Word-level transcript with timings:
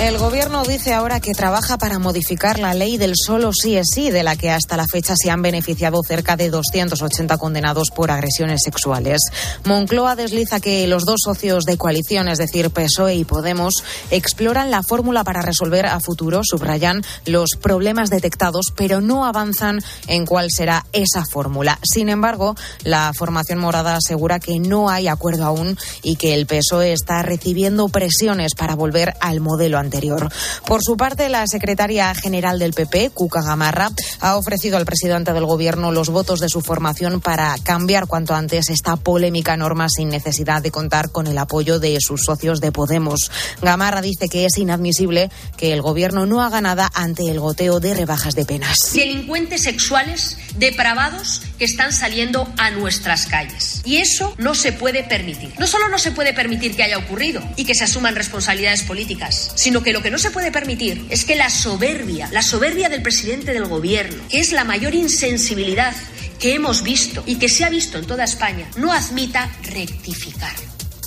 El 0.00 0.18
gobierno 0.18 0.64
dice 0.64 0.92
ahora 0.92 1.20
que 1.20 1.34
trabaja 1.34 1.78
para 1.78 2.00
modificar 2.00 2.58
la 2.58 2.74
ley 2.74 2.98
del 2.98 3.14
solo 3.14 3.52
sí 3.52 3.76
es 3.76 3.86
sí, 3.94 4.10
de 4.10 4.24
la 4.24 4.34
que 4.34 4.50
hasta 4.50 4.76
la 4.76 4.88
fecha 4.88 5.14
se 5.16 5.30
han 5.30 5.40
beneficiado 5.40 6.02
cerca 6.02 6.36
de 6.36 6.50
280 6.50 7.38
condenados 7.38 7.90
por 7.94 8.10
agresiones 8.10 8.62
sexuales. 8.64 9.22
Moncloa 9.64 10.16
desliza 10.16 10.58
que 10.58 10.86
los 10.88 11.04
dos 11.04 11.20
socios 11.24 11.64
de 11.64 11.78
coalición, 11.78 12.26
es 12.26 12.38
decir, 12.38 12.70
PSOE 12.70 13.14
y 13.14 13.24
Podemos, 13.24 13.84
exploran 14.10 14.72
la 14.72 14.82
fórmula 14.82 15.22
para 15.22 15.42
resolver 15.42 15.86
a 15.86 16.00
futuro, 16.00 16.40
subrayan, 16.42 17.02
los 17.24 17.50
problemas 17.52 18.10
detectados, 18.10 18.66
pero 18.76 19.00
no 19.00 19.24
avanzan 19.24 19.78
en 20.08 20.26
cuál 20.26 20.50
será 20.50 20.84
esa 20.92 21.22
fórmula. 21.30 21.78
Sin 21.82 22.08
embargo, 22.08 22.56
la 22.82 23.12
formación 23.16 23.60
morada 23.60 23.96
asegura 23.96 24.40
que 24.40 24.58
no 24.58 24.90
hay 24.90 25.06
acuerdo 25.06 25.44
aún 25.44 25.78
y 26.02 26.16
que 26.16 26.34
el 26.34 26.46
PSOE 26.46 26.92
está 26.92 27.22
recibiendo 27.22 27.88
presiones 27.88 28.54
para 28.56 28.74
volver 28.74 29.14
al 29.20 29.40
modelo 29.40 29.83
anterior. 29.84 30.30
Por 30.66 30.82
su 30.82 30.96
parte, 30.96 31.28
la 31.28 31.46
secretaria 31.46 32.14
general 32.14 32.58
del 32.58 32.72
PP, 32.72 33.10
Cuca 33.10 33.42
Gamarra, 33.42 33.90
ha 34.20 34.36
ofrecido 34.36 34.76
al 34.76 34.84
presidente 34.84 35.32
del 35.32 35.46
Gobierno 35.46 35.92
los 35.92 36.08
votos 36.08 36.40
de 36.40 36.48
su 36.48 36.60
formación 36.60 37.20
para 37.20 37.54
cambiar 37.62 38.06
cuanto 38.06 38.34
antes 38.34 38.70
esta 38.70 38.96
polémica 38.96 39.56
norma 39.56 39.88
sin 39.88 40.08
necesidad 40.08 40.62
de 40.62 40.70
contar 40.70 41.10
con 41.10 41.26
el 41.26 41.38
apoyo 41.38 41.78
de 41.78 41.98
sus 42.00 42.24
socios 42.24 42.60
de 42.60 42.72
Podemos. 42.72 43.30
Gamarra 43.62 44.00
dice 44.00 44.28
que 44.28 44.46
es 44.46 44.58
inadmisible 44.58 45.30
que 45.56 45.72
el 45.72 45.82
Gobierno 45.82 46.26
no 46.26 46.42
haga 46.42 46.60
nada 46.60 46.90
ante 46.94 47.30
el 47.30 47.40
goteo 47.40 47.80
de 47.80 47.94
rebajas 47.94 48.34
de 48.34 48.44
penas. 48.44 48.78
Delincuentes 48.94 49.62
sexuales 49.62 50.36
depravados 50.56 51.42
que 51.58 51.64
están 51.64 51.92
saliendo 51.92 52.52
a 52.56 52.70
nuestras 52.70 53.26
calles. 53.26 53.82
Y 53.84 53.96
eso 53.96 54.34
no 54.38 54.54
se 54.54 54.72
puede 54.72 55.04
permitir. 55.04 55.52
No 55.58 55.66
solo 55.66 55.88
no 55.88 55.98
se 55.98 56.12
puede 56.12 56.32
permitir 56.32 56.76
que 56.76 56.82
haya 56.82 56.98
ocurrido 56.98 57.42
y 57.56 57.64
que 57.64 57.74
se 57.74 57.84
asuman 57.84 58.14
responsabilidades 58.14 58.82
políticas, 58.82 59.52
sino 59.54 59.73
que 59.82 59.92
lo 59.92 60.02
que 60.02 60.10
no 60.10 60.18
se 60.18 60.30
puede 60.30 60.52
permitir 60.52 61.06
es 61.10 61.24
que 61.24 61.36
la 61.36 61.50
soberbia, 61.50 62.28
la 62.32 62.42
soberbia 62.42 62.88
del 62.88 63.02
presidente 63.02 63.52
del 63.52 63.66
gobierno, 63.66 64.22
que 64.28 64.40
es 64.40 64.52
la 64.52 64.64
mayor 64.64 64.94
insensibilidad 64.94 65.94
que 66.38 66.54
hemos 66.54 66.82
visto 66.82 67.22
y 67.26 67.36
que 67.36 67.48
se 67.48 67.64
ha 67.64 67.70
visto 67.70 67.98
en 67.98 68.06
toda 68.06 68.24
España, 68.24 68.68
no 68.76 68.92
admita 68.92 69.50
rectificar. 69.62 70.54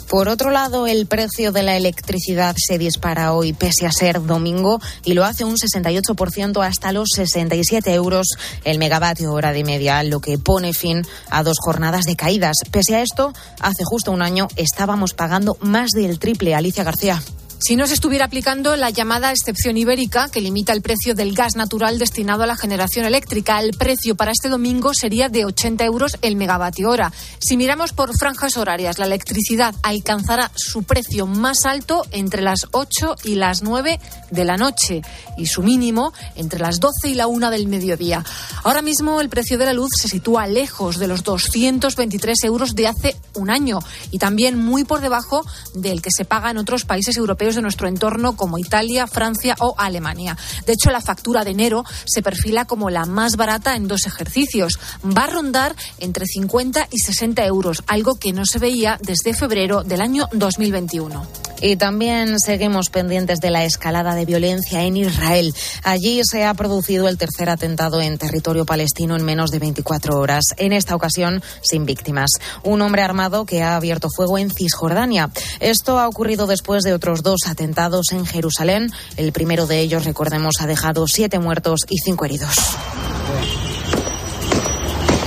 Por 0.09 0.29
otro 0.29 0.51
lado, 0.51 0.87
el 0.87 1.05
precio 1.05 1.51
de 1.51 1.63
la 1.63 1.75
electricidad 1.75 2.55
se 2.57 2.77
dispara 2.77 3.33
hoy, 3.33 3.51
pese 3.51 3.85
a 3.85 3.91
ser 3.91 4.25
domingo, 4.25 4.79
y 5.03 5.13
lo 5.13 5.25
hace 5.25 5.43
un 5.43 5.57
68% 5.57 6.65
hasta 6.65 6.93
los 6.93 7.09
67 7.13 7.93
euros 7.93 8.27
el 8.63 8.79
megavatio 8.79 9.33
hora 9.33 9.51
de 9.51 9.65
media, 9.65 10.01
lo 10.03 10.21
que 10.21 10.37
pone 10.37 10.73
fin 10.73 11.01
a 11.29 11.43
dos 11.43 11.57
jornadas 11.59 12.05
de 12.05 12.15
caídas. 12.15 12.55
Pese 12.71 12.95
a 12.95 13.01
esto, 13.01 13.33
hace 13.59 13.83
justo 13.83 14.11
un 14.13 14.21
año 14.21 14.47
estábamos 14.55 15.13
pagando 15.13 15.57
más 15.59 15.91
del 15.91 16.19
triple. 16.19 16.55
Alicia 16.55 16.85
García. 16.85 17.21
Si 17.59 17.75
no 17.75 17.87
se 17.87 17.95
estuviera 17.95 18.25
aplicando 18.25 18.75
la 18.75 18.91
llamada 18.91 19.31
excepción 19.31 19.77
ibérica, 19.77 20.29
que 20.29 20.41
limita 20.41 20.73
el 20.73 20.83
precio 20.83 21.15
del 21.15 21.33
gas 21.33 21.55
natural 21.55 21.97
destinado 21.97 22.43
a 22.43 22.47
la 22.47 22.55
generación 22.55 23.05
eléctrica, 23.05 23.59
el 23.59 23.73
precio 23.73 24.15
para 24.15 24.31
este 24.31 24.47
domingo 24.47 24.93
sería 24.93 25.27
de 25.27 25.43
80 25.43 25.83
euros 25.83 26.17
el 26.21 26.35
megavatio 26.35 26.87
hora. 26.87 27.11
Si 27.39 27.57
miramos 27.57 27.93
por 27.93 28.15
franjas 28.15 28.57
horarias, 28.57 28.99
la 28.99 29.05
electricidad 29.05 29.73
alcanzará 29.81 30.51
su 30.55 30.83
precio 30.83 31.25
más 31.25 31.65
alto 31.65 32.05
entre 32.11 32.43
las 32.43 32.67
8 32.71 33.15
y 33.23 33.35
las 33.35 33.63
9 33.63 33.99
de 34.29 34.45
la 34.45 34.57
noche 34.57 35.01
y 35.35 35.47
su 35.47 35.63
mínimo 35.63 36.13
entre 36.35 36.59
las 36.59 36.79
12 36.79 37.09
y 37.09 37.15
la 37.15 37.25
1 37.25 37.49
del 37.49 37.67
mediodía. 37.67 38.23
Ahora 38.63 38.83
mismo 38.83 39.19
el 39.19 39.29
precio 39.29 39.57
de 39.57 39.65
la 39.65 39.73
luz 39.73 39.89
se 39.99 40.07
sitúa 40.07 40.45
lejos 40.45 40.99
de 40.99 41.07
los 41.07 41.23
223 41.23 42.43
euros 42.43 42.75
de 42.75 42.87
hace 42.87 43.15
un 43.33 43.49
año 43.49 43.79
y 44.11 44.19
también 44.19 44.63
muy 44.63 44.83
por 44.83 45.01
debajo 45.01 45.43
del 45.73 46.03
que 46.03 46.11
se 46.11 46.23
paga 46.23 46.51
en 46.51 46.57
otros 46.57 46.85
países 46.85 47.17
europeos 47.17 47.46
de 47.55 47.61
nuestro 47.61 47.87
entorno 47.87 48.35
como 48.35 48.57
Italia, 48.57 49.07
Francia 49.07 49.55
o 49.59 49.75
Alemania. 49.77 50.37
De 50.65 50.73
hecho, 50.73 50.91
la 50.91 51.01
factura 51.01 51.43
de 51.43 51.51
enero 51.51 51.83
se 52.05 52.21
perfila 52.21 52.65
como 52.65 52.89
la 52.89 53.05
más 53.05 53.35
barata 53.35 53.75
en 53.75 53.87
dos 53.87 54.05
ejercicios. 54.05 54.79
Va 55.05 55.25
a 55.25 55.27
rondar 55.27 55.75
entre 55.99 56.25
50 56.25 56.87
y 56.91 56.99
60 56.99 57.45
euros, 57.45 57.83
algo 57.87 58.15
que 58.15 58.33
no 58.33 58.45
se 58.45 58.59
veía 58.59 58.97
desde 59.01 59.33
febrero 59.33 59.83
del 59.83 60.01
año 60.01 60.27
2021. 60.33 61.47
Y 61.59 61.75
también 61.75 62.39
seguimos 62.39 62.89
pendientes 62.89 63.39
de 63.39 63.49
la 63.49 63.65
escalada 63.65 64.13
de 64.13 64.25
violencia 64.25 64.83
en 64.83 64.95
Israel. 64.95 65.55
Allí 65.83 66.21
se 66.23 66.45
ha 66.45 66.53
producido 66.53 67.07
el 67.07 67.17
tercer 67.17 67.49
atentado 67.49 67.99
en 67.99 68.19
territorio 68.19 68.65
palestino 68.65 69.15
en 69.15 69.25
menos 69.25 69.49
de 69.49 69.57
24 69.57 70.19
horas. 70.19 70.43
En 70.57 70.71
esta 70.71 70.95
ocasión, 70.95 71.41
sin 71.63 71.85
víctimas. 71.85 72.29
Un 72.63 72.81
hombre 72.83 73.01
armado 73.01 73.45
que 73.45 73.63
ha 73.63 73.75
abierto 73.75 74.09
fuego 74.15 74.37
en 74.37 74.51
Cisjordania. 74.51 75.31
Esto 75.59 75.97
ha 75.97 76.07
ocurrido 76.07 76.45
después 76.45 76.83
de 76.83 76.93
otros 76.93 77.23
dos 77.23 77.36
atentados 77.45 78.11
en 78.11 78.25
Jerusalén. 78.25 78.91
El 79.17 79.31
primero 79.31 79.67
de 79.67 79.79
ellos, 79.79 80.05
recordemos, 80.05 80.55
ha 80.59 80.67
dejado 80.67 81.05
siete 81.07 81.39
muertos 81.39 81.81
y 81.87 81.97
cinco 81.99 82.25
heridos 82.25 82.55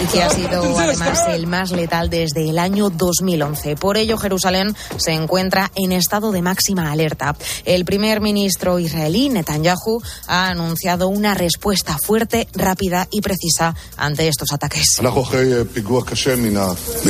y 0.03 0.07
que 0.07 0.23
ha 0.23 0.31
sido 0.31 0.79
además 0.79 1.25
el 1.29 1.47
más 1.47 1.73
letal 1.73 2.09
desde 2.09 2.49
el 2.49 2.59
año 2.59 2.91
2011. 2.91 3.77
Por 3.77 3.97
ello, 3.97 4.17
Jerusalén 4.17 4.75
se 4.97 5.13
encuentra 5.13 5.71
en 5.75 5.93
estado 5.93 6.33
de 6.33 6.43
máxima 6.43 6.91
alerta. 6.91 7.37
El 7.65 7.85
primer 7.85 8.21
ministro 8.21 8.79
israelí, 8.79 9.29
Netanyahu, 9.29 10.01
ha 10.27 10.49
anunciado 10.49 11.09
una 11.09 11.35
respuesta 11.35 11.99
fuerte, 11.99 12.49
rápida 12.55 13.09
y 13.11 13.21
precisa 13.21 13.75
ante 13.97 14.29
estos 14.29 14.53
ataques. 14.53 15.01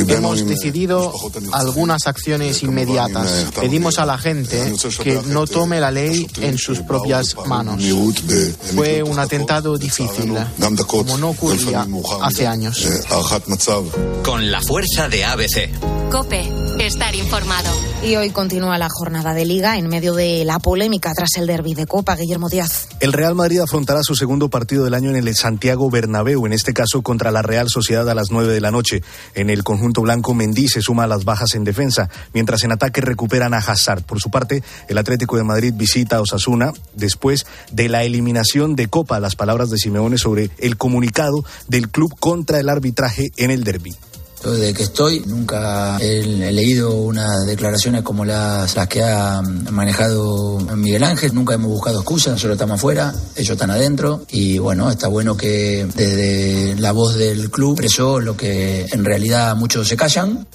Hemos 0.07 0.47
decidido 0.47 1.13
algunas 1.53 2.07
acciones 2.07 2.63
inmediatas. 2.63 3.51
Pedimos 3.59 3.99
a 3.99 4.05
la 4.05 4.17
gente 4.17 4.73
que 5.01 5.21
no 5.27 5.47
tome 5.47 5.79
la 5.79 5.91
ley 5.91 6.27
en 6.41 6.57
sus 6.57 6.79
propias 6.79 7.35
manos. 7.45 7.81
Fue 8.75 9.03
un 9.03 9.19
atentado 9.19 9.77
difícil, 9.77 10.33
como 10.87 11.17
no 11.17 11.29
ocurría 11.29 11.87
hace 12.21 12.47
años. 12.47 12.80
Con 14.23 14.49
la 14.49 14.59
fuerza 14.59 15.07
de 15.07 15.23
ABC. 15.23 15.69
Cope, 16.09 16.51
estar 16.79 17.13
informado. 17.15 17.69
Y 18.03 18.15
hoy 18.15 18.31
continúa 18.31 18.79
la 18.79 18.87
jornada 18.89 19.35
de 19.35 19.45
liga 19.45 19.77
en 19.77 19.87
medio 19.87 20.15
de 20.15 20.43
la 20.43 20.57
polémica 20.57 21.13
tras 21.13 21.29
el 21.37 21.45
derby 21.45 21.75
de 21.75 21.85
Copa, 21.85 22.15
Guillermo 22.15 22.49
Díaz. 22.49 22.87
El 22.99 23.13
Real 23.13 23.35
Madrid 23.35 23.59
afrontará 23.59 24.01
su 24.01 24.15
segundo 24.15 24.49
partido 24.49 24.83
del 24.83 24.95
año 24.95 25.11
en 25.11 25.15
el 25.15 25.35
Santiago 25.35 25.91
Bernabéu, 25.91 26.47
en 26.47 26.53
este 26.53 26.73
caso 26.73 27.03
contra 27.03 27.29
la 27.31 27.43
Real 27.43 27.69
Sociedad 27.69 28.09
a 28.09 28.15
las 28.15 28.31
9 28.31 28.51
de 28.51 28.59
la 28.59 28.71
noche. 28.71 29.03
En 29.35 29.51
el 29.51 29.63
conjunto 29.63 30.01
blanco, 30.01 30.33
Mendy 30.33 30.67
se 30.67 30.81
suma 30.81 31.03
a 31.03 31.07
las 31.07 31.23
bajas 31.23 31.53
en 31.53 31.63
defensa, 31.63 32.09
mientras 32.33 32.63
en 32.63 32.71
ataque 32.71 33.01
recuperan 33.01 33.53
a 33.53 33.57
Hazard. 33.57 34.03
Por 34.03 34.19
su 34.19 34.31
parte, 34.31 34.63
el 34.87 34.97
Atlético 34.97 35.37
de 35.37 35.43
Madrid 35.43 35.73
visita 35.75 36.17
a 36.17 36.21
Osasuna 36.21 36.73
después 36.95 37.45
de 37.71 37.89
la 37.89 38.03
eliminación 38.03 38.75
de 38.75 38.87
Copa. 38.87 39.19
Las 39.19 39.35
palabras 39.35 39.69
de 39.69 39.77
Simeone 39.77 40.17
sobre 40.17 40.49
el 40.57 40.77
comunicado 40.77 41.45
del 41.67 41.89
club 41.89 42.15
contra 42.19 42.59
el 42.59 42.69
arbitraje 42.71 43.31
en 43.37 43.51
el 43.51 43.63
derby. 43.63 43.95
Desde 44.43 44.73
que 44.73 44.83
estoy 44.83 45.19
nunca 45.27 45.97
he, 45.99 46.23
leído 46.51 46.95
unas 46.95 47.45
declaraciones 47.45 48.01
como 48.01 48.25
las, 48.25 48.75
que 48.87 49.03
ha 49.03 49.41
manejado 49.41 50.59
Miguel 50.75 51.03
Ángel, 51.03 51.35
nunca 51.35 51.53
hemos 51.53 51.69
buscado 51.69 51.99
excusas, 51.99 52.33
nosotros 52.33 52.55
estamos 52.55 52.79
afuera, 52.79 53.13
ellos 53.35 53.51
están 53.51 53.69
adentro 53.69 54.25
y 54.31 54.57
bueno, 54.57 54.89
está 54.89 55.07
bueno 55.09 55.37
que 55.37 55.87
desde 55.95 56.75
la 56.79 56.91
voz 56.91 57.15
del 57.15 57.51
club 57.51 57.73
expresó 57.73 58.19
lo 58.19 58.35
que 58.35 58.87
en 58.91 59.05
realidad 59.05 59.55
muchos 59.55 59.87
se 59.87 59.95
callan. 59.95 60.47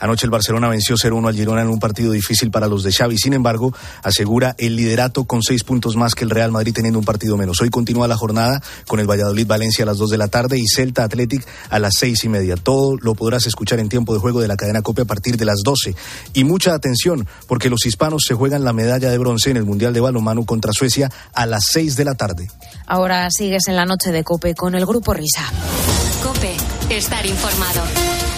Anoche 0.00 0.26
el 0.26 0.30
Barcelona 0.30 0.68
venció 0.68 0.96
0-1 0.96 1.28
al 1.28 1.34
Girona 1.34 1.62
en 1.62 1.68
un 1.68 1.78
partido 1.78 2.12
difícil 2.12 2.50
para 2.50 2.66
los 2.66 2.82
de 2.82 2.90
Xavi. 2.90 3.18
Sin 3.18 3.34
embargo, 3.34 3.74
asegura 4.02 4.54
el 4.58 4.74
liderato 4.74 5.24
con 5.24 5.42
seis 5.42 5.62
puntos 5.62 5.94
más 5.94 6.14
que 6.14 6.24
el 6.24 6.30
Real 6.30 6.50
Madrid 6.50 6.72
teniendo 6.74 6.98
un 6.98 7.04
partido 7.04 7.36
menos. 7.36 7.60
Hoy 7.60 7.70
continúa 7.70 8.08
la 8.08 8.16
jornada 8.16 8.62
con 8.86 8.98
el 8.98 9.06
Valladolid-Valencia 9.06 9.84
a 9.84 9.86
las 9.86 9.98
2 9.98 10.10
de 10.10 10.18
la 10.18 10.28
tarde 10.28 10.58
y 10.58 10.66
Celta 10.66 11.04
Athletic 11.04 11.46
a 11.68 11.78
las 11.78 11.92
seis 11.98 12.24
y 12.24 12.28
media. 12.28 12.56
Todo 12.56 12.96
lo 13.00 13.14
podrás 13.14 13.46
escuchar 13.46 13.78
en 13.78 13.88
tiempo 13.88 14.14
de 14.14 14.20
juego 14.20 14.40
de 14.40 14.48
la 14.48 14.56
cadena 14.56 14.82
Copia 14.82 15.04
a 15.04 15.06
partir 15.06 15.36
de 15.36 15.44
las 15.44 15.58
12. 15.62 15.94
Y 16.32 16.44
mucha 16.44 16.74
atención, 16.74 17.26
porque 17.46 17.68
los 17.68 17.84
hispanos 17.84 18.22
se 18.26 18.34
juegan 18.34 18.64
la 18.64 18.72
medalla 18.72 19.10
de 19.10 19.18
bronce 19.18 19.50
en 19.50 19.58
el 19.58 19.64
Mundial 19.64 19.92
de 19.92 20.00
Balonmano 20.00 20.44
contra 20.44 20.72
Suecia 20.72 21.10
a 21.34 21.46
las 21.46 21.64
6 21.72 21.96
de 21.96 22.04
la 22.04 22.14
tarde. 22.14 22.48
Ahora 22.86 23.28
sigues 23.30 23.68
en 23.68 23.76
la 23.76 23.84
noche 23.84 24.12
de 24.12 24.24
Cope 24.24 24.54
con 24.54 24.74
el 24.74 24.86
Grupo 24.86 25.12
Risa. 25.12 25.44
Cope, 26.22 26.56
estar 26.88 27.24
informado. 27.26 28.29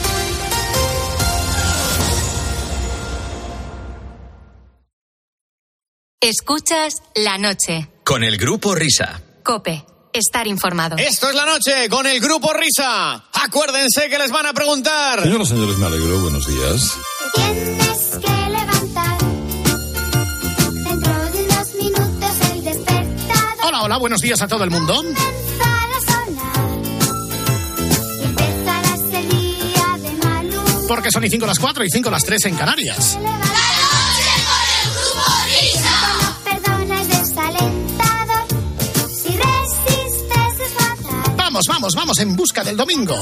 Escuchas 6.23 7.03
la 7.17 7.37
noche. 7.37 7.89
Con 8.05 8.23
el 8.23 8.37
grupo 8.37 8.77
Risa. 8.77 9.21
Cope, 9.43 9.85
estar 10.13 10.47
informado. 10.47 10.97
Esto 10.97 11.29
es 11.29 11.35
la 11.35 11.45
noche 11.45 11.89
con 11.89 12.07
el 12.07 12.21
grupo 12.21 12.53
Risa. 12.53 13.25
Acuérdense 13.33 14.09
que 14.09 14.19
les 14.19 14.31
van 14.31 14.47
a 14.47 14.53
preguntar. 14.53 15.21
Señoras 15.21 15.49
y 15.49 15.51
señores, 15.51 15.77
me 15.79 15.87
alegro. 15.87 16.21
Buenos 16.21 16.47
días. 16.47 16.97
Tienes 17.35 18.19
que 18.25 18.51
levantar. 18.51 19.19
Dentro 20.85 21.31
de 21.33 21.45
unos 21.45 21.75
minutos 21.75 22.51
el 22.53 22.65
despertador 22.67 23.65
Hola, 23.65 23.83
hola, 23.83 23.97
buenos 23.97 24.21
días 24.21 24.41
a 24.43 24.47
todo 24.47 24.63
el 24.63 24.71
mundo. 24.71 25.03
porque 30.93 31.11
son 31.11 31.25
y 31.25 31.31
5 31.31 31.47
las 31.47 31.59
4 31.59 31.85
y 31.85 31.91
5 31.91 32.11
las 32.11 32.23
3 32.23 32.45
en 32.47 32.55
Canarias. 32.55 33.19
Vamos, 41.69 41.95
vamos, 41.95 41.95
vamos 41.95 42.19
en 42.19 42.35
busca 42.35 42.65
del 42.65 42.77
domingo. 42.77 43.15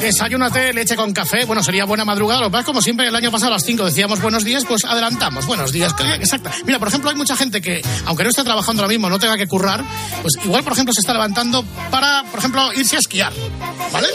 Desayúnate, 0.00 0.72
leche 0.72 0.96
con 0.96 1.12
café. 1.12 1.44
Bueno, 1.44 1.62
sería 1.62 1.84
buena 1.84 2.04
madrugada. 2.04 2.40
Lo 2.40 2.50
que 2.50 2.64
como 2.64 2.80
siempre, 2.80 3.08
el 3.08 3.14
año 3.14 3.30
pasado 3.30 3.52
a 3.52 3.56
las 3.56 3.64
5 3.64 3.84
decíamos 3.84 4.22
buenos 4.22 4.44
días, 4.44 4.64
pues 4.66 4.84
adelantamos. 4.84 5.44
Buenos 5.46 5.72
días. 5.72 5.94
Exacto. 5.98 6.50
Mira, 6.64 6.78
por 6.78 6.88
ejemplo, 6.88 7.10
hay 7.10 7.16
mucha 7.16 7.36
gente 7.36 7.60
que, 7.60 7.82
aunque 8.06 8.22
no 8.22 8.30
esté 8.30 8.44
trabajando 8.44 8.82
ahora 8.82 8.92
mismo, 8.92 9.10
no 9.10 9.18
tenga 9.18 9.36
que 9.36 9.46
currar, 9.46 9.84
pues 10.22 10.34
igual, 10.42 10.64
por 10.64 10.72
ejemplo, 10.72 10.94
se 10.94 11.00
está 11.00 11.12
levantando 11.12 11.64
para, 11.90 12.24
por 12.30 12.38
ejemplo, 12.38 12.72
irse 12.74 12.96
a 12.96 13.00
esquiar. 13.00 13.32
¿Vale? 13.92 14.08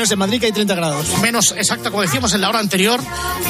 Menos 0.00 0.12
en 0.12 0.18
Madrid 0.18 0.40
que 0.40 0.46
hay 0.46 0.52
30 0.52 0.74
grados. 0.74 1.18
Menos, 1.20 1.52
exacto, 1.52 1.90
como 1.90 2.00
decíamos 2.00 2.32
en 2.32 2.40
la 2.40 2.48
hora 2.48 2.58
anterior, 2.58 2.98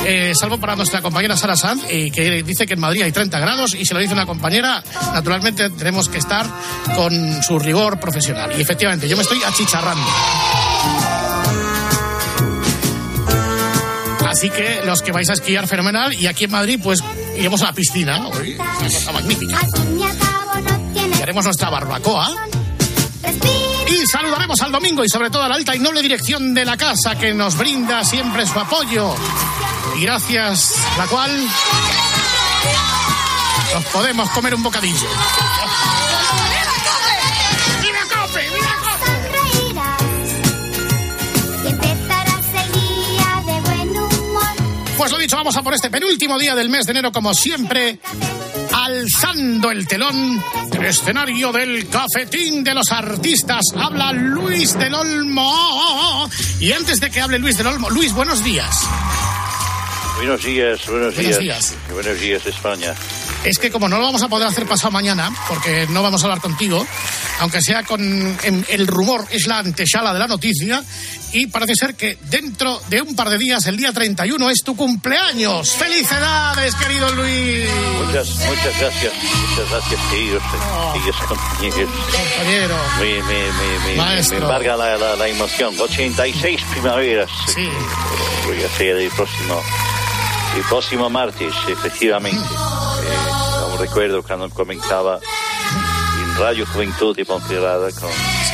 eh, 0.04 0.32
salvo 0.34 0.58
para 0.58 0.74
nuestra 0.74 1.00
compañera 1.00 1.36
Sara 1.36 1.54
Sanz, 1.54 1.84
y 1.88 2.10
que 2.10 2.42
dice 2.42 2.66
que 2.66 2.74
en 2.74 2.80
Madrid 2.80 3.02
hay 3.02 3.12
30 3.12 3.38
grados 3.38 3.74
y 3.74 3.86
se 3.86 3.94
lo 3.94 4.00
dice 4.00 4.14
una 4.14 4.26
compañera, 4.26 4.82
naturalmente 5.14 5.70
tenemos 5.70 6.08
que 6.08 6.18
estar 6.18 6.44
con 6.96 7.40
su 7.44 7.56
rigor 7.60 8.00
profesional. 8.00 8.50
Y 8.58 8.62
efectivamente, 8.62 9.08
yo 9.08 9.16
me 9.16 9.22
estoy 9.22 9.40
achicharrando. 9.44 10.04
Así 14.28 14.50
que 14.50 14.80
los 14.84 15.02
que 15.02 15.12
vais 15.12 15.30
a 15.30 15.34
esquiar 15.34 15.68
fenomenal 15.68 16.12
y 16.12 16.26
aquí 16.26 16.44
en 16.44 16.50
Madrid 16.50 16.80
pues 16.82 17.00
iremos 17.38 17.62
a 17.62 17.66
la 17.66 17.72
piscina, 17.72 18.26
hoy, 18.26 18.54
una 18.54 18.88
cosa 18.88 19.12
magnífica. 19.12 19.60
Y 21.16 21.22
haremos 21.22 21.44
nuestra 21.44 21.70
barbacoa. 21.70 22.28
Y 24.00 24.06
saludaremos 24.06 24.58
al 24.62 24.72
domingo 24.72 25.04
y 25.04 25.10
sobre 25.10 25.28
todo 25.28 25.42
a 25.42 25.48
la 25.48 25.56
alta 25.56 25.76
y 25.76 25.78
noble 25.78 26.00
dirección 26.00 26.54
de 26.54 26.64
la 26.64 26.74
casa 26.78 27.18
que 27.18 27.34
nos 27.34 27.58
brinda 27.58 28.02
siempre 28.02 28.46
su 28.46 28.58
apoyo. 28.58 29.14
Y 29.98 30.00
gracias 30.04 30.74
la 30.96 31.06
cual 31.06 31.30
nos 33.74 33.84
podemos 33.86 34.30
comer 34.30 34.54
un 34.54 34.62
bocadillo. 34.62 35.06
Pues 44.96 45.12
lo 45.12 45.18
dicho, 45.18 45.36
vamos 45.36 45.56
a 45.56 45.62
por 45.62 45.74
este 45.74 45.90
penúltimo 45.90 46.38
día 46.38 46.54
del 46.54 46.70
mes 46.70 46.86
de 46.86 46.92
enero, 46.92 47.12
como 47.12 47.34
siempre, 47.34 48.00
alzando 48.72 49.70
el 49.70 49.86
telón 49.86 50.42
del 50.70 50.84
escenario 50.86 51.52
del 51.52 51.88
cafetín 51.88 52.62
de 52.64 52.74
los 52.74 52.90
artistas. 52.90 53.64
Habla 53.76 54.12
Luis 54.12 54.78
del 54.78 54.94
Olmo. 54.94 56.28
Y 56.58 56.72
antes 56.72 57.00
de 57.00 57.10
que 57.10 57.20
hable 57.20 57.38
Luis 57.38 57.56
del 57.56 57.66
Olmo, 57.66 57.90
Luis, 57.90 58.12
buenos 58.12 58.44
días. 58.44 58.86
Buenos 60.16 60.44
días, 60.44 60.86
buenos, 60.86 61.14
buenos 61.14 61.38
días. 61.38 61.74
Buenos 61.90 62.20
días, 62.20 62.46
España. 62.46 62.94
Es 63.44 63.58
que 63.58 63.70
como 63.70 63.88
no 63.88 63.98
lo 63.98 64.04
vamos 64.04 64.22
a 64.22 64.28
poder 64.28 64.46
hacer 64.46 64.66
pasado 64.66 64.90
mañana, 64.90 65.30
porque 65.48 65.86
no 65.88 66.02
vamos 66.02 66.22
a 66.22 66.26
hablar 66.26 66.40
contigo, 66.40 66.86
aunque 67.40 67.62
sea 67.62 67.84
con 67.84 68.38
el 68.42 68.86
rumor, 68.86 69.26
es 69.30 69.46
la 69.46 69.58
antesala 69.58 70.12
de 70.12 70.18
la 70.18 70.26
noticia, 70.26 70.82
y 71.32 71.46
parece 71.46 71.74
ser 71.74 71.94
que 71.94 72.18
dentro 72.22 72.80
de 72.88 73.00
un 73.00 73.16
par 73.16 73.30
de 73.30 73.38
días, 73.38 73.66
el 73.66 73.78
día 73.78 73.92
31, 73.92 74.50
es 74.50 74.62
tu 74.62 74.76
cumpleaños. 74.76 75.70
¡Felicidades, 75.72 76.74
querido 76.74 77.10
Luis! 77.14 77.66
Muchas, 78.04 78.28
muchas 78.46 78.78
gracias, 78.78 79.12
muchas 79.14 79.70
gracias, 79.70 80.00
queridos, 80.10 80.42
oh. 80.44 80.94
compañeros. 81.28 81.90
Compañero. 82.12 82.76
Me, 82.98 83.22
me, 83.22 83.96
me, 83.96 84.22
me 84.22 84.36
embarga 84.36 84.76
la, 84.76 85.16
la, 85.16 85.28
emoción. 85.28 85.74
86 85.78 86.60
primaveras. 86.72 87.30
Sí. 87.54 87.68
Voy 88.46 88.62
a 88.62 88.66
hacer 88.66 88.96
el 88.96 89.10
próximo, 89.10 89.62
el 90.56 90.62
próximo 90.64 91.08
martes, 91.08 91.54
efectivamente. 91.68 92.44
Eh, 92.44 92.79
recuerdo 93.80 94.22
cuando 94.22 94.50
comenzaba 94.50 95.18
en 95.18 96.38
Radio 96.38 96.66
Juventud 96.66 97.16
de 97.16 97.24
Ponferrada 97.24 97.90
con, 97.92 98.10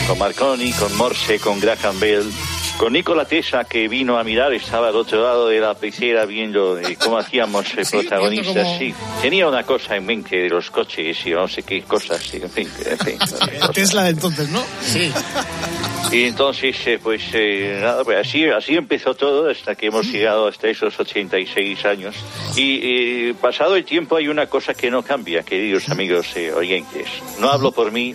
con 0.06 0.19
Marconi, 0.19 0.73
con 0.73 0.96
Morse, 0.96 1.40
con 1.40 1.58
Graham 1.61 1.99
Bell 1.99 2.32
con 2.76 2.93
Nicola 2.93 3.25
Tesa, 3.25 3.64
que 3.64 3.88
vino 3.88 4.19
a 4.19 4.25
mirar, 4.25 4.52
estaba 4.52 4.88
al 4.88 4.96
otro 4.96 5.23
lado 5.23 5.49
de 5.49 5.61
la 5.61 5.75
pecera 5.75 6.26
viendo 6.26 6.78
eh, 6.78 6.96
cómo 7.02 7.17
hacíamos 7.19 7.67
el 7.75 7.87
protagonista. 7.87 8.78
Sí, 8.78 8.94
tenía 9.23 9.49
una 9.49 9.62
cosa 9.62 9.96
en 9.96 10.05
mente 10.05 10.37
de 10.37 10.49
los 10.50 10.70
coches 10.70 11.17
y 11.25 11.31
no 11.31 11.49
sé 11.49 11.62
qué 11.62 11.82
cosas, 11.82 12.23
en 12.34 12.50
fin. 12.50 12.69
En 12.84 12.99
fin 12.99 13.19
Tesla 13.73 14.08
entonces, 14.08 14.49
¿no? 14.50 14.62
Sí. 14.82 15.11
Y 16.12 16.24
entonces, 16.24 16.76
eh, 16.86 17.00
pues 17.02 17.22
eh, 17.32 17.80
nada, 17.82 18.04
pues 18.04 18.26
así, 18.26 18.46
así 18.46 18.76
empezó 18.76 19.14
todo 19.14 19.50
hasta 19.50 19.74
que 19.74 19.86
hemos 19.86 20.06
llegado 20.06 20.46
hasta 20.46 20.68
esos 20.68 20.98
86 20.98 21.84
años. 21.84 22.14
Y 22.54 23.32
pasado 23.34 23.76
el 23.76 23.84
tiempo 23.84 24.16
hay 24.16 24.28
una 24.28 24.46
cosa 24.46 24.72
que 24.72 24.90
no 24.90 25.02
cambia, 25.02 25.42
queridos 25.42 25.88
amigos 25.88 26.28
oyentes. 26.54 27.08
No 27.40 27.50
hablo 27.50 27.72
por 27.72 27.90
mí, 27.90 28.14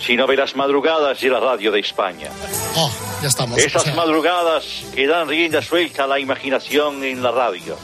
sino 0.00 0.26
de 0.26 0.36
las 0.36 0.56
madrugadas 0.56 1.20
de 1.20 1.28
la 1.28 1.40
radio 1.40 1.70
de 1.72 1.80
España. 1.80 2.30
Oh, 2.76 2.90
ya 3.20 3.28
estamos. 3.28 3.58
Esas 3.58 3.94
madrugadas 3.94 4.84
que 4.94 5.06
dan 5.06 5.28
rienda 5.28 5.62
suelta 5.62 6.04
a 6.04 6.06
la 6.06 6.18
imaginación 6.18 7.04
en 7.04 7.22
la 7.22 7.30
radio. 7.30 7.76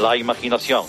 La 0.00 0.16
imaginación. 0.16 0.84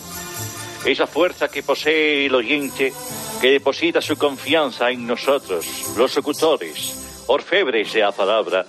Esa 0.85 1.07
fuerza 1.07 1.49
que 1.49 1.61
posee 1.61 2.27
el 2.27 2.35
oyente, 2.35 2.93
que 3.41 3.51
deposita 3.51 4.01
su 4.01 4.17
confianza 4.17 4.89
en 4.89 5.05
nosotros, 5.05 5.65
los 5.97 6.15
locutores, 6.15 7.08
orfebres 7.29 7.93
de 7.93 8.01
la 8.01 8.11
palabra, 8.11 8.65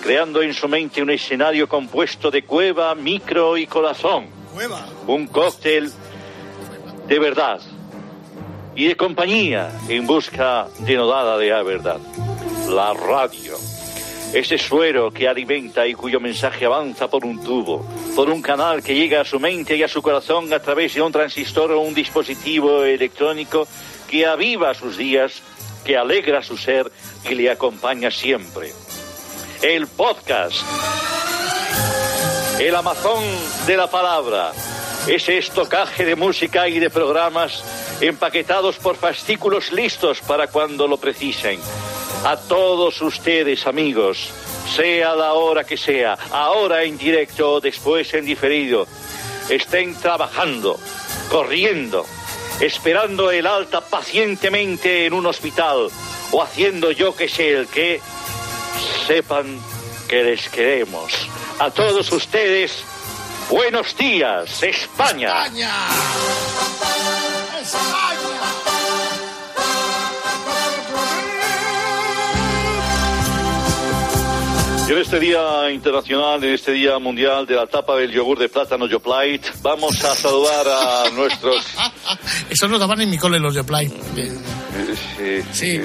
creando 0.00 0.42
en 0.42 0.54
su 0.54 0.68
mente 0.68 1.02
un 1.02 1.10
escenario 1.10 1.68
compuesto 1.68 2.30
de 2.30 2.44
cueva, 2.44 2.94
micro 2.94 3.56
y 3.56 3.66
corazón. 3.66 4.26
Cueva. 4.54 4.86
Un 5.06 5.26
cóctel 5.26 5.90
de 7.06 7.18
verdad 7.18 7.60
y 8.76 8.86
de 8.86 8.96
compañía 8.96 9.70
en 9.88 10.06
busca 10.06 10.68
denodada 10.78 11.36
de 11.36 11.50
la 11.50 11.62
verdad. 11.62 11.98
La 12.68 12.94
radio. 12.94 13.56
Ese 14.32 14.58
suero 14.58 15.10
que 15.10 15.26
alimenta 15.26 15.84
y 15.88 15.94
cuyo 15.94 16.20
mensaje 16.20 16.66
avanza 16.66 17.10
por 17.10 17.24
un 17.24 17.42
tubo, 17.42 17.84
por 18.14 18.30
un 18.30 18.40
canal 18.40 18.80
que 18.80 18.94
llega 18.94 19.22
a 19.22 19.24
su 19.24 19.40
mente 19.40 19.76
y 19.76 19.82
a 19.82 19.88
su 19.88 20.00
corazón 20.00 20.52
a 20.52 20.60
través 20.60 20.94
de 20.94 21.02
un 21.02 21.10
transistor 21.10 21.72
o 21.72 21.80
un 21.80 21.94
dispositivo 21.94 22.84
electrónico 22.84 23.66
que 24.08 24.26
aviva 24.26 24.72
sus 24.74 24.96
días, 24.96 25.42
que 25.84 25.96
alegra 25.96 26.42
su 26.42 26.56
ser 26.56 26.90
y 27.28 27.34
le 27.34 27.50
acompaña 27.50 28.10
siempre. 28.10 28.72
El 29.62 29.86
podcast. 29.86 30.62
El 32.58 32.74
Amazon 32.74 33.22
de 33.66 33.76
la 33.76 33.90
palabra. 33.90 34.52
Ese 35.06 35.38
estocaje 35.38 36.04
de 36.04 36.14
música 36.14 36.68
y 36.68 36.78
de 36.78 36.90
programas 36.90 37.64
empaquetados 38.00 38.76
por 38.76 38.96
fascículos 38.96 39.72
listos 39.72 40.20
para 40.20 40.46
cuando 40.48 40.86
lo 40.86 40.98
precisen. 40.98 41.60
A 42.24 42.36
todos 42.36 43.00
ustedes, 43.00 43.66
amigos, 43.66 44.30
sea 44.74 45.14
la 45.14 45.32
hora 45.32 45.64
que 45.64 45.76
sea, 45.76 46.18
ahora 46.30 46.84
en 46.84 46.98
directo 46.98 47.52
o 47.54 47.60
después 47.60 48.12
en 48.14 48.24
diferido, 48.24 48.86
estén 49.48 49.94
trabajando, 49.94 50.78
corriendo, 51.30 52.04
esperando 52.60 53.30
el 53.30 53.46
alta 53.46 53.80
pacientemente 53.80 55.06
en 55.06 55.14
un 55.14 55.26
hospital 55.26 55.88
o 56.30 56.42
haciendo 56.42 56.90
yo 56.92 57.16
que 57.16 57.28
sé 57.28 57.52
el 57.52 57.66
que, 57.66 58.00
sepan 59.06 59.58
que 60.08 60.22
les 60.22 60.48
queremos. 60.48 61.12
A 61.58 61.70
todos 61.70 62.12
ustedes, 62.12 62.84
buenos 63.48 63.96
días, 63.96 64.62
España. 64.62 65.46
España. 65.46 65.70
Y 74.90 74.92
en 74.92 74.98
este 74.98 75.20
Día 75.20 75.70
Internacional, 75.70 76.42
en 76.42 76.52
este 76.52 76.72
Día 76.72 76.98
Mundial 76.98 77.46
de 77.46 77.54
la 77.54 77.68
tapa 77.68 77.94
del 77.94 78.10
yogur 78.10 78.36
de 78.40 78.48
plátano 78.48 78.88
Yoplait, 78.88 79.40
vamos 79.62 80.02
a 80.04 80.16
saludar 80.16 80.66
a 80.66 81.10
nuestros... 81.10 81.64
Eso 82.60 82.68
no 82.68 82.78
daban 82.78 83.00
en 83.00 83.08
mi 83.08 83.16
cole 83.16 83.40
los 83.40 83.54
Yoplait. 83.54 83.90
Sí, 85.14 85.42
sí. 85.50 85.80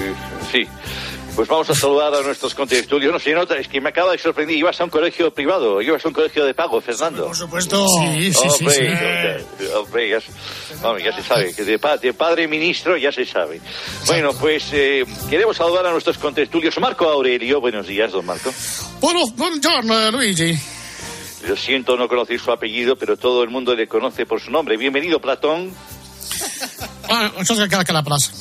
sí. 0.51 0.67
Pues 1.33 1.47
vamos 1.47 1.69
a 1.69 1.73
saludar 1.73 2.13
a 2.13 2.21
nuestros 2.21 2.53
contertulios. 2.53 3.13
No 3.13 3.17
sé, 3.17 3.31
nota, 3.31 3.57
es 3.57 3.69
que 3.69 3.79
me 3.79 3.87
acaba 3.87 4.11
de 4.11 4.17
sorprender. 4.17 4.57
Ibas 4.57 4.81
a 4.81 4.83
un 4.83 4.89
colegio 4.89 5.33
privado, 5.33 5.81
ibas 5.81 6.03
a 6.03 6.09
un 6.09 6.13
colegio 6.13 6.43
de 6.43 6.53
pago, 6.53 6.81
Fernando. 6.81 7.27
por 7.27 7.35
supuesto. 7.37 7.87
Sí, 7.87 8.33
sí, 8.33 8.49
sí. 8.59 8.67
Hombre, 9.73 10.09
ya, 10.09 10.19
ya, 10.19 11.15
se 11.15 11.23
sabe, 11.23 11.55
que 11.55 11.63
de, 11.63 11.79
padre 12.13 12.45
ministro 12.49 12.97
ya 12.97 13.13
se 13.13 13.25
sabe. 13.25 13.61
Bueno, 14.07 14.31
pues 14.33 14.65
eh, 14.73 15.05
queremos 15.29 15.55
saludar 15.55 15.85
a 15.85 15.91
nuestros 15.93 16.17
contertulios. 16.17 16.77
Marco 16.81 17.05
Aurelio, 17.05 17.61
buenos 17.61 17.87
días, 17.87 18.11
don 18.11 18.25
Marco. 18.25 18.53
Bueno, 18.99 19.21
buongiorno, 19.37 20.11
Luigi. 20.11 20.59
Lo 21.47 21.55
siento 21.55 21.95
no 21.95 22.09
conocer 22.09 22.37
su 22.37 22.51
apellido, 22.51 22.97
pero 22.97 23.15
todo 23.15 23.43
el 23.43 23.49
mundo 23.49 23.73
le 23.73 23.87
conoce 23.87 24.25
por 24.25 24.41
su 24.41 24.51
nombre. 24.51 24.75
Bienvenido, 24.75 25.21
Platón. 25.21 25.71
Ah, 27.09 27.31
és 27.39 27.85
que 27.85 27.93
la 27.93 28.03
plaça. 28.03 28.31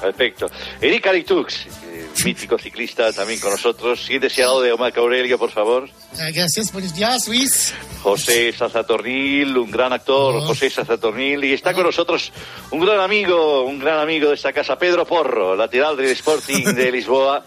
Perfecto. 0.00 0.48
Erika 0.80 1.10
Aritux, 1.10 1.66
eh, 1.66 2.06
mítico 2.24 2.56
ciclista 2.58 3.12
también 3.12 3.40
con 3.40 3.50
nosotros. 3.50 4.00
Siguiente 4.00 4.28
deseado 4.28 4.62
de 4.62 4.72
Omar 4.72 4.92
Aurelio, 4.96 5.38
por 5.38 5.50
favor. 5.50 5.88
Eh, 6.18 6.32
gracias, 6.32 6.72
buenos 6.72 6.94
días, 6.94 7.26
Luis. 7.26 7.74
José 8.02 8.52
Sazatornil, 8.52 9.56
un 9.56 9.70
gran 9.70 9.92
actor, 9.92 10.40
José 10.42 10.70
Sazatornil. 10.70 11.44
Y 11.44 11.52
está 11.52 11.74
con 11.74 11.82
nosotros 11.82 12.32
un 12.70 12.80
gran 12.80 13.00
amigo, 13.00 13.64
un 13.64 13.78
gran 13.78 13.98
amigo 13.98 14.28
de 14.28 14.36
esta 14.36 14.52
casa, 14.52 14.78
Pedro 14.78 15.04
Porro, 15.04 15.56
lateral 15.56 15.96
del 15.96 16.10
Sporting 16.10 16.64
de 16.74 16.92
Lisboa. 16.92 17.44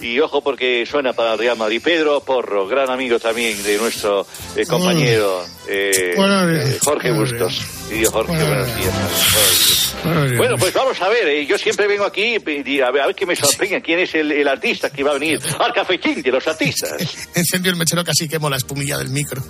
Y 0.00 0.20
ojo 0.20 0.42
porque 0.42 0.86
suena 0.86 1.12
para 1.12 1.32
el 1.32 1.38
Real 1.38 1.56
Madrid. 1.56 1.80
Pedro 1.82 2.20
Porro, 2.20 2.68
gran 2.68 2.90
amigo 2.90 3.18
también 3.18 3.60
de 3.62 3.78
nuestro 3.78 4.26
eh, 4.54 4.64
compañero 4.66 5.44
eh, 5.68 6.14
eh, 6.16 6.78
Jorge 6.82 7.12
Bustos. 7.12 7.62
Y 7.90 8.04
Jorge, 8.04 8.32
buenos 8.32 8.76
días. 8.76 9.94
Bueno, 10.36 10.56
pues 10.58 10.72
vamos 10.74 11.00
a 11.00 11.08
ver, 11.08 11.26
eh, 11.26 11.46
yo 11.46 11.58
siempre 11.58 11.86
vengo 11.86 12.04
aquí 12.04 12.36
y 12.46 12.80
a 12.80 12.90
ver, 12.90 13.02
a 13.02 13.06
ver 13.06 13.14
qué 13.14 13.26
me 13.26 13.34
sorprende, 13.34 13.82
quién 13.82 13.98
es 13.98 14.14
el, 14.14 14.30
el 14.32 14.46
artista 14.46 14.90
que 14.90 15.02
va 15.02 15.10
a 15.10 15.14
venir 15.14 15.40
al 15.58 15.72
cafetín 15.72 16.22
de 16.22 16.30
los 16.30 16.46
artistas. 16.46 16.92
Encendió 17.34 17.70
el 17.72 17.76
mechero 17.76 18.04
casi 18.04 18.28
quemo 18.28 18.48
la 18.48 18.56
espumilla 18.56 18.98
del 18.98 19.10
micro. 19.10 19.42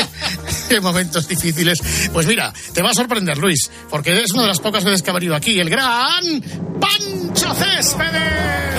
en 0.70 0.82
momentos 0.82 1.28
difíciles. 1.28 1.78
Pues 2.12 2.26
mira, 2.26 2.52
te 2.72 2.82
va 2.82 2.90
a 2.90 2.94
sorprender, 2.94 3.38
Luis, 3.38 3.70
porque 3.90 4.20
es 4.22 4.32
una 4.32 4.42
de 4.42 4.48
las 4.48 4.60
pocas 4.60 4.84
veces 4.84 5.02
que 5.02 5.10
ha 5.10 5.14
venido 5.14 5.34
aquí 5.34 5.58
el 5.60 5.70
gran 5.70 6.42
Pancho 6.80 7.54
Céspedes. 7.54 8.76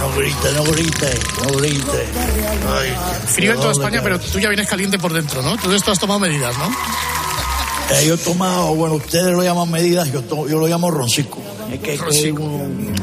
No 0.00 0.16
grite, 0.16 0.52
no 0.54 0.64
grite, 0.64 1.18
no 1.42 1.58
grite. 1.58 2.04
Ay, 2.68 2.94
Frío 3.26 3.52
en 3.52 3.58
toda 3.60 3.72
España, 3.72 4.00
pero 4.02 4.18
tú 4.18 4.38
ya 4.38 4.48
vienes 4.48 4.68
caliente 4.68 4.98
por 4.98 5.12
dentro, 5.12 5.42
¿no? 5.42 5.56
Tú 5.58 5.70
de 5.70 5.76
esto 5.76 5.92
has 5.92 5.98
tomado 5.98 6.18
medidas, 6.20 6.56
¿no? 6.58 6.68
Eh, 7.94 8.06
yo 8.06 8.14
he 8.14 8.18
tomado, 8.18 8.74
bueno, 8.74 8.94
ustedes 8.96 9.32
lo 9.34 9.42
llaman 9.42 9.70
medidas, 9.70 10.10
yo, 10.12 10.22
to- 10.22 10.48
yo 10.48 10.58
lo 10.58 10.66
llamo 10.68 10.90
roncico. 10.90 11.38
Es 11.70 11.80
que, 11.80 11.98
que, 11.98 12.28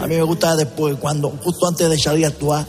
a 0.01 0.07
mí 0.07 0.15
me 0.15 0.21
gusta 0.23 0.55
después, 0.55 0.95
cuando, 0.99 1.29
justo 1.43 1.67
antes 1.67 1.89
de 1.89 1.99
salir 1.99 2.25
a 2.25 2.29
actuar, 2.29 2.65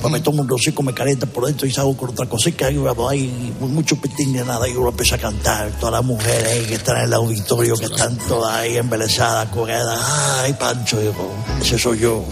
pues 0.00 0.12
me 0.12 0.20
tomo 0.20 0.42
un 0.42 0.48
roncico, 0.48 0.82
me 0.82 0.94
calienta 0.94 1.26
por 1.26 1.46
dentro 1.46 1.66
y 1.66 1.70
salgo 1.70 1.96
con 1.96 2.10
otra 2.10 2.26
cosita 2.26 2.70
y 2.70 2.76
bueno, 2.76 3.08
hay 3.08 3.54
mucho 3.60 3.96
pitín 3.96 4.32
de 4.32 4.44
nada 4.44 4.68
y 4.68 4.72
uno 4.72 4.88
empieza 4.88 5.16
a 5.16 5.18
cantar, 5.18 5.70
todas 5.78 5.92
las 5.92 6.04
mujeres 6.04 6.48
ahí 6.48 6.66
que 6.66 6.74
están 6.74 6.98
en 6.98 7.04
el 7.04 7.14
auditorio, 7.14 7.76
que 7.76 7.86
están 7.86 8.16
todas 8.16 8.54
ahí 8.54 8.76
embelesadas, 8.76 9.48
cogidas, 9.50 10.00
ay 10.42 10.54
Pancho, 10.54 10.98
digo, 11.00 11.34
ese 11.60 11.78
soy 11.78 11.98
yo. 11.98 12.24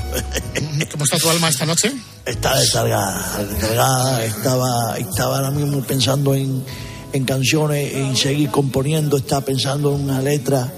¿Cómo 0.93 1.05
está 1.05 1.19
tu 1.19 1.29
alma 1.29 1.49
esta 1.49 1.67
noche? 1.67 1.93
Está 2.25 2.59
descargada, 2.59 3.45
descargada, 3.45 4.25
estaba, 4.25 4.99
estaba 4.99 5.37
ahora 5.37 5.51
mismo 5.51 5.83
pensando 5.83 6.35
en, 6.35 6.65
en 7.13 7.25
canciones, 7.25 7.95
en 7.95 8.17
seguir 8.17 8.51
componiendo, 8.51 9.17
estaba 9.19 9.43
pensando 9.43 9.95
en 9.95 10.05
una 10.05 10.21
letra, 10.21 10.73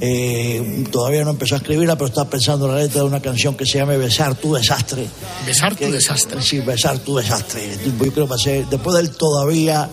eh, 0.00 0.84
todavía 0.90 1.24
no 1.24 1.30
empezó 1.30 1.54
a 1.54 1.58
escribirla, 1.58 1.96
pero 1.96 2.06
estaba 2.08 2.28
pensando 2.28 2.66
en 2.66 2.74
la 2.74 2.80
letra 2.82 3.00
de 3.02 3.06
una 3.06 3.20
canción 3.20 3.56
que 3.56 3.64
se 3.66 3.78
llama 3.78 3.94
Besar 3.96 4.34
tu 4.34 4.54
desastre. 4.54 5.06
Besar 5.46 5.74
tu 5.74 5.90
desastre. 5.90 6.42
Sí, 6.42 6.60
Besar 6.60 6.98
tu 6.98 7.16
desastre. 7.16 7.62
Yo 7.84 7.92
creo 7.98 8.12
que 8.26 8.30
va 8.30 8.36
a 8.36 8.38
ser, 8.38 8.66
después 8.66 8.96
del 8.96 9.10
todavía, 9.10 9.88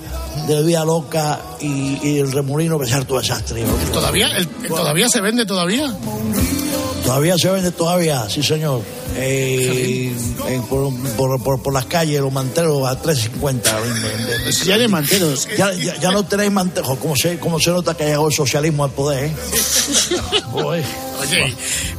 del 0.48 0.65
Vida 0.65 0.83
Loca 0.86 1.39
y, 1.62 2.00
y 2.03 2.17
el 2.19 2.31
remolino, 2.31 2.77
Besar 2.77 3.05
tu 3.05 3.17
desastre. 3.17 3.63
¿Todavía? 3.93 4.27
¿El- 4.38 4.50
el 4.63 4.67
¿Todavía 4.67 5.07
se 5.10 5.22
vende 5.22 5.45
todavía? 5.45 5.93
Todavía 7.05 7.36
se 7.38 7.50
vende, 7.50 7.72
todavía, 7.72 8.29
sí 8.29 8.41
señor. 8.43 8.81
Eh, 9.15 10.12
eh, 10.48 10.62
por, 10.70 10.93
por, 11.15 11.41
por, 11.43 11.62
por 11.62 11.74
las 11.74 11.86
calles, 11.86 12.20
los 12.20 12.32
manteros 12.32 12.88
a 12.88 13.01
3.50. 13.01 14.65
Ya 14.65 14.77
de 14.77 14.88
manteros. 14.88 15.48
Ya, 15.58 15.74
ya, 15.74 16.00
ya 16.00 16.12
no 16.12 16.25
tenéis 16.25 16.51
manteros. 16.51 16.98
¿Cómo 16.98 17.15
se, 17.15 17.38
cómo 17.39 17.60
se 17.60 17.72
nota 17.72 17.96
que 17.96 18.03
ha 18.03 18.08
llegado 18.08 18.27
el 18.27 18.34
socialismo 18.34 18.84
al 18.84 18.91
poder? 18.91 19.25
¿eh? 19.25 19.32
Oye, 20.53 20.84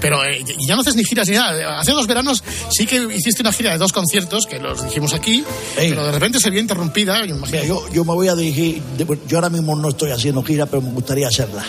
pero 0.01 0.25
eh, 0.25 0.45
ya 0.67 0.75
no 0.75 0.83
haces 0.83 0.97
ni 0.97 1.05
giras 1.05 1.29
ni 1.29 1.35
nada. 1.37 1.79
Hace 1.81 1.93
dos 1.93 2.07
veranos 2.07 2.43
sí 2.71 2.87
que 2.87 2.97
hiciste 3.15 3.43
una 3.43 3.53
gira 3.53 3.73
de 3.73 3.79
dos 3.79 3.93
conciertos, 3.93 4.47
que 4.47 4.59
los 4.59 4.85
dijimos 4.85 5.15
aquí, 5.15 5.45
pero 5.77 6.05
de 6.07 6.13
repente 6.13 6.41
se 6.41 6.51
vio 6.51 6.61
interrumpida. 6.61 7.25
yo. 7.25 7.37
Mira, 7.37 7.65
yo, 7.65 7.89
yo 7.93 8.05
me 8.05 8.13
voy 8.13 8.29
a 8.29 8.35
dirigir, 8.35 8.83
yo 9.27 9.37
ahora 9.39 9.51
mismo 9.51 9.77
no 9.77 9.89
estoy 9.89 10.11
haciendo 10.11 10.43
gira, 10.43 10.67
pero 10.67 10.83
me 10.83 10.91
gustaría 10.91 11.29
hacerla. 11.29 11.65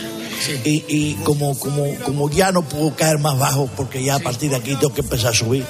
Y, 0.63 0.85
y 0.87 1.13
como, 1.23 1.57
como, 1.57 1.85
como 2.03 2.29
ya 2.29 2.51
no 2.51 2.61
puedo 2.63 2.95
caer 2.95 3.19
más 3.19 3.37
bajo, 3.37 3.69
porque 3.75 4.03
ya 4.03 4.15
a 4.15 4.19
partir 4.19 4.49
de 4.49 4.57
aquí 4.57 4.75
tengo 4.75 4.93
que 4.93 5.01
empezar 5.01 5.31
a 5.31 5.33
subir, 5.33 5.65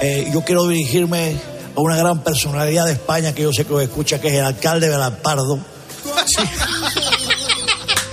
eh, 0.00 0.30
yo 0.32 0.42
quiero 0.42 0.66
dirigirme 0.66 1.36
a 1.74 1.80
una 1.80 1.96
gran 1.96 2.22
personalidad 2.22 2.86
de 2.86 2.92
España 2.92 3.34
que 3.34 3.42
yo 3.42 3.52
sé 3.52 3.64
que 3.64 3.74
os 3.74 3.82
escucha, 3.82 4.20
que 4.20 4.28
es 4.28 4.34
el 4.34 4.44
alcalde 4.44 4.88
de 4.88 5.10
Pardo. 5.22 5.58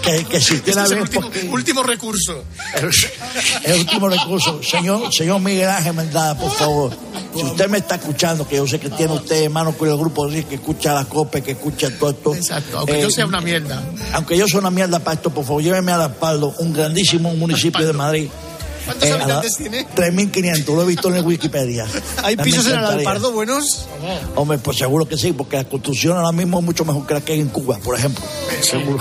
Que, 0.03 0.25
que 0.25 0.41
si 0.41 0.55
Este 0.55 0.72
es 0.72 0.77
el 0.91 1.00
último, 1.01 1.81
recurso. 1.83 2.43
el 3.63 3.79
último 3.79 4.10
recurso. 4.10 4.62
Señor, 4.62 5.13
señor 5.13 5.39
Miguel 5.39 5.69
Ángel 5.69 5.93
Mendada, 5.93 6.38
por 6.38 6.51
favor. 6.51 6.91
Si 7.33 7.41
usted 7.41 7.67
me 7.69 7.77
está 7.77 7.95
escuchando, 7.95 8.48
que 8.48 8.57
yo 8.57 8.67
sé 8.67 8.79
que 8.79 8.89
tiene 8.89 9.13
usted 9.13 9.43
hermano 9.43 9.72
con 9.77 9.89
el 9.89 9.98
grupo 9.98 10.27
de 10.27 10.43
que 10.43 10.55
escucha 10.55 10.93
la 10.93 11.05
COPE, 11.05 11.41
que 11.41 11.51
escucha 11.51 11.89
todo 11.98 12.10
esto. 12.12 12.36
Exacto, 12.36 12.79
aunque 12.79 13.01
yo 13.01 13.07
Eh, 13.07 13.12
sea 13.12 13.25
una 13.25 13.39
mierda. 13.41 13.81
Aunque 14.12 14.38
yo 14.38 14.45
soy 14.48 14.60
una 14.60 14.69
mierda 14.72 15.00
para 15.00 15.15
esto, 15.15 15.29
por 15.33 15.45
favor, 15.45 15.63
lléveme 15.63 15.91
a 15.93 16.03
Alpaldo, 16.03 16.53
un 16.60 16.74
grandísimo 16.74 17.33
municipio 17.36 17.88
de 17.88 17.93
Madrid. 17.93 18.29
¿Cuántos 18.86 19.07
Eh, 19.10 19.13
habitantes 19.13 19.55
tiene? 19.57 19.88
3.500, 19.95 20.75
lo 20.75 20.81
he 20.83 20.86
visto 20.86 21.07
en 21.07 21.15
el 21.15 21.24
Wikipedia. 21.25 21.86
¿Hay 22.24 22.36
Me 22.36 22.43
pisos 22.43 22.67
en 22.67 22.74
el. 22.77 22.83
Alpardo 22.86 23.31
buenos? 23.31 23.88
Hombre, 24.36 24.57
pues 24.57 24.77
seguro 24.77 25.05
que 25.07 25.17
sí, 25.17 25.31
porque 25.31 25.55
la 25.55 25.63
construcción 25.63 26.17
ahora 26.17 26.33
mismo 26.33 26.60
es 26.60 26.65
mucho 26.65 26.83
mejor 26.83 27.07
que 27.07 27.13
la 27.13 27.22
que 27.22 27.31
hay 27.33 27.39
en 27.39 27.48
Cuba, 27.50 27.77
por 27.77 27.98
ejemplo. 27.98 28.24
Seguro. 28.62 29.00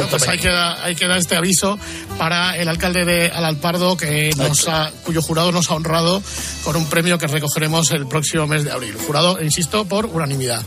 Bueno, 0.00 0.10
pues 0.10 0.28
ahí 0.28 0.38
queda, 0.38 0.82
ahí 0.82 0.94
queda 0.94 1.18
este 1.18 1.36
aviso 1.36 1.78
para 2.16 2.56
el 2.56 2.68
alcalde 2.68 3.04
de 3.04 3.26
Alalpardo, 3.26 3.96
que 3.96 4.30
nos 4.36 4.66
ha, 4.66 4.90
cuyo 5.04 5.20
jurado 5.20 5.52
nos 5.52 5.70
ha 5.70 5.74
honrado 5.74 6.22
con 6.64 6.76
un 6.76 6.86
premio 6.86 7.18
que 7.18 7.26
recogeremos 7.26 7.90
el 7.90 8.06
próximo 8.06 8.46
mes 8.46 8.64
de 8.64 8.72
abril. 8.72 8.96
Jurado, 9.06 9.42
insisto, 9.42 9.84
por 9.84 10.06
unanimidad. 10.06 10.62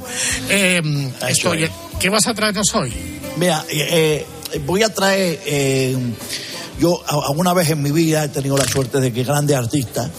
Eh, 0.49 0.81
esto, 1.27 1.49
oye, 1.49 1.71
¿Qué 1.99 2.09
vas 2.09 2.27
a 2.27 2.33
traernos 2.33 2.73
hoy? 2.75 2.93
Mira, 3.37 3.65
eh, 3.69 4.25
eh, 4.51 4.59
voy 4.65 4.83
a 4.83 4.93
traer. 4.93 5.39
eh, 5.45 5.97
yo 6.79 7.01
alguna 7.07 7.53
vez 7.53 7.69
en 7.69 7.81
mi 7.81 7.91
vida 7.91 8.23
he 8.23 8.29
tenido 8.29 8.57
la 8.57 8.65
suerte 8.65 8.99
de 8.99 9.13
que 9.13 9.23
grandes 9.23 9.55
artistas 9.55 10.09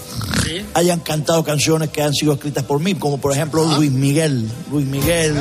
hayan 0.74 1.00
cantado 1.00 1.42
canciones 1.42 1.90
que 1.90 2.00
han 2.00 2.14
sido 2.14 2.34
escritas 2.34 2.64
por 2.64 2.80
mí, 2.80 2.94
como 2.94 3.18
por 3.18 3.32
ejemplo 3.32 3.64
Luis 3.64 3.90
Miguel. 3.90 4.48
Luis 4.70 4.86
Miguel. 4.86 5.36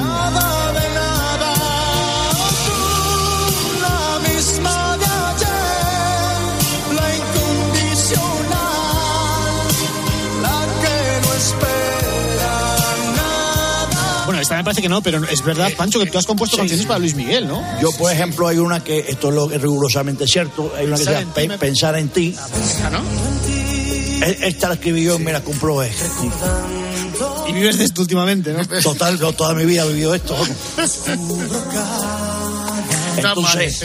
Esta 14.43 14.55
me 14.55 14.63
parece 14.63 14.81
que 14.81 14.89
no, 14.89 15.01
pero 15.01 15.23
es 15.27 15.43
verdad, 15.43 15.71
Pancho, 15.75 15.99
que 15.99 16.05
tú 16.05 16.17
has 16.17 16.25
compuesto 16.25 16.55
canciones 16.57 16.85
para 16.85 16.99
Luis 16.99 17.15
Miguel, 17.15 17.47
¿no? 17.47 17.61
Yo, 17.81 17.91
por 17.93 18.11
ejemplo, 18.11 18.47
hay 18.47 18.57
una 18.59 18.83
que, 18.83 18.99
esto 19.09 19.29
es 19.29 19.35
lo 19.35 19.47
que 19.49 19.55
es 19.55 19.61
rigurosamente 19.61 20.27
cierto, 20.27 20.71
hay 20.77 20.85
una 20.85 20.97
que 20.97 21.03
se 21.03 21.09
Pensar 21.11 21.21
llama 21.23 21.33
Pe- 21.33 21.57
Pensar 21.57 21.97
en 21.97 22.09
ti. 22.09 22.35
¿no? 22.91 22.99
E- 24.25 24.37
Esta 24.47 24.67
la 24.69 24.75
escribí 24.75 25.03
yo 25.03 25.15
y 25.15 25.19
me 25.19 25.33
la 25.33 25.41
comprobé. 25.43 25.91
Y 27.47 27.51
vives 27.53 27.77
de 27.77 27.85
esto 27.85 28.01
últimamente, 28.01 28.53
¿no? 28.53 28.65
Total, 28.81 29.19
yo 29.19 29.33
toda 29.33 29.53
mi 29.53 29.65
vida 29.65 29.83
he 29.83 29.87
vivido 29.89 30.13
esto. 30.15 30.35
Entonces, 33.17 33.83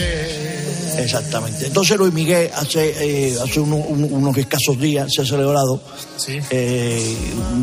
exactamente. 0.98 1.66
Entonces 1.66 1.96
Luis 1.98 2.12
Miguel 2.12 2.50
hace, 2.54 2.94
eh, 3.30 3.36
hace 3.42 3.60
uno- 3.60 3.76
un- 3.76 4.04
unos 4.12 4.36
escasos 4.36 4.78
días 4.80 5.12
se 5.14 5.22
ha 5.22 5.24
celebrado 5.26 5.80
Sí. 6.16 6.38
eh, 6.50 7.16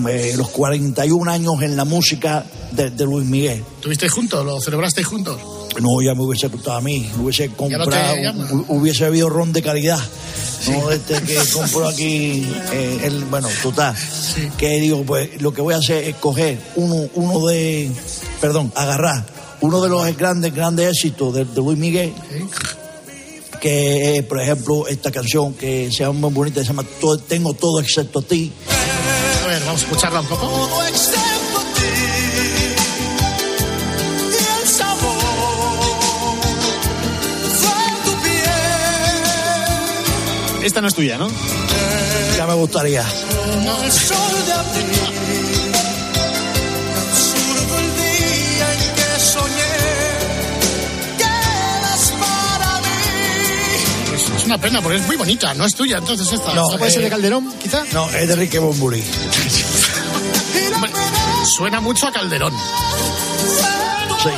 eh, 0.10 0.34
los 0.38 0.50
41 0.50 1.30
años 1.32 1.62
en 1.62 1.76
la 1.76 1.86
música 1.86 2.46
de, 2.72 2.90
de 2.92 3.04
Luis 3.06 3.26
Miguel. 3.28 3.64
¿Tuvisteis 3.82 4.12
juntos? 4.12 4.46
¿Lo 4.46 4.60
celebrasteis 4.62 5.08
juntos? 5.08 5.40
No, 5.82 6.02
ya 6.02 6.16
me 6.16 6.24
hubiese 6.24 6.48
gustado 6.48 6.78
a 6.78 6.82
mí, 6.82 7.10
hubiese 7.22 7.50
comprado, 7.50 8.16
hubiese 8.70 9.04
bebido 9.06 9.30
ron 9.30 9.52
de 9.52 9.62
calidad. 9.62 10.00
No 10.70 10.90
este 10.90 11.22
que 11.22 11.38
compró 11.54 11.88
aquí, 11.88 12.48
el, 13.04 13.26
bueno, 13.26 13.50
total. 13.62 13.94
Que 14.58 14.80
digo, 14.80 15.04
pues 15.04 15.42
lo 15.42 15.54
que 15.54 15.62
voy 15.62 15.74
a 15.74 15.78
hacer 15.78 16.06
es 16.06 16.16
coger 16.16 16.58
uno, 16.78 17.08
uno 17.16 17.46
de, 17.48 17.92
perdón, 18.42 18.72
agarrar 18.76 19.26
uno 19.62 19.82
de 19.82 19.90
los 19.90 20.18
grandes, 20.18 20.54
grandes 20.56 20.88
éxitos 20.90 21.34
de, 21.34 21.44
de 21.46 21.56
Luis 21.62 21.78
Miguel, 21.78 22.14
que 23.66 24.24
por 24.30 24.40
ejemplo, 24.40 24.88
esta 24.88 25.10
canción 25.12 25.56
que 25.56 25.90
se 25.92 26.04
llama 26.04 26.20
muy 26.20 26.32
bonita, 26.32 26.62
se 26.62 26.68
llama 26.68 26.84
Todo- 27.02 27.18
Tengo 27.18 27.56
todo 27.56 27.80
excepto 27.80 28.20
a 28.20 28.22
ti. 28.22 28.52
A 29.44 29.48
ver, 29.48 29.60
vamos 29.66 29.82
a 29.82 29.86
escucharla 29.86 30.20
un 30.22 30.28
poco. 30.28 30.46
Todo 30.46 30.84
excepto 30.86 31.58
a 31.58 31.64
ti 31.74 31.82
y 34.30 34.62
el 34.62 34.68
sabor 34.70 35.16
de 37.64 37.80
tu 38.06 38.12
piel. 38.22 38.46
Esta 40.64 40.82
no 40.82 40.88
es 40.88 40.94
tuya, 40.94 41.18
¿no? 41.18 41.28
Ya 42.38 42.46
me 42.46 42.54
gustaría. 42.54 43.04
Como 43.04 43.84
el 43.84 43.92
sol 43.92 44.46
de 44.46 44.54
abril. 44.54 45.25
Es 54.46 54.50
una 54.50 54.60
pena 54.60 54.80
porque 54.80 55.00
es 55.00 55.08
muy 55.08 55.16
bonita, 55.16 55.56
no 55.56 55.66
es 55.66 55.74
tuya, 55.74 55.98
entonces 55.98 56.32
esta. 56.32 56.54
No, 56.54 56.68
puede 56.78 56.92
ser 56.92 57.02
de 57.02 57.10
Calderón, 57.10 57.52
quizá? 57.60 57.84
No, 57.92 58.08
es 58.12 58.28
de 58.28 58.36
Rique 58.36 58.60
Bomburí. 58.60 59.04
Suena 61.58 61.82
mucho 61.82 62.06
a 62.06 62.12
Calderón. 62.12 62.54
Sí. 64.22 64.30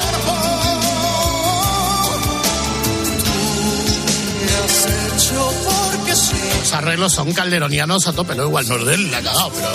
Los 6.62 6.74
arreglos 6.74 7.12
son 7.12 7.34
calderonianos 7.34 8.08
a 8.08 8.14
tope, 8.14 8.34
no 8.34 8.46
igual 8.46 8.66
no 8.66 8.78
es 8.78 8.86
de 8.86 8.94
él, 8.94 9.12
la 9.12 9.18
ha 9.18 9.22
cagado, 9.24 9.52
pero. 9.54 9.68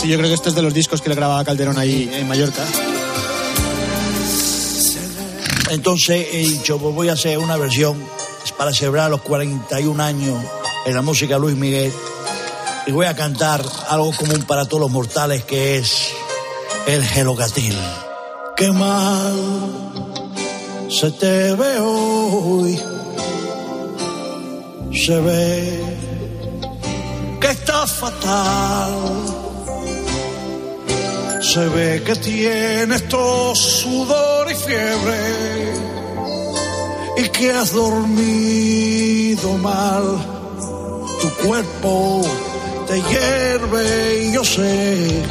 Sí, 0.00 0.08
yo 0.08 0.16
creo 0.16 0.30
que 0.30 0.34
este 0.34 0.48
es 0.48 0.54
de 0.54 0.62
los 0.62 0.72
discos 0.72 1.02
que 1.02 1.10
le 1.10 1.16
grababa 1.16 1.44
Calderón 1.44 1.76
ahí 1.76 2.08
en 2.14 2.26
Mallorca. 2.26 2.62
Entonces 5.70 6.28
he 6.32 6.38
dicho, 6.38 6.78
pues 6.78 6.94
voy 6.94 7.08
a 7.08 7.14
hacer 7.14 7.38
una 7.38 7.56
versión 7.56 8.02
para 8.56 8.72
celebrar 8.72 9.10
los 9.10 9.20
41 9.22 10.02
años 10.02 10.42
en 10.84 10.94
la 10.94 11.02
música 11.02 11.38
Luis 11.38 11.56
Miguel. 11.56 11.92
Y 12.86 12.92
voy 12.92 13.06
a 13.06 13.16
cantar 13.16 13.64
algo 13.88 14.12
común 14.12 14.44
para 14.46 14.64
todos 14.66 14.80
los 14.80 14.90
mortales 14.90 15.44
que 15.44 15.78
es 15.78 16.12
el 16.86 17.04
gelocatil. 17.04 17.76
Qué 18.56 18.70
mal 18.70 19.66
se 20.88 21.10
te 21.10 21.54
ve 21.54 21.78
hoy. 21.80 22.80
Se 24.94 25.20
ve 25.20 25.84
que 27.40 27.50
estás 27.50 27.90
fatal. 27.92 29.35
Se 31.56 31.66
ve 31.68 32.02
que 32.04 32.14
tienes 32.16 33.08
tos, 33.08 33.58
sudor 33.58 34.50
y 34.50 34.54
fiebre. 34.54 35.72
Y 37.16 37.28
que 37.30 37.50
has 37.50 37.72
dormido 37.72 39.56
mal. 39.56 40.04
Tu 41.18 41.46
cuerpo 41.46 42.20
te 42.86 43.00
hierve 43.00 44.24
y 44.24 44.32
yo 44.32 44.44
sé 44.44 45.22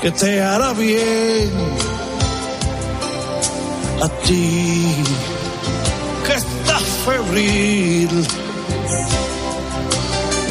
que 0.00 0.10
te 0.12 0.40
hará 0.40 0.72
bien 0.72 1.50
a 4.00 4.08
ti 4.26 4.94
que 6.26 6.32
estás 6.32 6.82
febril. 7.04 8.43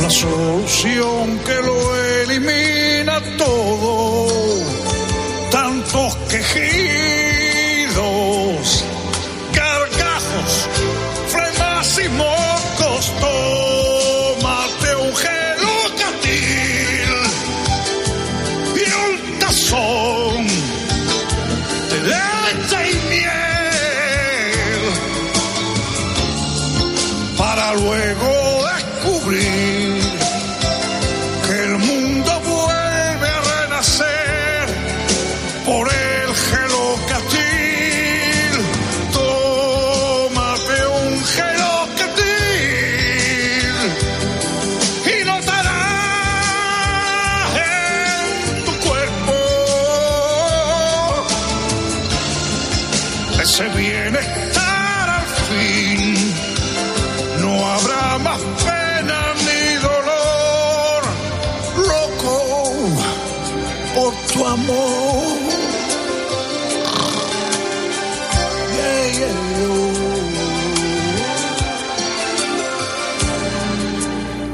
La 0.04 0.10
solución 0.10 1.40
que 1.46 1.56
lo 1.62 1.96
elimina 2.24 3.22
todo, 3.38 4.28
tantos 5.50 6.14
quejidos, 6.30 6.66
gargajos, 9.56 10.68
flemas 11.30 12.00
y 12.04 12.10
mocos, 12.10 13.14
tómate 13.22 14.90
un 15.06 15.16
gelocatil 15.24 16.34
y 18.76 18.86
un 19.06 19.40
tazón 19.40 20.48
de 21.92 21.98
leche 22.10 22.80
y 22.92 22.94
miel. 23.10 24.84
Para 27.38 27.66
luego 27.76 28.30
descubrir 28.76 29.63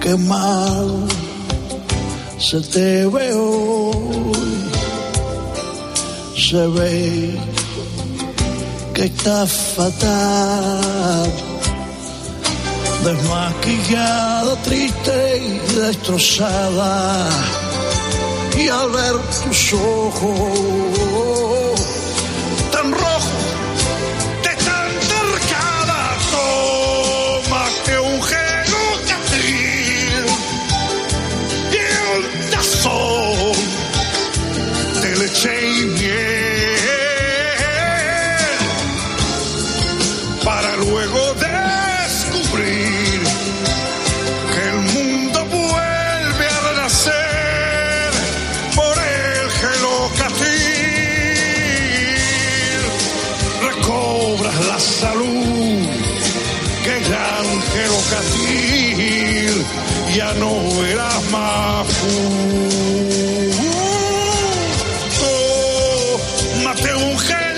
Qué 0.10 0.18
mal 0.18 1.08
se 2.40 2.60
te 2.62 3.06
ve 3.06 3.32
hoy, 3.32 4.72
se 6.36 6.66
ve 6.66 7.38
que 8.96 9.04
estás 9.04 9.52
fatal 9.76 11.32
desmaquillada, 13.06 14.56
triste 14.64 15.44
y 15.46 15.76
destrozada. 15.76 17.30
Y 18.58 18.68
al 18.68 18.90
ver 18.90 19.16
tus 19.44 19.74
ojos 19.74 21.59
Mate 66.70 66.94
un 66.94 67.18
gelocatil 67.18 67.49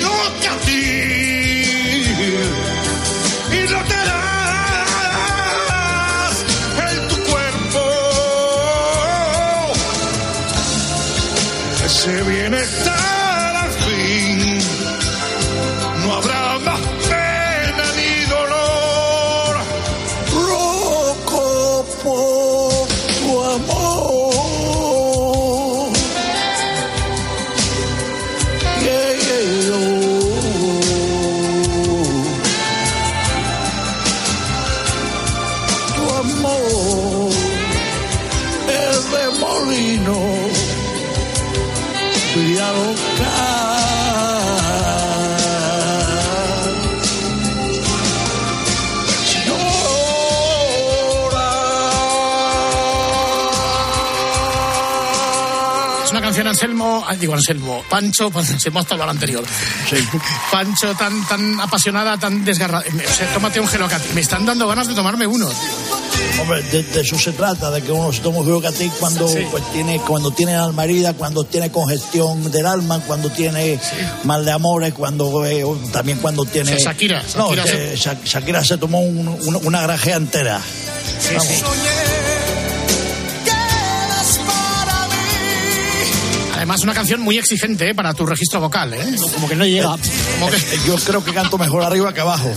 Anselmo, 56.61 57.03
ah, 57.07 57.15
digo 57.15 57.33
Anselmo, 57.33 57.83
Pancho, 57.89 58.29
pues 58.29 58.49
Anselmo 58.51 58.79
hasta 58.79 58.95
lo 58.95 59.09
anterior. 59.09 59.43
Pancho 60.51 60.93
tan 60.95 61.25
tan 61.27 61.59
apasionada, 61.59 62.17
tan 62.17 62.45
desgarrada. 62.45 62.85
O 62.87 63.13
sea, 63.13 63.33
tómate 63.33 63.59
un 63.59 63.67
gelocatil. 63.67 64.13
Me 64.13 64.21
están 64.21 64.45
dando 64.45 64.67
ganas 64.67 64.87
de 64.87 64.93
tomarme 64.93 65.25
uno. 65.25 65.49
Hombre, 66.39 66.61
de, 66.63 66.83
de 66.83 67.01
eso 67.01 67.17
se 67.17 67.31
trata, 67.33 67.71
de 67.71 67.81
que 67.81 67.91
uno 67.91 68.13
se 68.13 68.21
toma 68.21 68.37
un 68.39 68.45
Filocatil 68.45 68.91
cuando 68.99 69.25
pues 69.51 69.71
tiene, 69.73 69.99
cuando 70.01 70.31
tiene 70.31 70.55
alma 70.55 70.83
herida, 70.85 71.13
cuando 71.13 71.43
tiene 71.43 71.71
congestión 71.71 72.51
del 72.51 72.65
alma, 72.67 72.99
cuando 73.07 73.29
tiene 73.31 73.79
mal 74.23 74.45
de 74.45 74.51
amores, 74.51 74.93
cuando 74.93 75.43
eh, 75.45 75.63
también 75.91 76.19
cuando 76.19 76.45
tiene. 76.45 76.73
O 76.75 76.77
sea, 76.77 76.91
Shakira, 76.93 77.23
no, 77.37 77.55
Shakira 77.55 77.63
que 77.63 77.95
Sha- 77.97 78.17
Shakira 78.23 78.63
se 78.63 78.77
tomó 78.77 79.01
un- 79.01 79.27
un- 79.27 79.59
una 79.63 79.81
grajea 79.81 80.15
entera. 80.17 80.61
Vamos. 81.35 81.63
Además, 86.61 86.83
una 86.83 86.93
canción 86.93 87.21
muy 87.21 87.39
exigente 87.39 87.89
¿eh? 87.89 87.95
para 87.95 88.13
tu 88.13 88.23
registro 88.23 88.59
vocal, 88.59 88.93
¿eh? 88.93 89.15
Como 89.33 89.49
que 89.49 89.55
no 89.55 89.65
llega. 89.65 89.97
Como 90.39 90.51
que... 90.51 90.57
Yo 90.85 90.95
creo 90.97 91.25
que 91.25 91.33
canto 91.33 91.57
mejor 91.57 91.81
arriba 91.83 92.13
que 92.13 92.21
abajo. 92.21 92.53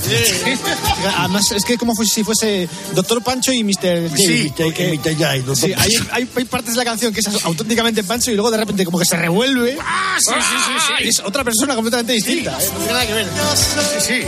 Además, 1.16 1.50
es 1.52 1.64
que 1.64 1.78
como 1.78 1.94
si 2.04 2.22
fuese 2.22 2.68
Doctor 2.94 3.22
Pancho 3.24 3.50
y 3.50 3.64
Mr. 3.64 4.10
J. 4.10 4.16
Sí, 4.18 4.52
Mr. 4.58 5.16
J, 5.16 5.36
Dr. 5.38 5.56
Sí, 5.56 5.64
hay, 5.68 5.74
Pancho. 5.74 6.06
hay, 6.12 6.28
hay 6.36 6.44
partes 6.44 6.72
de 6.74 6.76
la 6.80 6.84
canción 6.84 7.14
que 7.14 7.20
es 7.20 7.44
auténticamente 7.44 8.04
Pancho 8.04 8.30
y 8.30 8.34
luego 8.34 8.50
de 8.50 8.58
repente 8.58 8.84
como 8.84 8.98
que 8.98 9.06
se 9.06 9.16
revuelve. 9.16 9.78
¡Ah, 9.80 10.18
sí, 10.20 10.34
sí, 10.34 10.56
sí, 10.66 10.72
sí! 10.98 11.04
Y 11.06 11.08
es 11.08 11.20
otra 11.20 11.42
persona 11.42 11.74
completamente 11.74 12.12
distinta. 12.12 12.50
¿eh? 12.60 12.68
No 12.74 12.78
tiene 12.80 12.92
nada 12.92 13.06
que 13.06 13.12
ver. 13.14 13.26
Sí, 13.56 14.06
sí. 14.06 14.22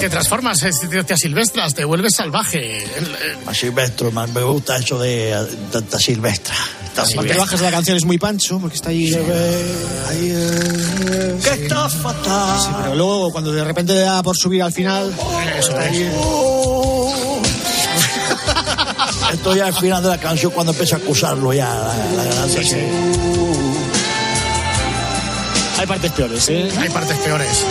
Te 0.00 0.08
transformas, 0.08 0.62
eh, 0.62 0.70
te, 0.88 1.04
te 1.04 1.12
asilvestras, 1.12 1.74
te 1.74 1.84
vuelves 1.84 2.14
salvaje. 2.14 2.84
Eh, 2.84 3.36
A 3.46 3.52
Silvestre, 3.52 4.10
man, 4.10 4.32
me 4.32 4.42
gusta 4.42 4.78
eso 4.78 4.98
de 4.98 5.32
eh, 5.32 5.46
tanta 5.70 5.98
Silvestra. 5.98 6.54
Está 7.02 7.16
muy 7.16 7.24
bien. 7.26 7.38
bajas 7.38 7.60
de 7.60 7.66
la 7.66 7.72
canción 7.72 7.96
es 7.96 8.04
muy 8.04 8.18
Pancho 8.18 8.58
porque 8.58 8.76
está 8.76 8.90
ahí. 8.90 9.14
Ahí, 9.14 10.32
eh, 10.34 11.38
que 11.42 11.62
está 11.64 11.88
fatal. 11.88 12.60
Sí, 12.60 12.68
pero 12.82 12.94
luego 12.94 13.32
cuando 13.32 13.52
de 13.52 13.64
repente 13.64 13.94
le 13.94 14.00
da 14.00 14.22
por 14.22 14.36
subir 14.36 14.62
al 14.62 14.72
final. 14.72 15.14
Eso 15.58 15.70
está 15.70 15.80
ahí. 15.82 16.10
Esto 19.32 19.54
ya 19.56 19.66
al 19.66 19.74
final 19.74 20.02
de 20.02 20.08
la 20.08 20.18
canción 20.18 20.52
cuando 20.52 20.72
empieza 20.72 20.96
a 20.96 20.98
acusarlo 20.98 21.52
ya 21.52 21.68
la, 21.68 21.94
la 22.16 22.24
garganta 22.24 22.62
se- 22.64 22.88
Hay 25.78 25.86
partes 25.86 26.12
peores, 26.12 26.48
¿eh? 26.48 26.68
Hay 26.78 26.88
partes 26.90 27.16
peores. 27.18 27.64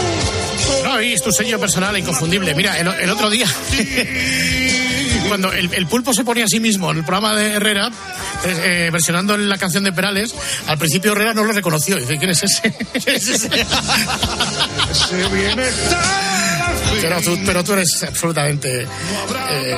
No, 0.83 1.01
y 1.01 1.13
es 1.13 1.21
tu 1.21 1.31
sello 1.31 1.59
personal 1.59 1.97
inconfundible. 1.97 2.55
Mira, 2.55 2.79
el, 2.79 2.87
el 2.87 3.09
otro 3.09 3.29
día, 3.29 3.45
cuando 5.29 5.53
el, 5.53 5.73
el 5.73 5.87
pulpo 5.87 6.13
se 6.13 6.25
ponía 6.25 6.45
a 6.45 6.47
sí 6.47 6.59
mismo 6.59 6.91
en 6.91 6.97
el 6.97 7.03
programa 7.03 7.35
de 7.35 7.51
Herrera, 7.51 7.89
eh, 8.43 8.87
eh, 8.87 8.89
versionando 8.91 9.37
la 9.37 9.57
canción 9.57 9.83
de 9.83 9.93
Perales, 9.93 10.35
al 10.67 10.77
principio 10.77 11.13
Herrera 11.13 11.33
no 11.33 11.43
lo 11.43 11.53
reconoció. 11.53 11.95
Dice, 11.97 12.17
¿quién 12.17 12.31
es 12.31 12.43
ese? 12.43 12.73
¿Quién 13.03 13.15
es 13.15 13.27
ese? 13.29 13.49
pero, 17.01 17.21
tú, 17.21 17.37
pero 17.45 17.63
tú 17.63 17.73
eres 17.73 18.03
absolutamente 18.03 18.81
eh, 18.83 19.77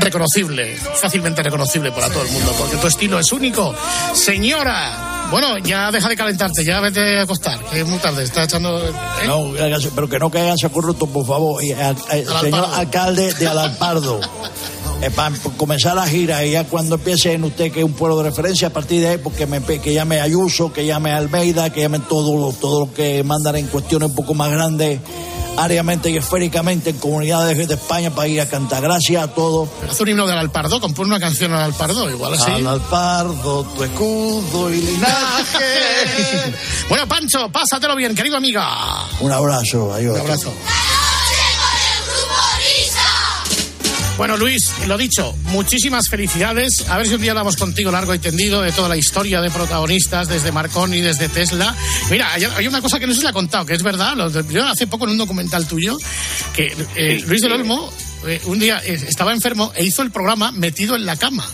reconocible, 0.00 0.76
fácilmente 0.76 1.42
reconocible 1.42 1.92
para 1.92 2.08
todo 2.08 2.22
el 2.22 2.30
mundo, 2.30 2.54
porque 2.58 2.76
tu 2.76 2.86
estilo 2.86 3.18
es 3.18 3.32
único. 3.32 3.74
Señora, 4.14 5.26
bueno, 5.30 5.58
ya 5.58 5.90
deja 5.90 6.08
de 6.08 6.16
calentarte, 6.16 6.64
ya 6.64 6.80
vete 6.80 7.18
a 7.18 7.22
acostar, 7.22 7.58
que 7.66 7.80
es 7.80 7.86
muy 7.86 7.98
tarde, 7.98 8.24
está 8.24 8.44
echando... 8.44 8.82
¿eh? 8.86 8.92
No, 9.26 9.52
pero 9.94 10.08
que 10.08 10.18
no 10.18 10.30
caiganse 10.30 10.70
corrupto, 10.70 11.06
por 11.06 11.26
favor. 11.26 11.62
Y, 11.62 11.68
señor 11.68 12.68
alcalde 12.74 13.34
de 13.34 13.46
Alalpardo, 13.46 14.20
eh, 15.00 15.10
para 15.10 15.34
comenzar 15.56 15.94
la 15.94 16.06
gira 16.06 16.44
y 16.44 16.52
ya 16.52 16.64
cuando 16.64 16.96
empiece 16.96 17.32
en 17.32 17.44
usted 17.44 17.70
que 17.70 17.80
es 17.80 17.84
un 17.84 17.92
pueblo 17.92 18.18
de 18.18 18.24
referencia, 18.30 18.68
a 18.68 18.72
partir 18.72 19.00
de 19.00 19.08
ahí, 19.08 19.18
porque 19.18 19.46
me, 19.46 19.62
que 19.62 19.94
llame 19.94 20.20
Ayuso, 20.20 20.72
que 20.72 20.84
llame 20.84 21.12
Almeida, 21.12 21.70
que 21.70 21.82
llamen 21.82 22.02
todo 22.02 22.36
lo, 22.36 22.52
todo 22.52 22.80
lo 22.80 22.92
que 22.92 23.22
mandan 23.22 23.56
en 23.56 23.68
cuestiones 23.68 24.08
un 24.08 24.14
poco 24.16 24.34
más 24.34 24.50
grandes, 24.50 24.98
áreamente 25.56 26.10
y 26.10 26.16
esféricamente 26.16 26.90
en 26.90 26.98
comunidades 26.98 27.68
de 27.68 27.74
España 27.74 28.10
para 28.10 28.28
ir 28.28 28.40
a 28.40 28.46
cantar. 28.46 28.82
Gracias 28.82 29.22
a 29.22 29.28
todos. 29.28 29.68
Haz 29.88 30.00
un 30.00 30.08
himno 30.08 30.26
del 30.26 30.38
Alpardo, 30.38 30.80
compone 30.80 31.10
una 31.10 31.20
canción 31.20 31.52
al 31.52 31.62
Alpardo, 31.62 32.10
igual 32.10 32.34
así. 32.34 32.50
Alalpardo, 32.50 33.64
tu 33.64 33.84
escudo 33.84 34.72
y 34.72 34.80
linaje. 34.80 35.64
Bueno, 36.88 37.06
Pancho, 37.06 37.50
pásatelo 37.50 37.94
bien, 37.94 38.14
querido 38.14 38.36
amiga. 38.36 38.66
Un 39.20 39.30
abrazo, 39.30 39.92
adiós. 39.92 40.14
Un 40.14 40.20
abrazo. 40.22 40.52
Bueno, 44.18 44.36
Luis, 44.36 44.72
lo 44.88 44.98
dicho, 44.98 45.32
muchísimas 45.44 46.08
felicidades. 46.08 46.88
A 46.88 46.98
ver 46.98 47.06
si 47.06 47.14
un 47.14 47.20
día 47.20 47.30
hablamos 47.30 47.56
contigo 47.56 47.92
largo 47.92 48.12
y 48.12 48.18
tendido 48.18 48.60
de 48.60 48.72
toda 48.72 48.88
la 48.88 48.96
historia 48.96 49.40
de 49.40 49.48
protagonistas, 49.48 50.26
desde 50.28 50.50
Marconi, 50.50 51.00
desde 51.00 51.28
Tesla. 51.28 51.72
Mira, 52.10 52.34
hay, 52.34 52.66
una 52.66 52.82
cosa 52.82 52.98
que 52.98 53.06
no 53.06 53.14
se 53.14 53.22
le 53.22 53.28
ha 53.28 53.32
contado, 53.32 53.64
que 53.64 53.74
es 53.74 53.82
verdad. 53.84 54.16
yo 54.50 54.66
hace 54.66 54.88
poco 54.88 55.04
en 55.04 55.12
un 55.12 55.18
documental 55.18 55.68
tuyo, 55.68 55.96
que 56.52 56.74
eh, 56.96 57.22
Luis 57.28 57.42
del 57.42 57.52
Olmo 57.52 57.92
eh, 58.26 58.40
un 58.46 58.58
día 58.58 58.82
eh, 58.84 59.00
estaba 59.06 59.32
enfermo 59.32 59.72
e 59.76 59.84
hizo 59.84 60.02
el 60.02 60.10
programa 60.10 60.50
metido 60.50 60.96
en 60.96 61.06
la 61.06 61.14
cama. 61.14 61.46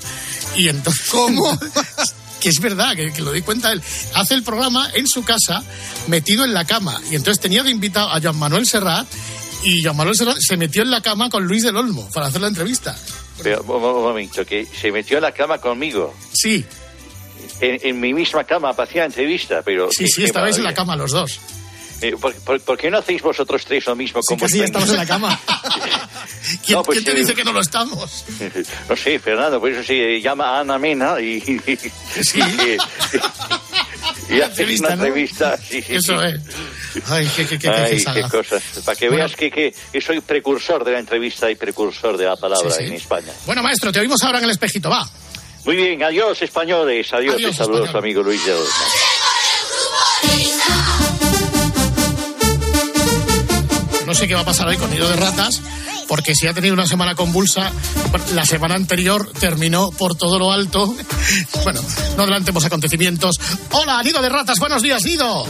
Y 0.57 0.69
entonces... 0.69 1.07
¿Cómo? 1.11 1.61
que 2.41 2.49
es 2.49 2.61
verdad, 2.61 2.95
que, 2.97 3.13
que 3.13 3.23
lo 3.23 3.33
di 3.33 3.43
cuenta 3.43 3.73
él, 3.73 3.83
hace 4.15 4.35
el 4.35 4.43
programa 4.43 4.91
en 4.95 5.07
su 5.07 5.23
casa, 5.23 5.63
metido 6.09 6.45
en 6.45 6.55
la 6.55 6.67
cama. 6.67 6.99
Y 7.11 7.15
entonces 7.15 7.41
tenía 7.43 7.63
de 7.63 7.71
invitado 7.71 8.11
a 8.11 8.21
Joan 8.21 8.39
Manuel 8.39 8.67
Serrat, 8.67 9.07
y 9.65 9.83
Joan 9.83 9.97
Manuel 9.97 10.17
Serrat 10.17 10.37
se 10.39 10.57
metió 10.57 10.83
en 10.83 10.91
la 10.91 11.01
cama 11.01 11.31
con 11.31 11.45
Luis 11.47 11.63
del 11.63 11.77
Olmo 11.77 12.09
para 12.13 12.27
hacer 12.27 12.41
la 12.41 12.49
entrevista. 12.49 12.97
Pero, 13.43 13.63
un, 13.63 13.81
momento, 13.81 14.45
que 14.45 14.67
se 14.67 14.93
metió 14.93 15.17
en 15.17 15.23
la 15.23 15.33
cama 15.33 15.59
conmigo. 15.59 16.15
Sí, 16.33 16.65
En, 17.61 17.79
en 17.83 18.01
mi 18.01 18.13
misma 18.15 18.45
cama 18.45 18.73
para 18.73 18.89
hacer 18.89 19.03
entrevista, 19.03 19.63
pero... 19.63 19.91
sí, 19.91 20.07
sí, 20.09 20.25
estabais 20.25 20.57
en 20.59 20.65
la 20.65 20.75
cama 20.75 20.97
los 20.97 21.11
dos. 21.13 21.41
Eh, 22.01 22.17
¿por, 22.21 22.35
por, 22.35 22.61
por 22.61 22.77
qué 22.77 22.91
no 22.91 22.99
hacéis 22.99 23.23
vosotros 23.23 23.65
tres 23.65 23.87
lo 23.87 23.97
mismo 23.97 24.21
Casi 24.21 24.35
ya 24.35 24.41
vuestra 24.41 24.65
estamos 24.65 24.91
en 24.91 24.97
la 24.97 25.07
cama. 25.07 25.41
¿Quién, 26.67 26.79
No, 26.79 26.83
pues, 26.83 26.99
quién 26.99 27.05
te 27.05 27.13
eh, 27.13 27.21
dice 27.21 27.35
que 27.35 27.45
no 27.45 27.53
lo 27.53 27.61
estamos? 27.61 28.25
No 28.89 28.97
sé, 28.97 29.19
Fernando, 29.19 29.61
por 29.61 29.71
eso 29.71 29.83
se 29.83 30.21
llama 30.21 30.59
Ana 30.61 30.79
Mena 30.79 31.21
y... 31.21 31.41
Sí. 31.41 32.41
y, 32.41 34.35
y 34.35 34.41
haces 34.41 34.81
una 34.81 34.93
Entrevista, 34.93 35.57
¿no? 35.57 35.63
Sí, 35.63 35.83
sí, 35.83 35.95
Eso 35.95 36.21
sí. 36.21 36.27
es. 36.27 36.41
Ay, 37.09 37.29
qué, 37.35 37.47
qué, 37.47 37.59
qué, 37.59 37.69
Ay, 37.69 38.05
qué 38.05 38.23
cosas. 38.31 38.63
Para 38.85 38.97
que 38.97 39.09
Bueno. 39.09 39.25
veas 39.25 39.37
que, 39.37 39.51
que, 39.51 39.75
que 39.93 40.01
soy 40.01 40.21
precursor 40.21 40.85
de 40.85 40.93
la 40.93 40.99
entrevista 41.01 41.51
y 41.51 41.55
precursor 41.57 42.17
de 42.17 42.25
la 42.27 42.37
palabra 42.37 42.71
Sí, 42.71 42.77
sí. 42.79 42.85
en 42.85 42.93
España. 42.95 43.33
Bueno, 43.47 43.63
maestro, 43.63 43.91
te 43.93 44.01
oímos 44.01 44.23
ahora 44.23 44.39
en 44.39 44.45
el 44.45 44.51
espejito, 44.51 44.91
va. 44.91 45.09
Muy 45.65 45.77
bien, 45.77 46.03
adiós 46.03 46.41
españoles, 46.43 47.13
adiós, 47.13 47.35
Adiós, 47.37 47.51
te 47.53 47.57
saludo 47.57 47.85
español. 47.85 47.93
su 47.93 47.99
amigo 47.99 48.23
Luis 48.23 48.45
de. 48.45 48.55
No 54.07 54.15
sé 54.15 54.29
qué 54.29 54.35
va 54.35 54.43
a 54.43 54.45
pasar 54.45 54.69
hoy 54.69 54.77
con 54.77 54.91
Nido 54.91 55.09
de 55.09 55.17
Ratas, 55.17 55.61
porque 56.09 56.35
si 56.35 56.47
ha 56.47 56.53
tenido 56.53 56.75
una 56.75 56.87
semana 56.87 57.15
convulsa, 57.15 57.73
la 58.35 58.45
semana 58.45 58.75
anterior 58.75 59.31
terminó 59.41 59.91
por 59.93 60.15
todo 60.17 60.39
lo 60.39 60.53
alto. 60.53 60.95
Bueno, 61.65 61.81
no 62.19 62.25
adelantemos 62.25 62.63
acontecimientos. 62.67 63.37
Hola, 63.71 64.03
Nido 64.03 64.21
de 64.21 64.29
Ratas, 64.29 64.59
buenos 64.59 64.83
días, 64.83 65.03
Nido. 65.05 65.47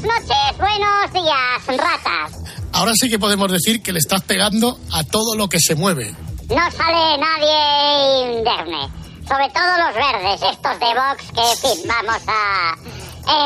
Buenas 0.00 0.22
noches, 0.22 0.58
buenos 0.58 1.12
días, 1.12 1.78
ratas. 1.78 2.54
Ahora 2.72 2.92
sí 2.94 3.10
que 3.10 3.18
podemos 3.18 3.52
decir 3.52 3.82
que 3.82 3.92
le 3.92 3.98
estás 3.98 4.22
pegando 4.22 4.78
a 4.92 5.04
todo 5.04 5.36
lo 5.36 5.48
que 5.48 5.58
se 5.60 5.74
mueve. 5.74 6.14
No 6.48 6.70
sale 6.70 7.18
nadie 7.18 8.38
indemne. 8.38 8.88
Sobre 9.28 9.48
todo 9.50 9.76
los 9.78 9.94
verdes, 9.94 10.40
estos 10.42 10.80
de 10.80 10.86
Vox, 10.86 11.32
que, 11.34 11.50
en 11.50 11.56
fin, 11.58 11.86
vamos 11.86 12.22
a... 12.26 12.76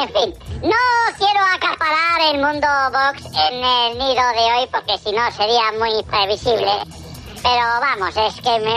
En 0.02 0.08
fin, 0.08 0.34
no 0.62 1.16
quiero 1.18 1.40
acaparar 1.54 2.20
el 2.32 2.40
mundo 2.40 2.66
Vox 2.92 3.24
en 3.26 3.64
el 3.64 3.98
nido 3.98 4.22
de 4.32 4.52
hoy, 4.54 4.68
porque 4.70 4.96
si 4.98 5.12
no 5.12 5.30
sería 5.32 5.72
muy 5.78 6.02
previsible. 6.04 7.03
Pero 7.44 7.64
vamos, 7.78 8.09
es 8.16 8.35
que 8.40 8.59
me, 8.61 8.72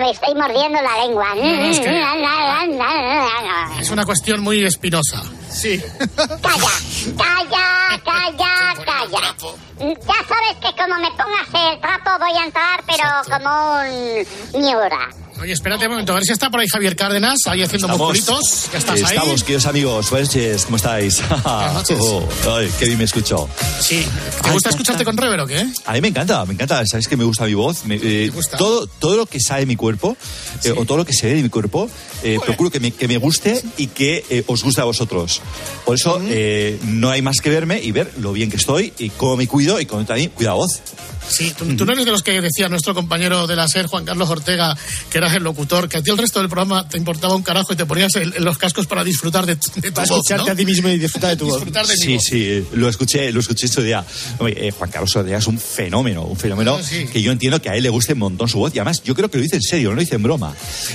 me 0.00 0.10
estoy 0.10 0.34
mordiendo 0.34 0.82
la 0.82 0.98
lengua. 1.06 1.28
es 1.36 1.78
Es 3.80 3.90
una 3.90 4.04
cuestión 4.04 4.40
muy 4.40 4.64
espinosa. 4.64 5.22
Sí. 5.48 5.80
Calla, 6.16 6.72
calla, 7.16 8.00
calla, 8.04 8.74
calla. 8.84 9.36
Ya 9.78 10.18
sabes 10.28 10.56
que 10.60 10.72
como 10.82 10.98
me 10.98 11.10
pongas 11.12 11.48
el 11.54 11.80
trapo 11.80 12.10
voy 12.18 12.36
a 12.36 12.44
entrar, 12.44 12.82
pero 12.86 13.08
como 13.30 13.50
un 13.80 14.26
miura. 14.60 15.08
Oye, 15.42 15.52
espérate 15.54 15.86
un 15.86 15.90
momento, 15.92 16.12
a 16.12 16.14
ver 16.14 16.24
si 16.24 16.32
está 16.32 16.50
por 16.50 16.60
ahí 16.60 16.66
Javier 16.70 16.94
Cárdenas, 16.94 17.40
ahí 17.46 17.62
haciendo 17.62 17.88
musculitos. 17.88 18.68
¿Ya 18.72 18.78
estás 18.78 19.02
ahí? 19.02 19.16
Estamos, 19.16 19.42
queridos 19.42 19.66
amigos. 19.66 20.08
Buenas 20.10 20.28
noches, 20.28 20.64
¿cómo 20.66 20.76
estáis? 20.76 21.20
Oh, 21.44 22.22
ay, 22.48 22.70
qué 22.78 22.84
bien 22.86 22.98
me 22.98 23.04
escucho. 23.04 23.48
Sí. 23.80 24.06
¿Te 24.40 24.50
gusta 24.52 24.68
escucharte 24.70 25.04
con 25.04 25.16
rever 25.16 25.40
o 25.40 25.46
qué? 25.48 25.66
A 25.84 25.94
mí 25.94 26.00
me 26.00 26.08
encanta, 26.08 26.44
me 26.44 26.54
encanta. 26.54 26.86
¿Sabes 26.86 27.08
que 27.08 27.16
me 27.16 27.24
gusta 27.24 27.44
mi 27.46 27.54
voz? 27.54 27.84
Me- 27.86 27.98
eh, 28.00 28.30
gusta? 28.32 28.56
Todo, 28.56 28.86
todo 28.86 29.16
lo 29.16 29.26
que 29.26 29.40
sale 29.40 29.60
de 29.60 29.66
mi 29.66 29.74
cuerpo, 29.74 30.16
eh, 30.62 30.70
o 30.76 30.84
todo 30.84 30.98
lo 30.98 31.04
que 31.04 31.12
se 31.12 31.26
ve 31.26 31.34
de 31.34 31.42
mi 31.42 31.48
cuerpo, 31.48 31.90
eh, 32.22 32.38
procuro 32.44 32.70
que 32.70 32.78
me, 32.78 32.92
que 32.92 33.08
me 33.08 33.16
guste 33.18 33.60
y 33.76 33.88
que 33.88 34.24
eh, 34.30 34.44
os 34.46 34.62
guste 34.62 34.80
a 34.80 34.84
vosotros. 34.84 35.40
Por 35.84 35.96
eso 35.96 36.20
eh, 36.24 36.78
no 36.84 37.10
hay 37.10 37.20
más 37.20 37.38
que 37.42 37.50
verme 37.50 37.80
y 37.82 37.90
ver 37.90 38.12
lo 38.18 38.32
bien 38.32 38.48
que 38.48 38.58
estoy 38.58 38.92
y 38.96 39.10
cómo 39.10 39.36
me 39.36 39.48
cuido 39.48 39.80
y 39.80 39.86
cómo 39.86 40.04
también 40.04 40.30
cuida 40.30 40.52
voz. 40.52 40.80
Sí, 41.28 41.52
tú, 41.56 41.64
tú 41.76 41.86
no 41.86 41.92
eres 41.92 42.04
de 42.04 42.10
los 42.10 42.22
que 42.22 42.40
decía 42.40 42.68
nuestro 42.68 42.94
compañero 42.94 43.46
de 43.46 43.56
la 43.56 43.66
SER, 43.68 43.86
Juan 43.86 44.04
Carlos 44.04 44.28
Ortega, 44.28 44.76
que 45.10 45.18
eras 45.18 45.34
el 45.34 45.42
locutor, 45.42 45.88
que 45.88 45.98
a 45.98 46.02
ti 46.02 46.10
el 46.10 46.18
resto 46.18 46.40
del 46.40 46.48
programa 46.48 46.86
te 46.88 46.98
importaba 46.98 47.34
un 47.34 47.42
carajo 47.42 47.72
y 47.72 47.76
te 47.76 47.86
ponías 47.86 48.14
el- 48.16 48.34
los 48.38 48.58
cascos 48.58 48.86
para 48.86 49.02
disfrutar 49.04 49.46
de, 49.46 49.54
de 49.54 49.60
tu 49.60 49.70
Para 49.94 50.06
voz, 50.08 50.18
escucharte 50.18 50.46
¿no? 50.46 50.52
a 50.52 50.56
ti 50.56 50.64
mismo 50.66 50.88
y 50.88 50.98
disfrutar 50.98 51.30
de 51.30 51.36
tu 51.36 51.46
voz. 51.46 51.54
Disfrutar 51.56 51.86
de 51.86 51.94
mi 51.94 51.98
Sí, 52.00 52.14
voz. 52.14 52.24
sí, 52.24 52.66
lo 52.74 52.88
escuché, 52.88 53.32
lo 53.32 53.40
escuché 53.40 53.66
este 53.66 53.82
día. 53.82 54.04
Oye, 54.38 54.68
eh, 54.68 54.70
Juan 54.72 54.90
Carlos 54.90 55.14
Ortega 55.16 55.38
es 55.38 55.46
un 55.46 55.58
fenómeno, 55.58 56.22
un 56.24 56.36
fenómeno 56.36 56.76
Ah, 56.80 56.82
sí. 56.82 57.06
que 57.06 57.22
yo 57.22 57.32
entiendo 57.32 57.62
que 57.62 57.70
a 57.70 57.76
él 57.76 57.82
le 57.82 57.88
guste 57.88 58.12
un 58.12 58.18
montón 58.20 58.48
su 58.48 58.58
voz 58.58 58.74
y 58.74 58.78
además 58.78 59.02
yo 59.02 59.14
creo 59.14 59.30
que 59.30 59.38
lo 59.38 59.42
dice 59.42 59.56
en 59.56 59.62
serio, 59.62 59.88
no 59.90 59.94
lo 59.96 60.00
dice 60.00 60.16
en 60.16 60.22
broma. 60.22 60.54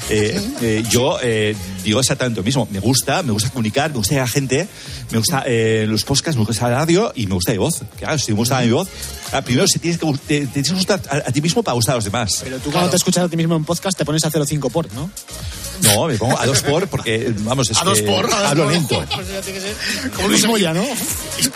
Eh, 0.10 0.40
eh, 0.62 0.84
yo 0.90 1.18
eh, 1.22 1.56
digo 1.84 2.00
exactamente 2.00 2.40
lo 2.40 2.44
mismo, 2.44 2.68
me 2.72 2.80
gusta, 2.80 3.24
me 3.24 3.32
gusta 3.32 3.50
comunicar, 3.50 3.92
me 3.92 3.98
gusta 3.98 4.12
llegar 4.14 4.28
a 4.28 4.32
gente, 4.32 4.68
me 5.12 5.18
gusta 5.18 5.44
eh, 5.48 5.86
los 5.88 6.04
podcasts, 6.04 6.38
me 6.38 6.46
gusta 6.46 6.70
la 6.70 6.76
radio 6.80 7.12
y 7.16 7.28
me 7.28 7.34
gusta 7.34 7.52
mi 7.54 7.58
voz. 7.58 7.82
Claro, 7.98 8.20
si 8.20 8.32
me 8.34 8.38
gusta 8.38 8.62
mi 8.62 8.70
voz, 8.72 8.88
ah, 9.32 9.42
primero 9.42 9.68
se 9.68 9.80
tienes 9.80 10.00
que, 10.00 10.06
te, 10.18 10.42
te 10.42 10.48
tienes 10.48 10.70
que 10.70 10.76
gustar 10.76 11.02
a, 11.10 11.16
a 11.18 11.32
ti 11.32 11.42
mismo 11.42 11.64
para 11.64 11.76
gustar 11.76 11.94
a 11.94 11.98
los 11.98 12.06
demás. 12.06 12.42
Pero 12.44 12.58
tú 12.60 12.72
cuando 12.72 12.90
te 12.90 12.96
escuchas 12.98 13.24
a 13.26 13.30
ti 13.30 13.38
mismo 13.38 13.56
en 13.56 13.66
podcast 13.66 13.98
te 13.98 14.06
pones 14.06 14.24
a 14.26 14.32
0,5 14.32 14.72
por, 14.72 14.92
¿no? 14.94 15.10
No, 15.84 16.08
me 16.08 16.16
pongo 16.18 16.40
a 16.40 16.46
dos 16.48 16.64
por 16.64 16.88
porque, 16.88 17.32
vamos, 17.42 17.70
es 17.70 17.78
A 17.78 17.84
dos 17.84 18.00
que 18.00 18.08
por, 18.08 18.26
a 18.26 18.28
dos 18.30 18.46
hablo 18.46 18.64
por. 18.64 18.74
lento. 18.74 19.06
Pues 19.16 19.28
ya 19.32 19.42
tiene 19.42 19.60
que 19.60 19.66
ser 19.68 20.12
como 20.12 20.28
Luis 20.30 20.48
Moya, 20.48 20.74
¿no? 20.74 20.84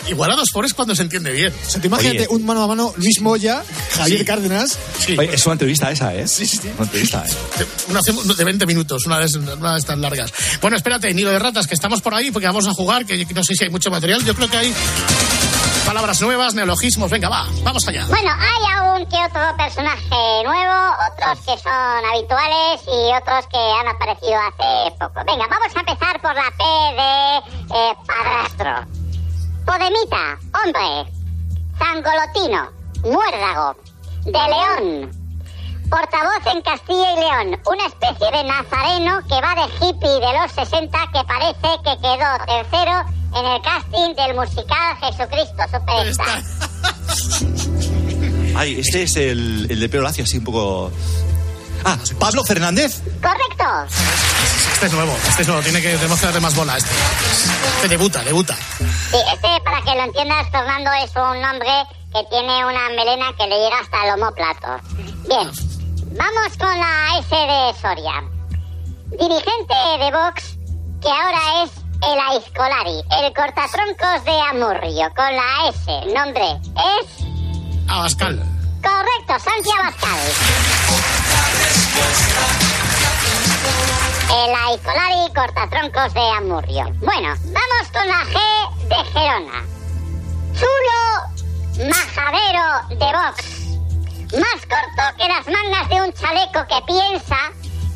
Igual 0.08 0.30
a 0.30 0.36
dos 0.36 0.50
por 0.52 0.64
es 0.64 0.74
cuando 0.74 0.94
se 0.94 1.02
entiende 1.02 1.32
bien. 1.32 1.52
O 1.52 1.70
sea, 1.70 1.80
tú 1.80 1.88
imagínate 1.88 2.26
Oye. 2.28 2.36
un 2.36 2.44
mano 2.46 2.62
a 2.62 2.68
mano 2.68 2.94
Luis 2.96 3.20
Moya, 3.20 3.64
Javier 3.96 4.20
Sí. 4.20 4.24
Cárdenas. 4.24 4.78
Sí. 5.04 5.16
Oye, 5.18 5.34
es 5.34 5.44
una 5.44 5.54
entrevista 5.54 5.90
esa, 5.90 6.14
¿eh? 6.14 6.28
Sí, 6.28 6.46
sí. 6.46 6.60
Una 6.76 6.84
entrevista, 6.84 7.24
¿eh? 7.26 7.66
Una 7.88 8.00
de 8.36 8.44
20 8.44 8.66
minutos, 8.66 9.06
una 9.06 9.18
de, 9.18 9.38
una 9.38 9.72
de 9.72 9.78
estas 9.80 9.98
largas. 9.98 10.32
Bueno, 10.60 10.76
espérate, 10.76 11.12
Nilo 11.12 11.30
de 11.30 11.40
Ratas, 11.40 11.66
que 11.66 11.74
estamos 11.74 12.00
por 12.00 12.14
ahí 12.14 12.30
porque 12.30 12.46
vamos 12.46 12.68
a 12.68 12.72
jugar, 12.74 13.04
que 13.04 13.26
no 13.34 13.42
sé 13.42 13.54
si 13.56 13.64
hay 13.64 13.70
mucho 13.70 13.90
material. 13.90 14.24
Yo 14.24 14.34
creo 14.36 14.48
que 14.48 14.56
hay 14.56 14.72
palabras 15.92 16.22
nuevas, 16.22 16.54
neologismos. 16.54 17.10
Venga, 17.10 17.28
va, 17.28 17.44
vamos 17.62 17.86
allá. 17.86 18.06
Bueno, 18.08 18.30
hay 18.30 18.78
aún 18.78 19.06
que 19.10 19.16
otro 19.16 19.42
personaje 19.58 20.42
nuevo, 20.42 20.96
otros 21.12 21.38
que 21.44 21.58
son 21.58 22.04
habituales 22.10 22.80
y 22.86 23.14
otros 23.14 23.46
que 23.48 23.58
han 23.58 23.88
aparecido 23.88 24.40
hace 24.40 24.90
poco. 24.92 25.22
Venga, 25.26 25.46
vamos 25.48 25.76
a 25.76 25.80
empezar 25.80 26.18
por 26.22 26.34
la 26.34 26.50
P 26.56 26.64
de 26.96 27.36
eh, 27.76 27.94
padrastro. 28.06 28.86
Podemita, 29.66 30.38
hombre. 30.64 31.12
Zangolotino, 31.78 32.70
muérdago. 33.02 33.76
De 34.24 34.32
león. 34.32 35.21
Portavoz 35.92 36.46
en 36.46 36.62
Castilla 36.62 37.12
y 37.12 37.16
León, 37.20 37.60
una 37.66 37.84
especie 37.84 38.30
de 38.30 38.44
nazareno 38.44 39.20
que 39.28 39.38
va 39.42 39.54
de 39.54 39.68
hippie 39.76 40.08
de 40.08 40.40
los 40.40 40.50
60 40.52 40.98
que 41.12 41.22
parece 41.24 41.68
que 41.84 41.98
quedó 42.00 42.30
tercero 42.46 43.04
en 43.36 43.44
el 43.44 43.60
casting 43.60 44.14
del 44.14 44.34
musical 44.34 44.96
Jesucristo 45.02 45.62
Superstar. 45.70 46.42
Ay, 48.56 48.80
este 48.80 49.02
es 49.02 49.16
el, 49.16 49.66
el 49.68 49.80
de 49.80 49.88
pelo 49.90 50.04
lacio, 50.04 50.24
así 50.24 50.38
un 50.38 50.44
poco. 50.44 50.90
Ah, 51.84 51.98
Pablo 52.18 52.42
Fernández. 52.42 53.02
Correcto. 53.20 53.94
Este 54.72 54.86
es 54.86 54.92
nuevo, 54.94 55.14
este 55.28 55.42
es 55.42 55.48
nuevo, 55.48 55.62
tiene 55.62 55.82
que 55.82 55.94
darle 55.98 56.40
más 56.40 56.56
bola 56.56 56.78
este. 56.78 56.90
Este 57.76 57.88
debuta, 57.88 58.24
debuta. 58.24 58.56
Sí, 58.56 59.18
este, 59.30 59.48
para 59.62 59.82
que 59.82 59.94
lo 59.94 60.04
entiendas, 60.04 60.48
Fernando, 60.50 60.90
es 61.04 61.10
un 61.16 61.44
hombre 61.44 61.68
que 62.14 62.24
tiene 62.30 62.64
una 62.64 62.88
melena 62.96 63.26
que 63.36 63.46
le 63.46 63.58
llega 63.58 63.78
hasta 63.78 64.06
el 64.06 64.14
homóplato. 64.14 64.80
Bien, 65.28 65.50
vamos 66.16 66.56
con 66.58 66.78
la 66.78 67.18
S 67.18 67.34
de 67.34 67.74
Soria. 67.80 68.22
Dirigente 69.10 69.74
de 69.98 70.10
Vox, 70.10 70.56
que 71.00 71.08
ahora 71.08 71.64
es 71.64 71.70
el 72.02 72.18
Aiscolari, 72.18 73.02
el 73.20 73.32
cortatroncos 73.34 74.24
de 74.24 74.40
Amurrio, 74.50 75.12
con 75.14 75.36
la 75.36 75.68
S. 75.68 76.14
Nombre 76.14 76.58
es... 76.76 77.24
Abascal. 77.88 78.42
Correcto, 78.82 79.38
Santi 79.38 79.70
Abascal. 79.78 80.18
El 84.32 84.54
Aicolari 84.54 85.32
cortatroncos 85.34 86.14
de 86.14 86.30
Amurrio. 86.30 86.84
Bueno, 87.00 87.34
vamos 87.44 87.88
con 87.92 88.08
la 88.08 88.24
G 88.24 88.38
de 88.88 89.04
Gerona. 89.12 89.64
Chulo 90.58 91.32
majadero 91.88 92.88
de 92.88 93.12
Vox. 93.12 93.61
Más 94.32 94.60
corto 94.66 95.16
que 95.18 95.28
las 95.28 95.46
mangas 95.46 95.88
de 95.88 96.00
un 96.00 96.12
chaleco 96.12 96.66
que 96.66 96.80
piensa 96.86 97.36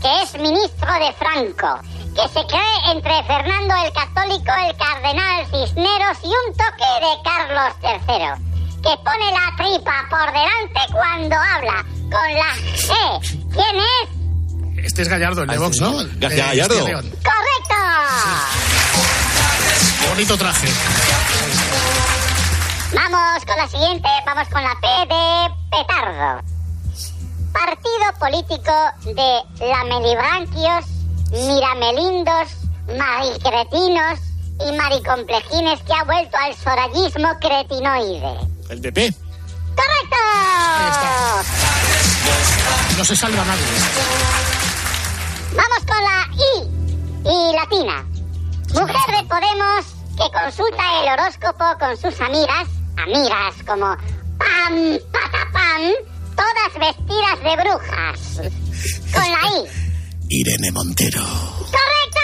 que 0.03 0.23
es 0.23 0.35
ministro 0.41 0.93
de 0.95 1.13
Franco. 1.15 1.81
Que 2.15 2.29
se 2.29 2.47
cree 2.47 2.93
entre 2.93 3.23
Fernando 3.25 3.75
el 3.85 3.93
Católico, 3.93 4.53
el 4.67 4.77
Cardenal 4.77 5.47
Cisneros 5.47 6.19
y 6.23 6.29
un 6.29 6.57
toque 6.57 6.91
de 7.01 7.23
Carlos 7.25 7.75
III 7.83 8.57
que 8.83 8.97
pone 8.99 9.33
la 9.33 9.53
tripa 9.57 10.07
por 10.09 10.27
delante 10.33 10.81
cuando 10.93 11.35
habla 11.37 11.85
con 12.11 12.35
la 12.35 12.55
G. 12.77 12.93
¿Quién 13.53 13.77
es? 13.77 14.85
Este 14.87 15.03
es 15.03 15.09
Gallardo, 15.09 15.43
el 15.43 15.49
de 15.49 15.59
Vox, 15.59 15.81
¿no? 15.81 15.93
Gallardo. 16.19 16.85
¡Correcto! 16.85 17.75
Bonito 20.09 20.37
traje. 20.39 20.69
Vamos 22.95 23.45
con 23.45 23.57
la 23.57 23.69
siguiente, 23.69 24.09
vamos 24.25 24.49
con 24.49 24.63
la 24.63 24.75
P 24.81 24.87
de 24.87 25.51
petardo. 25.71 26.41
Partido 27.53 28.13
político 28.21 28.73
de 29.05 29.67
lamelibranquios, 29.67 30.87
miramelindos, 31.33 32.49
maricretinos 32.97 34.21
y 34.61 34.73
maricomplejines 34.77 35.81
que 35.83 35.93
ha 35.95 36.05
vuelto 36.05 36.37
al 36.37 36.55
sorallismo 36.55 37.29
cretinoide. 37.41 38.39
El 38.71 38.81
PP. 38.81 39.13
¡Correcto! 39.75 40.17
No 42.97 43.05
se 43.05 43.17
salva 43.17 43.45
nadie. 43.45 43.65
Vamos 45.57 45.79
con 45.87 46.05
la 46.05 46.27
I 46.37 46.71
y 47.25 47.57
latina. 47.57 48.05
Mujer 48.75 49.17
de 49.17 49.29
Podemos 49.29 49.97
que 50.17 50.31
consulta 50.33 51.03
el 51.03 51.09
horóscopo 51.13 51.65
con 51.79 51.97
sus 51.97 52.21
amigas, 52.21 52.69
amigas 52.97 53.55
como 53.67 53.97
pam, 54.39 54.99
patapam, 55.13 55.83
todas 56.35 56.73
vestidas 56.79 57.43
de 57.43 57.57
brujas. 57.63 58.21
Con 59.13 59.23
la 59.23 59.41
I. 59.49 59.87
Irene 60.29 60.73
Montero. 60.73 61.21
¡Correcto! 61.21 62.21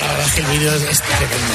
La 0.00 0.08
verdad 0.08 0.26
es 0.26 0.32
que 0.34 0.40
el 0.40 0.46
vídeo 0.46 0.74
es, 0.74 1.02
tremendo. 1.02 1.54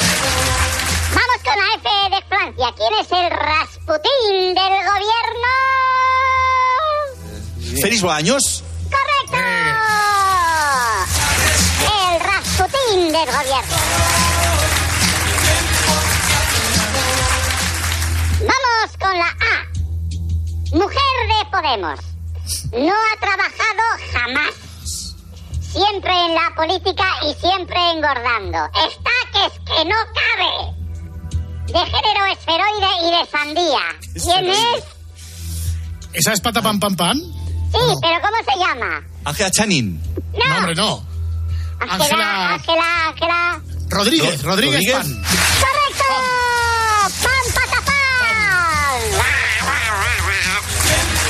Vamos 1.10 1.40
con 1.44 1.54
la 1.58 1.68
F 1.76 1.88
de 2.10 2.20
Francia. 2.28 2.66
¿Quién 2.76 2.92
es 3.00 3.12
el 3.12 3.30
Rasputín 3.30 4.54
del 4.54 4.76
gobierno? 4.88 5.52
Félix 7.80 8.02
Bolaños. 8.02 8.64
¡Correcto! 8.90 9.36
El 11.84 12.20
Rasputín 12.20 13.12
del 13.12 13.26
gobierno. 13.26 14.23
Con 19.04 19.18
la 19.18 19.26
A. 19.28 19.54
Mujer 20.72 21.18
de 21.28 21.50
Podemos. 21.50 22.00
No 22.72 22.92
ha 22.94 23.20
trabajado 23.20 23.84
jamás. 24.12 24.54
Siempre 25.60 26.12
en 26.26 26.34
la 26.34 26.52
política 26.56 27.04
y 27.28 27.34
siempre 27.34 27.76
engordando. 27.92 28.58
Está 28.88 29.10
que 29.32 29.46
es 29.46 29.52
que 29.64 29.84
no 29.84 29.96
cabe. 30.14 30.74
De 31.66 31.78
género 31.90 32.26
esferoide 32.32 32.90
y 33.02 33.10
de 33.10 33.30
sandía. 33.30 33.80
¿Quién 34.22 34.50
es? 34.50 34.84
¿Esa 36.12 36.32
es 36.32 36.40
pata 36.40 36.62
pam 36.62 36.78
pam 36.78 36.94
pam? 36.96 37.18
Sí, 37.18 37.78
pero 38.00 38.20
¿cómo 38.22 38.36
se 38.48 38.58
llama? 38.58 39.02
Ángela 39.24 39.50
Channing. 39.50 40.00
No, 40.32 40.56
hombre, 40.56 40.74
no. 40.76 41.04
Ángela, 41.80 42.54
Ángela- 42.54 43.08
Ángela. 43.08 43.60
Rodríguez, 43.88 44.42
Ro- 44.42 44.50
Rodríguez, 44.50 44.80
Rodríguez. 44.80 44.96
Pan. 44.96 45.22
¡Correcto! 45.24 46.04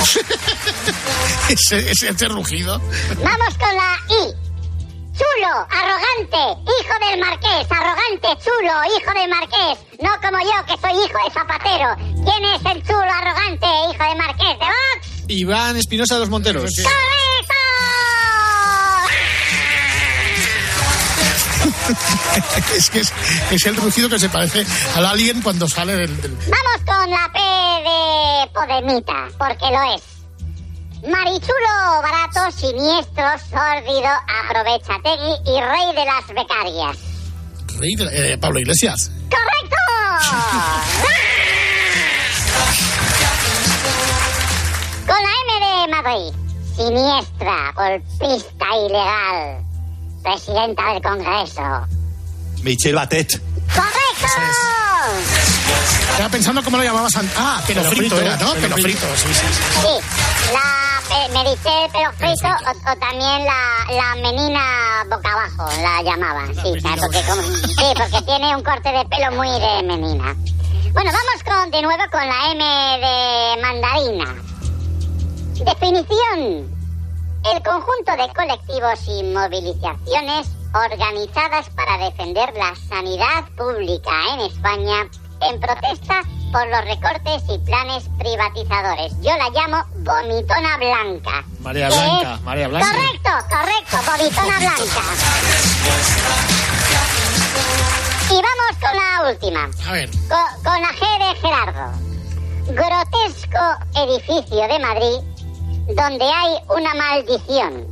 ese, 1.48 1.90
ese, 1.90 2.08
ese 2.10 2.28
rugido. 2.28 2.78
Vamos 3.22 3.54
con 3.58 3.74
la 3.74 3.96
I. 4.08 4.34
Chulo, 5.14 5.52
arrogante, 5.70 6.60
hijo 6.64 6.94
del 7.08 7.20
marqués, 7.20 7.66
arrogante, 7.70 8.28
chulo, 8.42 8.72
hijo 8.98 9.12
del 9.20 9.30
marqués. 9.30 9.78
No 10.02 10.10
como 10.20 10.38
yo, 10.42 10.66
que 10.66 10.76
soy 10.80 10.92
hijo 11.04 11.18
de 11.24 11.30
zapatero. 11.32 11.94
¿Quién 12.24 12.44
es 12.52 12.60
el 12.74 12.82
chulo, 12.82 13.12
arrogante, 13.12 13.66
hijo 13.92 14.04
de 14.10 14.14
marqués 14.16 14.58
de 14.58 14.64
Vox? 14.66 15.24
Iván 15.28 15.76
Espinosa 15.76 16.14
de 16.14 16.20
los 16.20 16.30
Monteros. 16.30 16.64
¡Correcto! 16.64 17.54
es 22.76 22.90
que 22.90 23.00
es, 23.00 23.12
es 23.50 23.66
el 23.66 23.76
rugido 23.76 24.08
que 24.08 24.18
se 24.18 24.28
parece 24.28 24.66
al 24.94 25.06
alien 25.06 25.40
cuando 25.42 25.68
sale 25.68 25.94
del... 25.94 26.20
del- 26.20 26.36
Vamos 26.36 26.83
con 27.04 27.10
la 27.10 27.30
P 27.32 27.38
de 27.84 28.48
Podemita, 28.54 29.28
porque 29.38 29.66
lo 29.70 29.82
es. 29.94 30.02
Marichulo, 31.06 32.00
barato, 32.02 32.50
siniestro, 32.50 33.24
sórdido, 33.50 34.08
aprovechategui 34.46 35.34
y 35.44 35.60
rey 35.60 35.94
de 35.94 36.04
las 36.06 36.26
becarias. 36.28 36.96
Rey 37.78 37.94
de- 37.96 38.32
eh, 38.32 38.38
Pablo 38.38 38.58
Iglesias. 38.60 39.10
¡Correcto! 39.28 39.76
de 45.06 45.88
Madrid, 45.90 46.32
siniestra, 46.74 47.72
golpista 47.76 48.66
ilegal, 48.86 49.62
presidenta 50.22 50.92
del 50.94 51.02
Congreso. 51.02 51.86
Michelle 52.62 52.94
Batet. 52.94 53.40
¡Correcto! 53.74 55.53
Estaba 56.10 56.28
pensando 56.28 56.62
cómo 56.62 56.76
lo 56.76 56.84
llamabas 56.84 57.14
antes. 57.16 57.34
Ah, 57.38 57.60
pelo, 57.66 57.82
Pelo 57.82 57.92
frito, 57.96 58.16
frito, 58.16 58.20
era, 58.32 58.36
¿no? 58.44 58.52
pelo 58.54 58.60
Pelo 58.62 58.76
frito. 58.76 58.98
frito, 59.00 59.16
sí, 59.16 59.34
sí. 59.34 59.46
sí. 59.46 59.80
Sí, 59.80 60.52
la 60.52 61.16
eh, 61.16 61.28
Meritxell 61.30 61.90
pelo 61.92 62.12
frito 62.12 62.48
o, 62.48 62.92
o 62.92 62.96
también 62.96 63.44
la, 63.44 63.92
la 63.92 64.14
menina 64.22 65.04
boca 65.10 65.32
abajo, 65.32 65.68
la 65.82 66.02
llamaban. 66.02 66.54
Sí, 66.54 66.80
¿sabes? 66.80 67.00
porque, 67.00 67.22
como- 67.22 67.42
sí, 67.42 67.84
porque 67.96 68.22
tiene 68.26 68.56
un 68.56 68.62
corte 68.62 68.90
de 68.92 69.04
pelo 69.06 69.32
muy 69.32 69.48
de 69.48 69.82
menina. 69.82 70.34
Bueno, 70.92 71.10
vamos 71.10 71.42
con, 71.44 71.70
de 71.72 71.82
nuevo 71.82 72.02
con 72.12 72.26
la 72.26 72.52
M 72.52 72.64
de 73.00 73.62
mandarina. 73.62 74.34
Definición. 75.64 76.72
El 77.52 77.62
conjunto 77.62 78.12
de 78.16 78.32
colectivos 78.34 79.00
y 79.08 79.22
movilizaciones 79.24 80.46
organizadas 80.72 81.68
para 81.76 81.98
defender 82.04 82.52
la 82.54 82.74
sanidad 82.88 83.44
pública 83.56 84.10
en 84.34 84.40
España 84.40 85.06
en 85.50 85.60
protesta 85.60 86.22
por 86.52 86.66
los 86.68 86.84
recortes 86.84 87.42
y 87.48 87.58
planes 87.58 88.04
privatizadores. 88.18 89.12
Yo 89.20 89.36
la 89.36 89.50
llamo 89.50 89.84
vomitona 89.98 90.76
blanca. 90.76 91.44
María 91.60 91.88
¿Qué 91.88 91.94
Blanca, 91.96 92.34
es? 92.34 92.40
María 92.42 92.68
Blanca. 92.68 92.88
Correcto, 92.88 93.30
correcto, 93.50 93.96
vomitona 94.10 94.58
blanca. 94.58 95.02
Y 98.30 98.34
vamos 98.34 98.80
con 98.80 98.96
la 98.96 99.30
última. 99.30 99.70
A 99.88 99.92
ver. 99.92 100.10
Con, 100.10 100.62
con 100.64 100.80
la 100.80 100.88
G 100.88 101.18
de 101.18 101.40
Gerardo. 101.40 101.92
Grotesco 102.68 104.00
edificio 104.00 104.68
de 104.68 104.78
Madrid 104.78 105.34
donde 105.88 106.24
hay 106.24 106.56
una 106.68 106.94
maldición. 106.94 107.86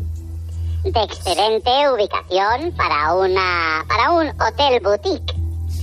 De 0.85 1.03
excelente 1.03 1.71
ubicación 1.91 2.73
para 2.77 3.15
una 3.15 3.85
para 3.87 4.11
un 4.11 4.29
hotel 4.41 4.81
boutique. 4.81 5.42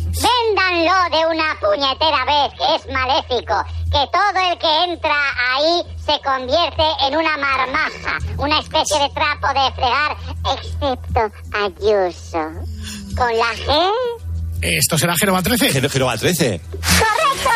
Véndanlo 0.10 1.10
de 1.12 1.26
una 1.28 1.56
puñetera 1.60 2.26
vez, 2.26 2.54
que 2.58 2.76
es 2.76 2.94
maléfico. 2.94 3.64
Que 3.92 4.06
todo 4.12 4.40
el 4.52 4.58
que 4.58 4.84
entra 4.86 5.16
ahí 5.54 5.84
se 6.06 6.20
convierte 6.22 6.84
en 7.08 7.16
una 7.16 7.38
marmaja, 7.38 8.18
una 8.38 8.60
especie 8.60 9.00
de 9.00 9.10
trapo 9.10 9.48
de 9.48 9.72
fregar, 9.74 10.18
excepto 10.56 11.32
Ayuso. 11.54 12.44
Con 13.18 13.38
la 13.38 13.54
G 13.56 13.92
Esto 14.62 14.98
será 14.98 15.16
Genova 15.16 15.42
13. 15.42 15.90
Genova 15.90 16.18
13. 16.18 16.62
¡Correcto! 16.70 17.50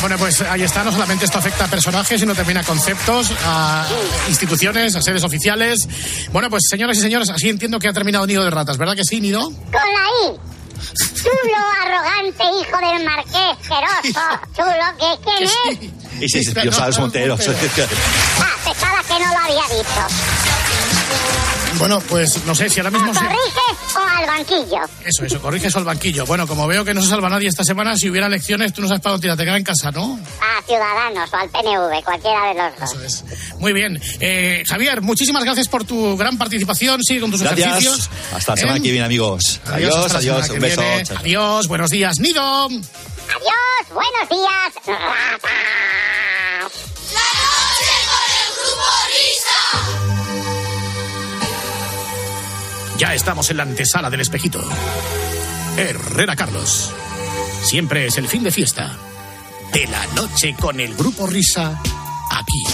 Bueno, 0.00 0.18
pues 0.18 0.40
ahí 0.42 0.62
está. 0.62 0.84
No 0.84 0.92
solamente 0.92 1.24
esto 1.24 1.38
afecta 1.38 1.64
a 1.64 1.68
personajes, 1.68 2.20
sino 2.20 2.34
también 2.34 2.58
a 2.58 2.62
conceptos, 2.62 3.32
a 3.44 3.86
instituciones, 4.28 4.94
a 4.94 5.02
sedes 5.02 5.24
oficiales. 5.24 5.88
Bueno, 6.32 6.50
pues 6.50 6.64
señoras 6.68 6.98
y 6.98 7.00
señores, 7.00 7.30
así 7.30 7.48
entiendo 7.48 7.78
que 7.78 7.88
ha 7.88 7.92
terminado 7.92 8.26
Nido 8.26 8.44
de 8.44 8.50
Ratas, 8.50 8.76
¿verdad 8.78 8.94
que 8.94 9.04
sí, 9.04 9.20
Nido? 9.20 9.50
Con 9.50 9.72
la 9.72 10.30
I. 10.30 10.56
Chulo, 11.16 11.58
arrogante, 11.82 12.44
hijo 12.44 12.76
del 12.78 13.04
marqués, 13.04 13.66
feroz. 13.66 14.14
Chulo, 14.54 14.86
¿qué, 14.98 15.08
¿quién 15.24 15.42
es? 15.42 15.92
Ese 16.20 16.38
es 16.40 16.54
Pío 16.54 16.72
Sáenz 16.72 16.98
Montero. 16.98 17.34
Ah, 17.34 17.38
pensaba 18.64 19.02
que 19.02 19.24
no 19.24 19.32
lo 19.32 19.38
había 19.38 19.76
dicho. 19.76 20.85
Bueno, 21.78 22.00
pues 22.08 22.42
no 22.46 22.54
sé 22.54 22.70
si 22.70 22.80
ahora 22.80 22.90
mismo... 22.90 23.12
se- 23.12 23.20
¿Corriges 23.20 23.96
o 23.96 24.00
al 24.18 24.26
banquillo? 24.26 24.78
Eso, 25.04 25.24
eso, 25.26 25.40
corriges 25.42 25.76
al 25.76 25.84
banquillo. 25.84 26.24
Bueno, 26.24 26.46
como 26.46 26.66
veo 26.66 26.84
que 26.86 26.94
no 26.94 27.02
se 27.02 27.08
salva 27.08 27.28
nadie 27.28 27.48
esta 27.48 27.64
semana, 27.64 27.96
si 27.98 28.08
hubiera 28.08 28.28
elecciones, 28.28 28.72
tú 28.72 28.80
no 28.80 28.88
sabes 28.88 29.02
para 29.02 29.12
dónde 29.12 29.26
tirar, 29.26 29.36
te 29.36 29.56
en 29.58 29.62
casa, 29.64 29.90
¿no? 29.90 30.18
A 30.40 30.62
Ciudadanos 30.62 31.30
o 31.32 31.36
al 31.36 31.50
PNV, 31.50 32.02
cualquiera 32.02 32.46
de 32.48 32.54
los 32.54 32.80
dos. 32.80 32.92
Eso 33.04 33.24
es. 33.30 33.54
Muy 33.58 33.74
bien. 33.74 34.00
Eh, 34.20 34.64
Javier, 34.66 35.02
muchísimas 35.02 35.44
gracias 35.44 35.68
por 35.68 35.84
tu 35.84 36.16
gran 36.16 36.38
participación. 36.38 37.02
Sigue 37.02 37.20
con 37.20 37.30
tus 37.30 37.42
Gracias. 37.42 37.68
ejercicios. 37.68 38.10
Hasta 38.34 38.52
la 38.52 38.56
semana 38.56 38.78
¿Eh? 38.78 38.82
que 38.82 38.90
viene, 38.92 39.04
amigos. 39.04 39.60
Adiós, 39.66 40.14
adiós. 40.14 40.46
semana 40.46 40.54
Un 40.54 40.60
beso. 40.60 40.80
viene. 40.80 41.04
Adiós, 41.20 41.68
buenos 41.68 41.90
días, 41.90 42.18
Nido. 42.20 42.66
Adiós, 42.68 43.92
buenos 43.92 44.28
días. 44.30 44.96
Estamos 53.16 53.50
en 53.50 53.56
la 53.56 53.62
antesala 53.62 54.10
del 54.10 54.20
espejito. 54.20 54.60
Herrera 55.76 56.36
Carlos. 56.36 56.92
Siempre 57.62 58.06
es 58.06 58.18
el 58.18 58.28
fin 58.28 58.42
de 58.42 58.50
fiesta. 58.50 58.96
De 59.72 59.86
la 59.86 60.06
noche 60.14 60.54
con 60.54 60.78
el 60.80 60.94
grupo 60.94 61.26
Risa. 61.26 61.80
Aquí, 62.30 62.64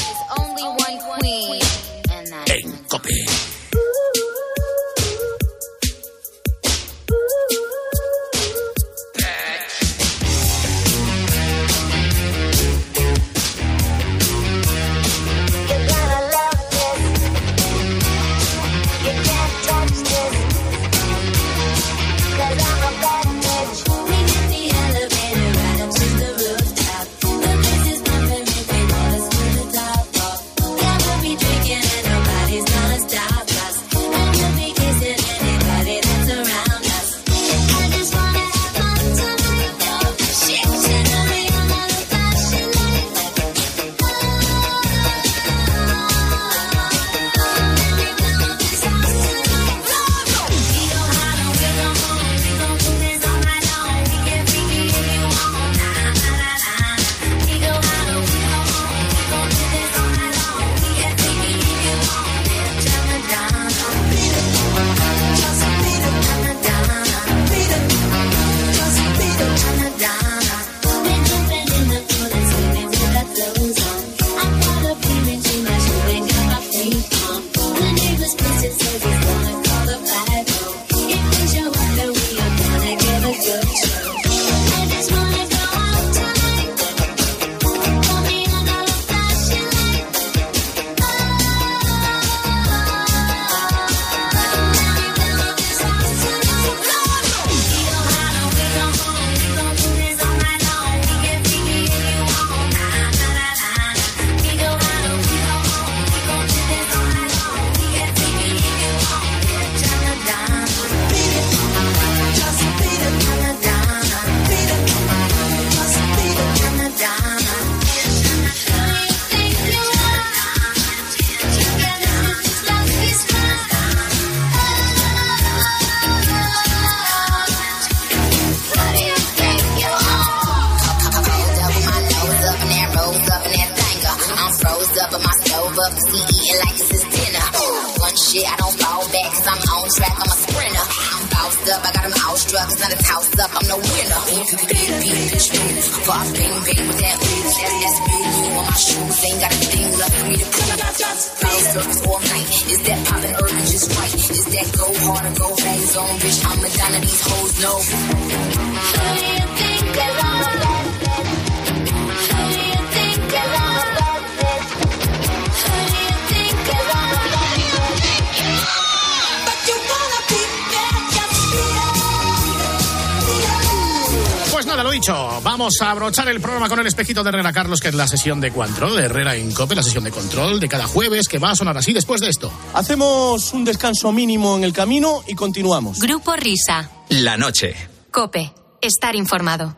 abrochar 176.03 176.29
el 176.31 176.41
programa 176.41 176.69
con 176.69 176.81
el 176.81 176.87
espejito 176.89 177.23
de 177.23 177.29
Herrera 177.29 177.53
Carlos, 177.53 177.81
que 177.81 177.87
es 177.87 177.95
la 177.95 178.09
sesión 178.09 178.41
de 178.41 178.51
control 178.51 178.97
de 178.97 179.05
Herrera 179.05 179.37
en 179.37 179.53
Cope, 179.53 179.77
la 179.77 179.85
sesión 179.85 180.03
de 180.03 180.11
control 180.11 180.59
de 180.59 180.69
cada 180.69 180.89
jueves, 180.89 181.29
que 181.29 181.39
va 181.39 181.53
a 181.53 181.57
sonar 181.57 181.79
así 181.79 181.93
después 181.93 182.21
de 182.21 182.29
esto. 182.29 182.53
Hacemos 182.75 183.53
un 183.53 183.65
descanso 183.65 184.11
mínimo 184.11 184.57
en 184.57 184.65
el 184.65 184.73
camino 184.73 185.23
y 185.29 185.35
continuamos. 185.37 186.01
Grupo 186.01 186.35
Risa. 186.35 186.91
La 187.09 187.37
noche. 187.37 187.77
Cope. 188.11 188.53
Estar 188.81 189.15
informado. 189.15 189.77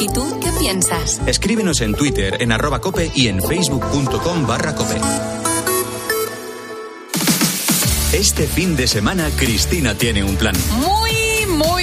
¿Y 0.00 0.08
tú 0.08 0.40
qué 0.40 0.50
piensas? 0.58 1.20
Escríbenos 1.26 1.82
en 1.82 1.94
Twitter, 1.94 2.38
en 2.40 2.52
arroba 2.52 2.80
cope 2.80 3.12
y 3.14 3.28
en 3.28 3.42
facebook.com 3.42 4.46
barra 4.46 4.74
cope. 4.74 4.98
Este 8.14 8.46
fin 8.46 8.76
de 8.76 8.86
semana, 8.86 9.28
Cristina 9.36 9.94
tiene 9.94 10.24
un 10.24 10.36
plan. 10.36 10.54
Muy, 10.80 11.11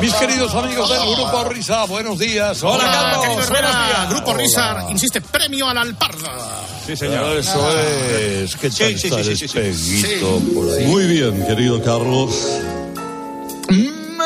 Mis 0.00 0.12
queridos 0.14 0.54
amigos 0.54 0.88
del 0.90 1.14
Grupo 1.14 1.44
Risa, 1.48 1.84
buenos 1.86 2.18
días. 2.18 2.62
Hola, 2.62 2.84
Carlos. 2.84 3.48
Buenos 3.48 3.70
días. 3.70 4.10
Grupo 4.10 4.30
Hola. 4.30 4.38
Risa, 4.42 4.86
insiste, 4.90 5.20
premio 5.20 5.68
a 5.68 5.74
la 5.74 5.82
alparda. 5.82 6.62
Sí, 6.86 6.96
señor. 6.96 7.36
Eso 7.38 7.78
es. 7.78 8.56
¿Qué 8.56 8.68
tal 8.70 8.76
Sí, 8.76 8.98
sí, 8.98 9.06
está 9.08 9.22
sí, 9.22 9.30
el 9.30 9.36
sí, 9.36 9.48
sí, 9.48 9.48
sí. 9.48 9.58
espeguito 10.04 10.40
por 10.54 10.70
ahí? 10.78 10.86
Muy 10.86 11.06
bien, 11.06 11.46
querido 11.46 11.82
Carlos. 11.82 12.30
Me 13.70 14.24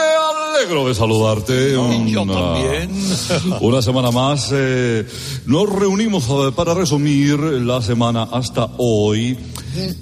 alegro 0.58 0.88
de 0.88 0.94
saludarte. 0.94 1.72
yo 1.72 1.82
Una- 1.82 2.32
también. 2.34 2.90
Una 3.60 3.82
semana 3.82 4.10
más. 4.10 4.50
eh, 4.52 5.06
nos 5.46 5.68
reunimos 5.68 6.24
para 6.54 6.74
resumir 6.74 7.38
la 7.38 7.80
semana 7.82 8.28
hasta 8.32 8.68
hoy. 8.78 9.38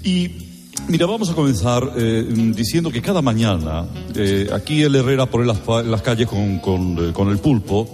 Y 0.05 0.46
mira, 0.89 1.07
vamos 1.07 1.31
a 1.31 1.35
comenzar 1.35 1.93
eh, 1.97 2.25
diciendo 2.55 2.91
que 2.91 3.03
cada 3.03 3.23
mañana 3.23 3.87
eh, 4.15 4.49
aquí 4.53 4.83
el 4.83 4.95
Herrera 4.95 5.27
pone 5.27 5.47
las, 5.47 5.59
las 5.87 6.03
calles 6.03 6.27
con, 6.27 6.59
con, 6.59 7.09
eh, 7.09 7.13
con 7.13 7.29
el 7.29 7.39
pulpo. 7.39 7.89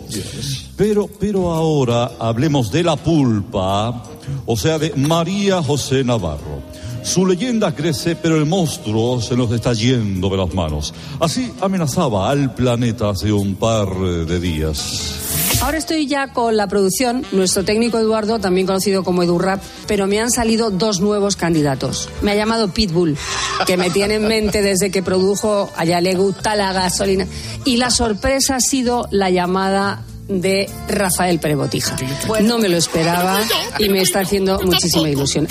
Pero, 0.76 1.09
pero 1.20 1.53
ahora 1.53 2.12
hablemos 2.18 2.70
de 2.72 2.82
la 2.82 2.97
pulpa, 2.97 4.03
o 4.47 4.57
sea, 4.57 4.78
de 4.78 4.93
María 4.97 5.62
José 5.62 6.05
Navarro. 6.05 6.62
Su 7.03 7.26
leyenda 7.26 7.74
crece, 7.74 8.14
pero 8.14 8.36
el 8.36 8.47
monstruo 8.47 9.20
se 9.20 9.36
nos 9.36 9.51
está 9.51 9.72
yendo 9.72 10.28
de 10.28 10.36
las 10.36 10.55
manos. 10.55 10.95
Así 11.18 11.51
amenazaba 11.61 12.30
al 12.30 12.55
planeta 12.55 13.11
hace 13.11 13.32
un 13.32 13.57
par 13.57 13.88
eh, 13.88 14.24
de 14.24 14.38
días. 14.38 15.21
Ahora 15.62 15.78
estoy 15.78 16.08
ya 16.08 16.26
con 16.26 16.56
la 16.56 16.66
producción, 16.66 17.24
nuestro 17.30 17.64
técnico 17.64 17.96
Eduardo, 17.96 18.40
también 18.40 18.66
conocido 18.66 19.04
como 19.04 19.22
EduRap, 19.22 19.62
pero 19.86 20.08
me 20.08 20.20
han 20.20 20.32
salido 20.32 20.72
dos 20.72 21.00
nuevos 21.00 21.36
candidatos. 21.36 22.08
Me 22.20 22.32
ha 22.32 22.34
llamado 22.34 22.72
Pitbull, 22.72 23.16
que 23.64 23.76
me 23.76 23.88
tiene 23.88 24.14
en 24.14 24.26
mente 24.26 24.60
desde 24.60 24.90
que 24.90 25.04
produjo 25.04 25.70
Allá 25.76 26.00
le 26.00 26.16
gusta 26.16 26.56
la 26.56 26.72
gasolina. 26.72 27.28
Y 27.64 27.76
la 27.76 27.92
sorpresa 27.92 28.56
ha 28.56 28.60
sido 28.60 29.06
la 29.12 29.30
llamada 29.30 30.02
de 30.26 30.68
Rafael 30.88 31.38
Prebotija. 31.38 31.96
No 32.42 32.58
me 32.58 32.68
lo 32.68 32.76
esperaba 32.76 33.40
y 33.78 33.88
me 33.88 34.00
está 34.00 34.20
haciendo 34.20 34.60
muchísima 34.62 35.08
ilusión. 35.10 35.46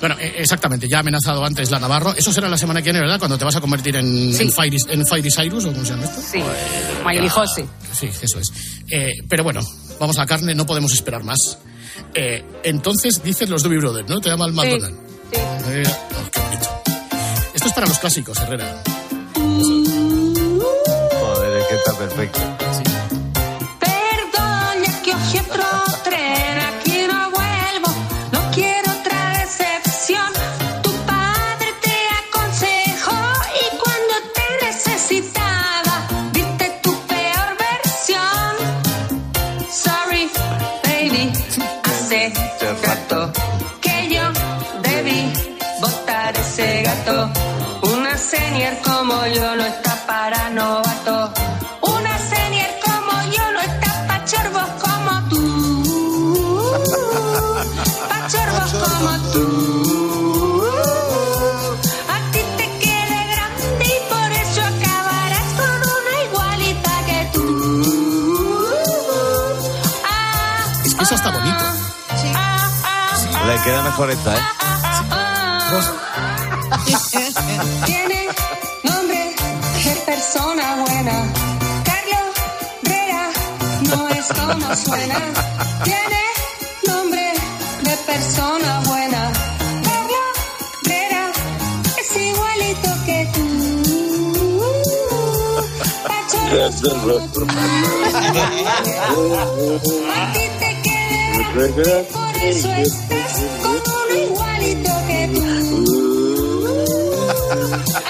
Bueno, 0.00 0.16
eh, 0.18 0.34
exactamente, 0.38 0.88
ya 0.88 0.98
ha 0.98 1.00
amenazado 1.00 1.44
antes 1.44 1.70
la 1.70 1.78
Navarro. 1.78 2.14
Eso 2.16 2.32
será 2.32 2.48
la 2.48 2.56
semana 2.58 2.80
que 2.80 2.86
viene, 2.90 3.00
¿verdad? 3.00 3.18
Cuando 3.18 3.36
te 3.38 3.44
vas 3.44 3.56
a 3.56 3.60
convertir 3.60 3.96
en, 3.96 4.32
Sí. 4.34 4.42
en, 4.44 4.52
Fairy, 4.52 4.76
en 4.88 5.06
Fairy 5.06 5.30
Cyrus, 5.30 5.64
o 5.64 5.72
cómo 5.72 5.84
se 5.84 5.90
llama 5.92 6.04
esto. 6.04 6.20
Sí, 6.30 6.42
Miley 7.06 7.28
José. 7.28 7.66
Sí, 7.92 8.06
eso 8.22 8.38
es. 8.38 8.48
Eh, 8.90 9.12
pero 9.28 9.44
bueno, 9.44 9.60
vamos 9.98 10.16
a 10.18 10.20
la 10.20 10.26
carne, 10.26 10.54
no 10.54 10.66
podemos 10.66 10.92
esperar 10.92 11.22
más. 11.24 11.58
Eh, 12.14 12.42
entonces 12.64 13.22
dices 13.22 13.48
los 13.48 13.62
Doobie 13.62 13.78
Brothers, 13.78 14.08
¿no? 14.08 14.20
Te 14.20 14.28
llama 14.30 14.46
el 14.46 14.52
McDonald's. 14.52 14.98
Eh, 15.32 15.82
oh, 15.86 16.30
qué 16.32 16.40
bonito. 16.40 16.82
Esto 17.54 17.68
es 17.68 17.74
para 17.74 17.86
los 17.86 17.98
clásicos, 17.98 18.38
Herrera. 18.38 18.82
Joder, 21.20 21.58
es 21.58 21.66
que 21.66 21.74
está 21.74 21.98
perfecto. 21.98 22.40
Como 49.10 49.26
yo 49.26 49.56
no 49.56 49.64
está 49.64 50.06
para 50.06 50.50
novato. 50.50 51.32
Una 51.80 52.18
senior 52.18 52.70
como 52.84 53.12
yo 53.36 53.52
no 53.52 53.60
está 53.60 54.06
pa' 54.06 54.24
chorbos 54.24 54.70
como 54.84 55.12
tú. 55.28 55.42
Pa' 58.08 58.28
chorbos 58.32 58.72
como 58.82 59.12
tú. 59.32 59.44
A 62.14 62.16
ti 62.32 62.42
te 62.58 62.66
queda 62.84 63.18
grande 63.32 63.64
y 63.84 63.96
por 64.12 64.30
eso 64.42 64.60
acabarás 64.72 65.48
con 65.58 65.78
una 65.98 66.14
igualita 66.26 66.92
que 67.08 67.20
tú. 67.32 67.44
Ah, 70.04 70.62
Es 70.84 70.94
que 70.94 71.02
eso 71.02 71.14
está 71.16 71.30
bonito. 71.30 71.64
Le 73.46 73.54
queda 73.62 73.82
mejor 73.82 74.10
esta, 74.10 74.36
¿eh? 74.36 74.40
como 84.34 84.76
suena. 84.76 85.18
Tiene 85.84 86.22
nombre 86.86 87.32
de 87.82 87.96
persona 88.06 88.80
buena. 88.86 89.32
Carlos 89.84 90.30
Herrera 90.84 91.32
es 91.98 92.16
igualito 92.16 92.90
que 93.06 93.28
tú. 93.34 93.46
Tú. 99.08 99.94
A 100.12 100.32
ti 100.32 100.44
te 100.58 100.70
queda 100.82 101.30
grande, 101.54 102.06
por 102.12 102.36
eso 102.36 102.68
estás 102.72 103.32
con 103.62 103.76
uno 103.76 104.14
igualito 104.26 104.92
que 105.08 105.20
tú. 105.34 105.40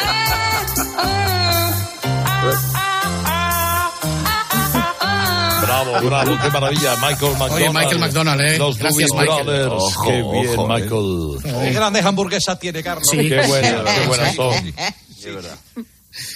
Bravo, 5.91 6.07
bravo, 6.09 6.39
qué 6.43 6.51
maravilla. 6.51 6.97
Michael 6.97 7.33
McDonald. 7.33 7.53
Oye, 7.53 7.71
Michael 7.71 7.99
McDonald, 7.99 8.41
¿eh? 8.41 8.59
Los 8.59 8.79
Gracias, 8.79 9.11
Michael. 9.13 9.45
Brothers. 9.45 9.73
Ojo, 9.73 10.05
qué 10.05 10.13
bien, 10.13 10.59
ojo, 10.59 10.77
eh. 10.77 10.81
Michael. 10.81 11.65
Qué 11.65 11.73
grandes 11.73 12.05
hamburguesas 12.05 12.59
tiene, 12.59 12.83
Carlos. 12.83 13.09
Sí. 13.11 13.17
Qué 13.29 13.41
buenas, 13.47 13.95
qué 13.95 14.07
buenas 14.07 14.35
son. 14.35 14.75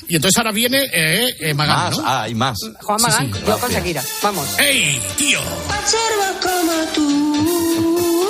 Y 0.09 0.16
entonces 0.16 0.38
ahora 0.38 0.52
viene 0.52 0.84
eh, 0.92 1.34
eh, 1.40 1.52
Magán, 1.55 1.76
Más, 1.90 1.98
¿no? 1.98 2.05
ah, 2.07 2.22
hay 2.22 2.34
más. 2.34 2.57
Juan 2.80 2.98
Sí, 2.98 3.07
Magán, 3.07 3.32
sí, 3.34 3.40
yo 3.46 3.59
con. 3.59 3.70
Shakira. 3.72 4.02
Vamos. 4.22 4.59
¡Ey, 4.59 5.02
tío! 5.16 5.40
Pachorros 5.66 6.36
como 6.42 6.72
tú. 6.94 8.28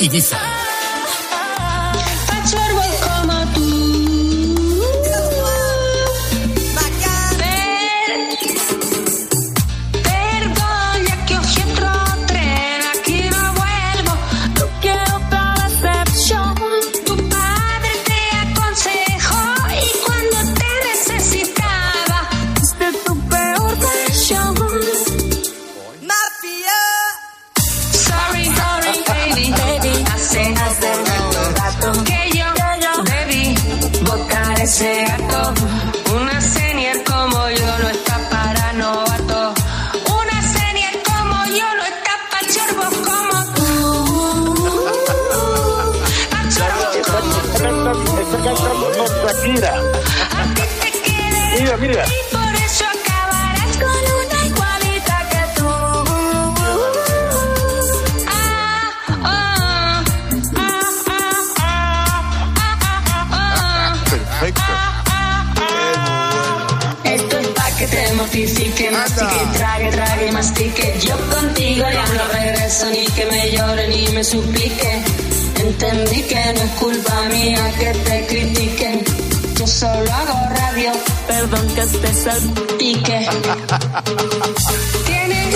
Ibiza. 0.00 0.38
Suplique. 74.34 74.92
Entendí 75.60 76.22
que 76.22 76.42
no 76.54 76.62
es 76.62 76.70
culpa 76.80 77.22
mía 77.30 77.72
que 77.78 77.90
te 78.06 78.26
critiquen. 78.26 79.04
Yo 79.56 79.66
solo 79.66 80.12
hago 80.12 80.38
radio, 80.56 80.92
perdón 81.28 81.66
que 81.76 81.86
te 82.02 82.14
salpique. 82.14 83.28
Tiene 85.06 85.50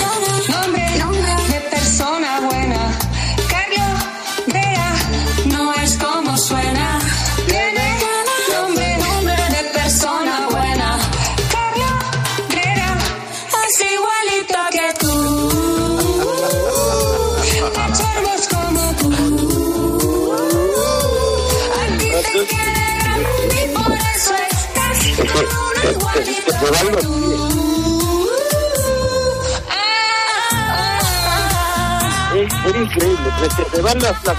Es, 32.35 32.53
increíble, 32.77 33.33
te 33.73 33.81
van 33.81 33.99
las, 33.99 34.25
las 34.25 34.37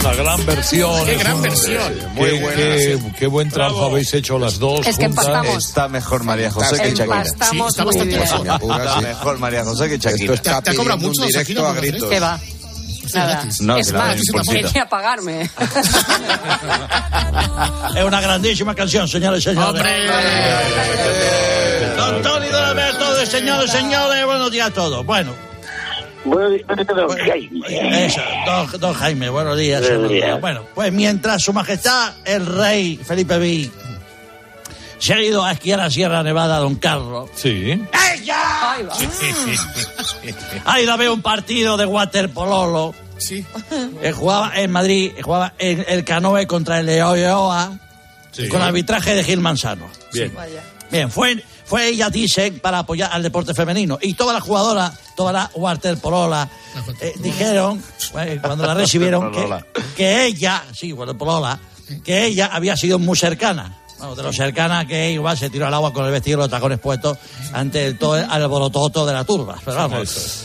una 0.00 0.14
gran 0.14 0.46
versión. 0.46 1.04
Qué 1.06 1.14
gran 1.16 1.42
versión. 1.42 1.92
eh, 1.92 2.08
Muy 2.14 2.30
qué, 2.30 2.40
buena, 2.40 2.56
qué- 2.56 2.98
qué 3.18 3.26
buen 3.26 3.48
trabajo 3.48 3.86
habéis 3.86 4.12
hecho 4.14 4.38
las 4.38 4.58
dos. 4.58 4.86
Es 4.86 4.96
que 4.98 5.06
juntas. 5.06 5.26
empastamos. 5.26 5.66
Está 5.66 5.88
mejor 5.88 6.24
María 6.24 6.50
José 6.50 6.76
que 6.82 6.88
Shakira. 6.94 7.04
Empastamos 7.04 7.50
Sí, 7.50 7.68
está 7.68 7.84
muy 7.84 7.94
bastante 7.94 8.16
bien. 8.16 8.20
mejor. 8.44 8.80
Está 8.80 9.00
mejor 9.00 9.38
María 9.38 9.64
José 9.64 9.88
que 9.88 9.98
Shakira. 9.98 10.34
Esto 10.34 10.34
está 10.34 10.62
¿Te 10.62 10.70
pidiendo 10.72 10.96
mucho, 10.98 11.22
un 11.22 11.28
directo 11.28 11.66
a 11.66 11.72
gritos. 11.74 12.10
¿Qué 12.10 12.20
va? 12.20 12.40
Nada. 13.14 13.44
No, 13.60 13.76
es 13.76 13.92
la 13.92 13.98
más, 13.98 14.20
quería 14.48 14.88
pagarme. 14.88 15.50
Es 17.96 18.04
una 18.04 18.20
grandísima 18.20 18.74
canción, 18.74 19.08
señores 19.08 19.40
y 19.40 19.50
señores. 19.50 19.82
Don 21.96 22.22
Tony 22.22 22.48
Don 22.48 22.64
Alberto, 22.64 23.26
señores 23.26 23.70
y 23.74 23.76
señores, 23.76 24.24
buenos 24.24 24.50
días 24.50 24.68
a 24.68 24.70
todos. 24.72 25.04
Bueno, 25.04 25.32
Bueno, 26.24 26.56
don 26.86 27.18
Jaime. 27.18 28.06
eso, 28.06 28.20
don, 28.46 28.80
don 28.80 28.94
Jaime, 28.94 29.28
buenos 29.30 29.56
días. 29.58 29.80
Buenos 29.80 29.98
buenos 29.98 30.12
días. 30.12 30.26
días. 30.26 30.40
Bueno, 30.40 30.62
pues 30.74 30.92
mientras 30.92 31.42
su 31.42 31.52
majestad, 31.52 32.12
el 32.24 32.46
rey 32.46 32.96
Felipe 33.02 33.36
V, 33.38 33.70
se 34.98 35.14
ha 35.14 35.22
ido 35.22 35.44
a 35.44 35.52
esquiar 35.52 35.80
a 35.80 35.90
Sierra 35.90 36.22
Nevada, 36.22 36.58
don 36.58 36.74
Carlos. 36.76 37.30
Sí. 37.34 37.82
Ahí 38.78 38.84
va. 38.84 38.94
Ha 40.64 40.80
ido 40.80 40.92
a 40.92 40.96
ver 40.96 41.10
un 41.10 41.22
partido 41.22 41.76
de 41.76 41.86
waterpolo. 41.86 42.94
Sí. 43.18 43.44
Eh, 44.02 44.12
jugaba 44.12 44.52
en 44.56 44.70
Madrid, 44.70 45.12
jugaba 45.22 45.54
en 45.58 45.84
el 45.88 46.04
Canoe 46.04 46.46
contra 46.46 46.78
el 46.80 46.86
Leoa, 46.86 47.78
Sí. 48.30 48.48
con 48.48 48.62
arbitraje 48.62 49.14
de 49.14 49.24
Gil 49.24 49.40
Manzano. 49.40 49.86
Bien. 50.12 50.32
Bien, 50.90 51.10
fue, 51.10 51.42
fue 51.64 51.88
ella, 51.88 52.08
dicen, 52.08 52.60
para 52.60 52.78
apoyar 52.80 53.10
al 53.12 53.22
deporte 53.22 53.52
femenino. 53.54 53.98
Y 54.00 54.14
todas 54.14 54.34
las 54.34 54.42
jugadoras, 54.44 54.92
todas 55.16 55.34
las 55.34 55.50
waterpololas, 55.54 56.48
eh, 57.00 57.14
dijeron, 57.18 57.82
cuando 58.40 58.64
la 58.66 58.74
recibieron, 58.74 59.32
que, 59.32 59.64
que 59.96 60.24
ella, 60.26 60.62
sí, 60.72 60.92
waterpolola, 60.92 61.58
que 62.04 62.26
ella 62.26 62.46
había 62.52 62.76
sido 62.76 62.98
muy 62.98 63.16
cercana. 63.18 63.76
Bueno, 63.98 64.14
de 64.14 64.22
lo 64.22 64.32
cercana 64.32 64.86
que 64.86 65.12
igual 65.12 65.36
se 65.36 65.50
tiró 65.50 65.66
al 65.66 65.74
agua 65.74 65.92
con 65.92 66.04
el 66.04 66.12
vestido 66.12 66.38
y 66.38 66.40
los 66.42 66.50
tacones 66.50 66.78
puestos 66.78 67.18
ante 67.52 67.86
el, 67.86 67.98
todo 67.98 68.16
el 68.16 68.24
alborototo 68.24 69.04
de 69.04 69.12
la 69.12 69.24
turba. 69.24 69.56
Pero 69.64 69.76
vamos. 69.76 70.44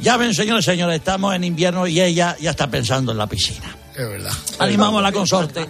Ya 0.00 0.16
ven, 0.16 0.34
señores 0.34 0.64
y 0.64 0.70
señores, 0.70 0.96
estamos 0.96 1.34
en 1.34 1.44
invierno 1.44 1.86
y 1.86 2.00
ella 2.00 2.36
ya 2.40 2.50
está 2.50 2.68
pensando 2.68 3.12
en 3.12 3.18
la 3.18 3.26
piscina. 3.26 3.76
Es 3.94 4.08
verdad. 4.08 4.32
Animamos 4.58 5.00
a 5.00 5.02
la 5.02 5.12
consorte. 5.12 5.66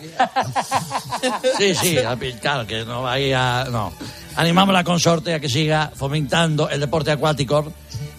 Sí, 1.59 1.75
sí, 1.75 1.99
a 1.99 2.17
claro, 2.41 2.67
que 2.67 2.85
no 2.85 3.03
vaya. 3.03 3.65
No. 3.65 3.93
Animamos 4.37 4.75
a 4.75 4.79
la 4.79 4.85
consorte 4.85 5.35
a 5.35 5.41
que 5.41 5.49
siga 5.49 5.91
fomentando 5.95 6.69
el 6.71 6.79
deporte 6.79 7.11
acuático 7.11 7.73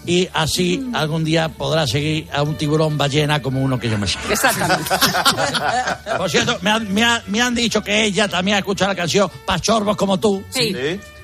y 0.06 0.28
así 0.34 0.90
algún 0.94 1.24
día 1.24 1.50
podrá 1.50 1.86
seguir 1.88 2.28
a 2.34 2.42
un 2.44 2.56
tiburón 2.56 2.98
ballena 2.98 3.42
como 3.42 3.62
uno 3.62 3.80
que 3.80 3.90
yo 3.90 3.98
me 3.98 4.08
sé. 4.08 4.18
Exactamente. 4.30 4.84
Por 6.18 6.30
cierto, 6.30 6.58
me 6.62 6.72
han, 6.72 6.94
me 6.94 7.04
ha- 7.04 7.24
me 7.28 7.42
han 7.42 7.54
dicho 7.56 7.84
que 7.84 8.04
ella 8.06 8.28
también 8.28 8.56
ha 8.56 8.60
escuchado 8.60 8.90
la 8.92 8.96
canción 8.96 9.30
Pachorros 9.46 9.96
como 9.96 10.20
tú. 10.20 10.44
Sí. 10.50 10.74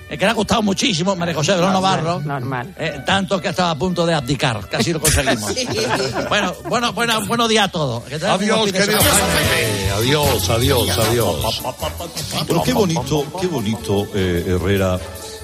Eh, 0.09 0.17
que 0.17 0.23
le 0.23 0.28
ha 0.28 0.34
gustado 0.34 0.61
muchísimo, 0.61 1.17
María 1.17 1.34
José 1.36 1.51
de 1.53 1.57
los 1.59 1.69
Navarro. 1.73 2.21
Normal. 2.21 2.73
Eh, 2.78 3.01
tanto 3.05 3.41
que 3.41 3.49
estaba 3.49 3.71
a 3.71 3.75
punto 3.75 4.05
de 4.05 4.13
abdicar. 4.13 4.65
Casi 4.69 4.93
lo 4.93 5.01
conseguimos. 5.01 5.51
bueno, 6.30 6.55
bueno, 6.69 6.93
bueno, 6.93 7.25
buenos 7.25 7.49
días 7.49 7.65
a 7.65 7.71
todos. 7.71 8.03
Que 8.05 8.15
Adiós, 8.15 8.71
querido. 8.71 8.99
Jaime. 9.01 9.91
Adiós, 9.97 10.49
adiós, 10.49 10.89
adiós. 10.97 11.61
Pero 12.47 12.63
qué 12.63 12.71
bonito, 12.71 13.25
qué 13.41 13.47
bonito, 13.47 14.07
eh, 14.15 14.45
Herrera, 14.47 14.97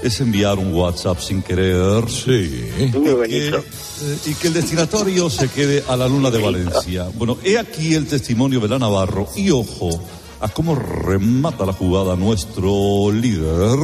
es 0.04 0.20
enviar 0.22 0.58
un 0.60 0.74
WhatsApp 0.74 1.20
sin 1.20 1.42
querer. 1.42 2.04
Sí. 2.10 2.70
Muy 2.78 2.88
Y 2.88 2.92
que, 2.92 3.14
bonito. 3.14 3.58
eh, 3.58 4.18
y 4.26 4.34
que 4.36 4.48
el 4.48 4.54
destinatario 4.54 5.30
se 5.30 5.48
quede 5.50 5.84
a 5.88 5.96
la 5.96 6.08
luna 6.08 6.30
de 6.30 6.42
Valencia. 6.42 7.08
Bueno, 7.16 7.38
he 7.44 7.58
aquí 7.58 7.94
el 7.96 8.06
testimonio 8.08 8.60
de 8.60 8.68
la 8.68 8.80
Navarro 8.80 9.28
y 9.36 9.50
ojo 9.52 9.90
a 10.42 10.50
cómo 10.50 10.76
remata 10.76 11.66
la 11.66 11.74
jugada 11.74 12.16
nuestro 12.18 13.12
líder. 13.12 13.80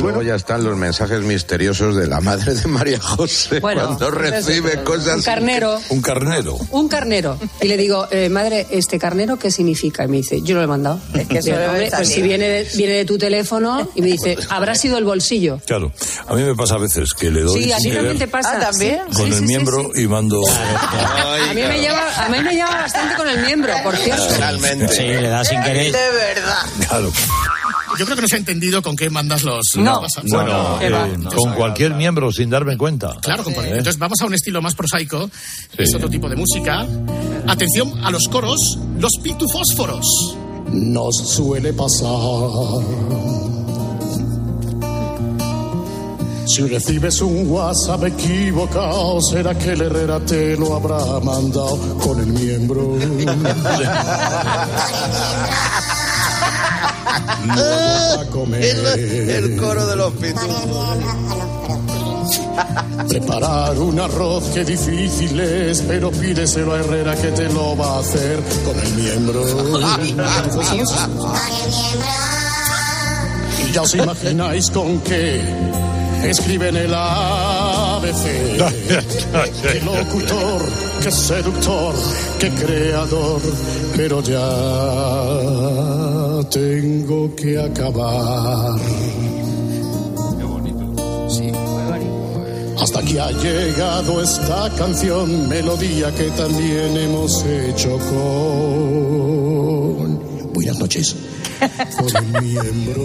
Luego 0.00 0.22
ya 0.22 0.34
están 0.34 0.64
los 0.64 0.76
mensajes 0.76 1.20
misteriosos 1.20 1.96
de 1.96 2.06
la 2.06 2.20
madre 2.20 2.54
de 2.54 2.66
María 2.66 2.98
José 3.00 3.60
Bueno, 3.60 3.86
cuando 3.86 4.10
recibe 4.10 4.82
cosas. 4.82 5.16
Un 5.16 5.22
carnero. 5.22 5.80
Un 5.90 6.00
carnero. 6.00 6.58
Un 6.70 6.88
carnero. 6.88 7.38
Y 7.60 7.68
le 7.68 7.76
digo, 7.76 8.08
eh, 8.10 8.28
madre, 8.28 8.66
¿este 8.70 8.98
carnero 8.98 9.38
qué 9.38 9.50
significa? 9.50 10.04
Y 10.04 10.08
me 10.08 10.16
dice, 10.18 10.40
yo 10.42 10.54
no 10.54 10.60
lo 10.60 10.64
he 10.64 10.68
mandado. 10.68 11.00
Es 11.14 11.28
que 11.28 11.38
eso 11.38 11.50
"Hombre, 11.52 11.78
pues 11.80 11.90
salir". 11.90 12.06
si 12.06 12.22
viene 12.22 12.48
de, 12.48 12.68
viene 12.74 12.94
de 12.94 13.04
tu 13.04 13.18
teléfono 13.18 13.88
y 13.94 14.00
me 14.00 14.08
dice, 14.08 14.36
habrá 14.48 14.74
sido 14.74 14.96
el 14.98 15.04
bolsillo. 15.04 15.60
Claro. 15.66 15.92
A 16.26 16.34
mí 16.34 16.42
me 16.42 16.54
pasa 16.54 16.76
a 16.76 16.78
veces 16.78 17.12
que 17.12 17.30
le 17.30 17.42
doy 17.42 17.64
Sí, 17.64 17.72
a 17.72 17.76
ti 17.78 17.90
también 17.90 18.18
te 18.18 18.28
pasa. 18.28 18.54
Ah, 18.56 18.60
¿también? 18.70 19.00
Con 19.14 19.26
sí, 19.26 19.32
el 19.32 19.34
sí, 19.34 19.44
miembro 19.44 19.90
sí, 19.94 20.02
y 20.02 20.08
mando. 20.08 20.40
A 20.48 21.52
mí, 21.54 21.60
me 21.62 21.78
lleva, 21.80 22.24
a 22.24 22.28
mí 22.28 22.38
me 22.40 22.54
lleva 22.54 22.70
bastante 22.70 23.14
con 23.16 23.28
el 23.28 23.44
miembro, 23.44 23.74
por 23.82 23.96
cierto. 23.96 24.26
Realmente. 24.38 24.88
Sí, 24.88 25.02
le 25.02 25.28
da 25.28 25.44
sin 25.44 25.60
querer. 25.62 25.92
De 25.92 26.10
verdad. 26.10 26.62
Claro. 26.88 27.12
Yo 27.98 28.04
creo 28.04 28.16
que 28.16 28.22
no 28.22 28.28
se 28.28 28.36
ha 28.36 28.38
entendido 28.38 28.82
con 28.82 28.96
qué 28.96 29.10
mandas 29.10 29.42
los. 29.42 29.62
No. 29.76 30.00
los. 30.02 30.12
Bueno, 30.30 30.78
eh, 30.80 31.18
con 31.36 31.54
cualquier 31.54 31.94
miembro 31.94 32.32
sin 32.32 32.50
darme 32.50 32.76
cuenta. 32.76 33.16
Claro, 33.20 33.44
con 33.44 33.52
cualquier- 33.52 33.78
entonces 33.78 33.98
vamos 33.98 34.18
a 34.20 34.26
un 34.26 34.34
estilo 34.34 34.62
más 34.62 34.74
prosaico, 34.74 35.28
Sí. 35.76 35.82
es 35.82 35.94
otro 35.94 36.08
tipo 36.08 36.28
de 36.28 36.36
música. 36.36 36.86
Atención 37.46 38.04
a 38.04 38.10
los 38.10 38.28
coros, 38.28 38.78
los 38.98 39.12
pitufósforos. 39.22 40.06
Nos 40.72 41.16
suele 41.16 41.72
pasar. 41.74 42.08
Si 46.46 46.62
recibes 46.66 47.20
un 47.22 47.48
WhatsApp 47.50 48.04
equivocado, 48.04 49.20
será 49.22 49.56
que 49.56 49.72
el 49.72 49.80
Herrera 49.82 50.20
te 50.20 50.56
lo 50.56 50.74
habrá 50.76 51.20
mandado 51.20 51.98
con 51.98 52.20
el 52.20 52.26
miembro. 52.26 52.98
Vamos 57.46 58.18
a 58.18 58.26
comer. 58.30 58.64
El, 58.64 59.30
el 59.30 59.56
coro 59.56 59.86
de 59.86 59.96
los 59.96 60.12
pitufos. 60.14 60.98
Preparar 63.08 63.78
un 63.78 63.98
arroz 64.00 64.44
que 64.54 64.64
difícil 64.64 65.38
es, 65.40 65.82
pero 65.82 66.10
pídeselo 66.10 66.74
a 66.74 66.80
Herrera 66.80 67.14
que 67.16 67.28
te 67.28 67.48
lo 67.48 67.76
va 67.76 67.96
a 67.96 68.00
hacer 68.00 68.40
con 68.64 68.78
el 68.78 68.92
miembro. 68.94 69.42
Y 73.64 73.72
ya 73.72 73.82
os 73.82 73.94
imagináis 73.94 74.70
con 74.70 75.00
qué 75.00 75.40
escriben 76.24 76.76
el 76.76 76.92
ABC. 76.94 78.24
Qué 79.62 79.80
locutor, 79.84 80.62
qué 81.02 81.10
seductor, 81.10 81.94
qué 82.38 82.50
creador, 82.50 83.40
pero 83.96 84.22
ya 84.22 84.38
tengo 86.44 87.34
que 87.34 87.58
acabar. 87.58 88.80
Hasta 92.78 92.98
aquí 92.98 93.18
ha 93.18 93.30
llegado 93.30 94.22
esta 94.22 94.70
canción, 94.76 95.48
melodía 95.48 96.12
que 96.14 96.30
también 96.30 96.96
hemos 96.96 97.44
hecho 97.44 97.98
con 97.98 99.42
Buenas 100.52 100.78
noches. 100.78 101.16
Por 101.98 102.16
el 102.16 102.42
miembro. 102.42 103.02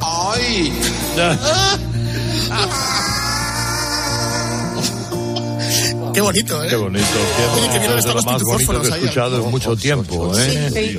¡Ay! 0.00 0.72
Qué 6.14 6.20
bonito, 6.20 6.62
¿eh? 6.62 6.68
Qué 6.68 6.76
bonito, 6.76 7.04
qué 7.36 7.60
Oye, 7.60 7.72
que 7.72 7.78
vienen 7.80 7.90
bonito. 7.90 8.08
Es 8.08 8.14
lo 8.14 8.22
más 8.22 8.42
bonito 8.42 8.80
que 8.80 8.86
he 8.86 8.90
escuchado 8.90 9.44
en 9.44 9.50
mucho 9.50 9.76
tiempo, 9.76 10.32
¿eh? 10.38 10.96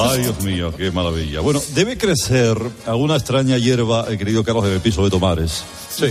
Ay, 0.00 0.22
Dios 0.22 0.40
mío, 0.42 0.74
qué 0.76 0.90
maravilla. 0.90 1.40
Bueno, 1.40 1.62
debe 1.74 1.96
crecer 1.96 2.58
alguna 2.86 3.14
extraña 3.14 3.56
hierba, 3.56 4.06
el 4.08 4.18
querido 4.18 4.42
Carlos 4.42 4.64
de 4.64 4.80
Piso 4.80 5.04
de 5.04 5.10
Tomares. 5.10 5.62
Sí. 5.96 6.06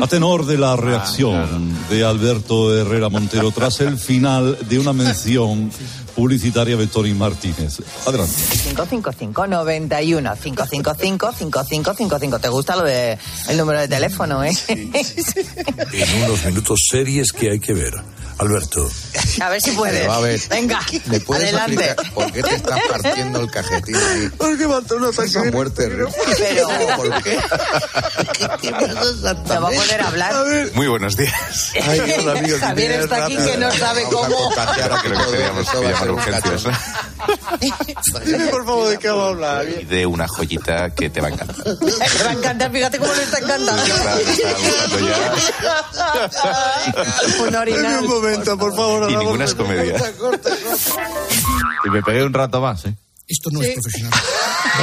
A 0.00 0.06
tenor 0.06 0.46
de 0.46 0.58
la 0.58 0.76
reacción 0.76 1.74
de 1.90 2.04
Alberto 2.04 2.76
Herrera 2.76 3.08
Montero 3.08 3.50
tras 3.50 3.80
el 3.80 3.98
final 3.98 4.56
de 4.68 4.78
una 4.78 4.92
mención 4.92 5.72
publicitaria 6.14 6.76
de 6.76 6.86
Tony 6.86 7.14
Martínez. 7.14 7.78
Adelante. 8.06 8.34
555 8.64 9.46
91 9.46 10.34
555 10.42 11.32
5555. 11.32 12.38
¿Te 12.38 12.48
gusta 12.48 12.76
lo 12.76 12.84
de 12.84 13.18
el 13.48 13.56
número 13.56 13.80
de 13.80 13.88
teléfono, 13.88 14.42
eh? 14.44 14.52
En 14.68 16.22
unos 16.24 16.44
minutos 16.44 16.80
series 16.90 17.32
que 17.32 17.50
hay 17.50 17.60
que 17.60 17.72
ver. 17.74 17.92
Alberto. 18.38 18.90
A 19.40 19.48
ver 19.50 19.60
si 19.60 19.70
puedes. 19.72 20.08
A 20.08 20.18
ver, 20.18 20.40
Venga, 20.48 20.80
¿Me 21.06 21.20
puedes 21.20 21.44
adelante. 21.52 21.84
explicar 21.84 22.14
por 22.14 22.32
qué 22.32 22.42
te 22.42 22.54
estás 22.56 22.80
partiendo 22.90 23.40
el 23.40 23.50
cajetín 23.50 23.94
ahí? 23.94 24.30
Porque 24.36 24.66
mató 24.66 24.96
una 24.96 25.10
Esa 25.10 25.44
muerte. 25.44 25.86
Pero- 25.88 26.08
¿Por 26.08 27.22
qué? 27.22 27.38
¿Te 28.62 28.70
va 29.58 29.68
a 29.68 29.70
poder 29.70 30.02
hablar? 30.02 30.34
Muy 30.74 30.88
buenos 30.88 31.16
días. 31.16 31.72
Ay, 31.86 32.00
hola, 32.18 32.38
amigos, 32.38 32.58
Javier 32.60 32.90
está 32.92 33.26
aquí 33.26 33.36
que 33.36 33.56
no 33.58 33.70
sabe 33.70 34.02
a 34.06 34.08
cómo. 34.08 34.50
que 35.02 35.10
teníamos 35.10 35.68
a 36.02 36.06
llamar 36.06 36.10
un 36.10 36.18
urgencias. 36.18 36.64
Dime, 38.26 38.46
por 38.46 38.64
favor, 38.64 38.88
¿de 38.88 38.98
qué 38.98 39.08
vamos 39.08 39.24
a 39.24 39.28
hablar? 39.28 39.66
Y 39.68 39.84
de 39.84 40.06
una 40.06 40.26
joyita 40.28 40.90
que 40.90 41.10
te 41.10 41.20
va 41.20 41.28
a 41.28 41.30
encantar. 41.30 41.56
Te 41.56 42.24
va 42.24 42.30
a 42.30 42.32
encantar, 42.32 42.72
fíjate 42.72 42.98
cómo 42.98 43.14
le 43.14 43.22
está 43.22 43.38
encantando. 43.38 43.82
Un 47.46 47.54
orinal. 47.54 48.02
un 48.02 48.08
momento, 48.08 48.58
por 48.58 48.74
favor. 48.74 49.10
Y 49.10 49.16
ninguna 49.16 49.44
es 49.44 49.54
comedia. 49.54 49.96
Y 51.84 51.90
me 51.90 52.02
pegué 52.02 52.24
un 52.24 52.32
rato 52.32 52.60
más, 52.60 52.84
¿eh? 52.86 52.96
Esto 53.26 53.50
no 53.50 53.62
es 53.62 53.70
profesional. 53.74 54.20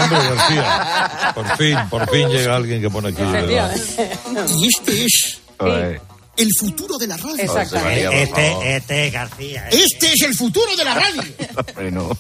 Hombre, 0.02 0.36
García. 0.36 1.32
Por 1.36 1.58
fin, 1.58 1.78
por 1.90 2.10
fin 2.10 2.30
llega 2.30 2.56
alguien 2.56 2.82
que 2.82 2.90
pone 2.90 3.10
aquí. 3.10 3.22
Y 3.22 4.68
este 4.68 5.06
es 5.06 5.40
Ay. 5.60 6.00
El 6.40 6.50
futuro 6.58 6.98
de 6.98 7.08
la 7.08 7.18
radio. 7.18 7.36
Exactamente. 7.38 8.24
Este, 8.24 8.76
este, 8.78 9.10
García. 9.10 9.68
Este 9.70 10.14
es 10.14 10.22
el 10.22 10.34
futuro 10.34 10.76
de 10.76 10.84
la 10.84 10.94
radio. 10.96 11.24
Bueno. 11.76 12.18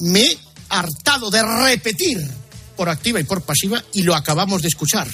Me 0.00 0.20
he 0.20 0.38
hartado 0.68 1.30
de 1.30 1.42
repetir 1.42 2.18
por 2.76 2.88
activa 2.88 3.18
y 3.18 3.24
por 3.24 3.42
pasiva 3.42 3.82
y 3.92 4.02
lo 4.02 4.14
acabamos 4.14 4.62
de 4.62 4.68
escuchar. 4.68 5.08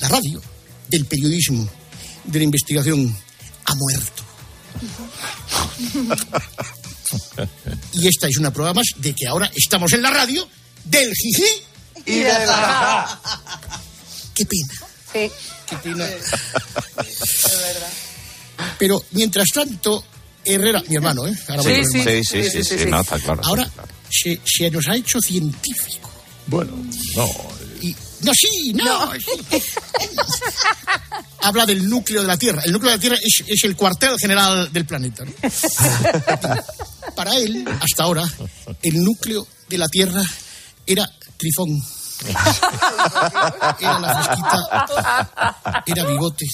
La 0.00 0.08
radio 0.08 0.42
del 0.88 1.04
periodismo, 1.06 1.68
de 2.24 2.38
la 2.38 2.44
investigación, 2.44 3.16
ha 3.64 3.74
muerto. 3.74 4.22
Y 7.92 8.08
esta 8.08 8.26
es 8.28 8.36
una 8.36 8.52
prueba 8.52 8.74
más 8.74 8.86
de 8.96 9.14
que 9.14 9.26
ahora 9.26 9.50
estamos 9.54 9.92
en 9.92 10.02
la 10.02 10.10
radio 10.10 10.46
del 10.84 11.12
jiji 11.12 11.62
Y 12.06 12.18
de 12.18 12.46
la 12.46 13.20
Qué 14.34 14.44
pena. 14.44 14.86
Sí. 15.12 15.30
Pero 18.78 19.02
mientras 19.12 19.48
tanto, 19.52 20.04
Herrera, 20.44 20.82
mi 20.88 20.96
hermano, 20.96 21.26
¿eh? 21.26 21.36
Ahora 21.48 21.62
voy 21.62 21.74
Sí, 21.74 21.82
sí, 21.92 21.98
hermano. 21.98 22.20
sí, 22.24 22.50
sí, 22.50 22.78
sí, 22.78 22.86
no, 22.86 23.00
está 23.00 23.18
claro. 23.18 23.40
Ahora 23.44 23.70
se, 24.10 24.40
se 24.44 24.70
nos 24.70 24.86
ha 24.88 24.96
hecho 24.96 25.20
científico. 25.20 26.10
Bueno, 26.46 26.72
no. 27.16 27.28
Y, 27.82 27.94
no, 28.22 28.32
sí, 28.34 28.72
no. 28.72 29.10
Habla 31.42 31.66
del 31.66 31.88
núcleo 31.88 32.22
de 32.22 32.28
la 32.28 32.36
Tierra. 32.36 32.62
El 32.64 32.72
núcleo 32.72 32.90
de 32.90 32.96
la 32.96 33.00
Tierra 33.00 33.16
es, 33.20 33.44
es 33.46 33.64
el 33.64 33.76
cuartel 33.76 34.16
general 34.18 34.72
del 34.72 34.86
planeta. 34.86 35.24
¿no? 35.24 35.32
Para 37.14 37.36
él, 37.36 37.64
hasta 37.80 38.04
ahora, 38.04 38.24
el 38.82 39.02
núcleo 39.02 39.46
de 39.68 39.78
la 39.78 39.86
Tierra 39.88 40.22
era 40.86 41.10
Trifón. 41.36 41.82
Era 43.80 43.98
la 43.98 44.22
fresquita, 44.22 45.82
era 45.86 46.04
Bigote, 46.04 46.46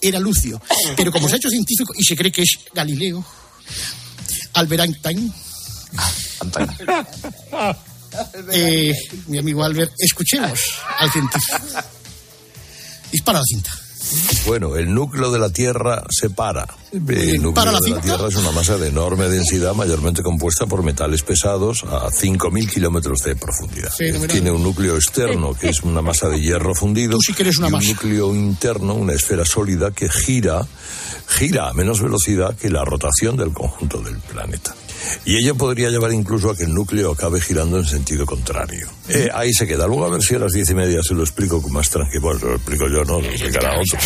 era 0.00 0.18
Lucio. 0.20 0.60
Pero 0.96 1.10
como 1.10 1.28
se 1.28 1.34
ha 1.34 1.38
hecho 1.38 1.48
científico 1.48 1.92
y 1.96 2.04
se 2.04 2.16
cree 2.16 2.30
que 2.30 2.42
es 2.42 2.58
Galileo, 2.74 3.24
Albert 4.54 4.82
Einstein, 4.84 5.32
eh, 8.52 8.92
mi 9.26 9.38
amigo 9.38 9.64
Albert, 9.64 9.92
escuchemos 9.98 10.60
al 10.98 11.10
científico. 11.10 11.58
Dispara 13.10 13.38
la 13.38 13.44
cinta. 13.44 13.85
Bueno, 14.46 14.76
el 14.76 14.92
núcleo 14.94 15.30
de 15.30 15.38
la 15.38 15.50
Tierra 15.50 16.04
se 16.10 16.30
para. 16.30 16.66
El 16.92 17.42
núcleo 17.42 17.54
¿Para 17.54 17.72
la 17.72 17.80
de 17.80 17.90
la? 17.90 18.00
Tierra 18.00 18.28
es 18.28 18.36
una 18.36 18.52
masa 18.52 18.76
de 18.78 18.88
enorme 18.88 19.28
densidad, 19.28 19.74
mayormente 19.74 20.22
compuesta 20.22 20.66
por 20.66 20.82
metales 20.82 21.22
pesados 21.22 21.82
a 21.84 22.10
5.000 22.10 22.70
kilómetros 22.70 23.22
de 23.22 23.36
profundidad. 23.36 23.90
Tiene 24.28 24.50
un 24.50 24.62
núcleo 24.62 24.96
externo, 24.96 25.54
que 25.54 25.70
es 25.70 25.82
una 25.82 26.02
masa 26.02 26.28
de 26.28 26.40
hierro 26.40 26.74
fundido, 26.74 27.18
una 27.18 27.44
y 27.50 27.50
un 27.58 27.72
masa. 27.72 27.88
núcleo 27.88 28.34
interno, 28.34 28.94
una 28.94 29.12
esfera 29.14 29.44
sólida 29.44 29.90
que 29.90 30.08
gira, 30.08 30.66
gira 31.26 31.68
a 31.68 31.72
menos 31.72 32.00
velocidad 32.00 32.56
que 32.56 32.70
la 32.70 32.84
rotación 32.84 33.36
del 33.36 33.52
conjunto 33.52 34.00
del 34.00 34.18
planeta. 34.18 34.74
Y 35.24 35.36
ello 35.36 35.54
podría 35.54 35.90
llevar 35.90 36.12
incluso 36.12 36.50
a 36.50 36.56
que 36.56 36.64
el 36.64 36.74
núcleo 36.74 37.12
acabe 37.12 37.40
girando 37.40 37.78
en 37.78 37.86
sentido 37.86 38.26
contrario. 38.26 38.88
Eh, 39.08 39.28
ahí 39.34 39.52
se 39.52 39.66
queda. 39.66 39.86
Luego 39.86 40.04
a 40.04 40.10
ver 40.10 40.22
si 40.22 40.34
a 40.34 40.38
las 40.38 40.52
diez 40.52 40.68
y 40.70 40.74
media 40.74 41.02
se 41.02 41.14
lo 41.14 41.22
explico 41.22 41.60
con 41.62 41.72
más 41.72 41.90
tranquilidad. 41.90 42.22
Bueno, 42.22 42.40
se 42.40 42.46
lo 42.46 42.54
explico 42.54 42.88
yo, 42.88 43.04
no, 43.04 43.20
lo 43.20 43.28
explicará 43.28 43.78
otro. 43.78 43.98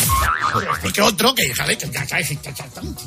Y 0.89 0.93
que 0.93 1.03
otro, 1.03 1.35
que 1.35 1.53
ya, 1.57 1.65
que 1.65 1.91
ya 1.91 2.07
sabes, 2.07 2.31
exactamente. 2.31 3.03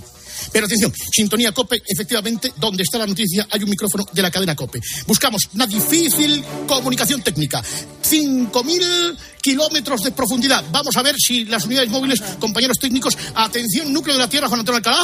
Pero 0.51 0.65
atención, 0.65 0.93
sintonía 1.11 1.51
COPE, 1.51 1.81
efectivamente, 1.87 2.53
donde 2.57 2.83
está 2.83 2.97
la 2.99 3.07
noticia 3.07 3.47
hay 3.49 3.63
un 3.63 3.69
micrófono 3.69 4.05
de 4.11 4.21
la 4.21 4.29
cadena 4.29 4.55
COPE. 4.55 4.79
Buscamos 5.07 5.49
una 5.53 5.65
difícil 5.65 6.43
comunicación 6.67 7.21
técnica. 7.21 7.61
5.000 7.61 9.17
kilómetros 9.41 10.03
de 10.03 10.11
profundidad. 10.11 10.63
Vamos 10.71 10.95
a 10.95 11.01
ver 11.01 11.15
si 11.17 11.45
las 11.45 11.65
unidades 11.65 11.89
móviles, 11.89 12.21
compañeros 12.39 12.77
técnicos, 12.77 13.17
atención, 13.35 13.91
núcleo 13.91 14.15
de 14.15 14.21
la 14.21 14.29
Tierra, 14.29 14.47
Juan 14.47 14.59
Antonio 14.59 14.77
Alcalá. 14.77 15.03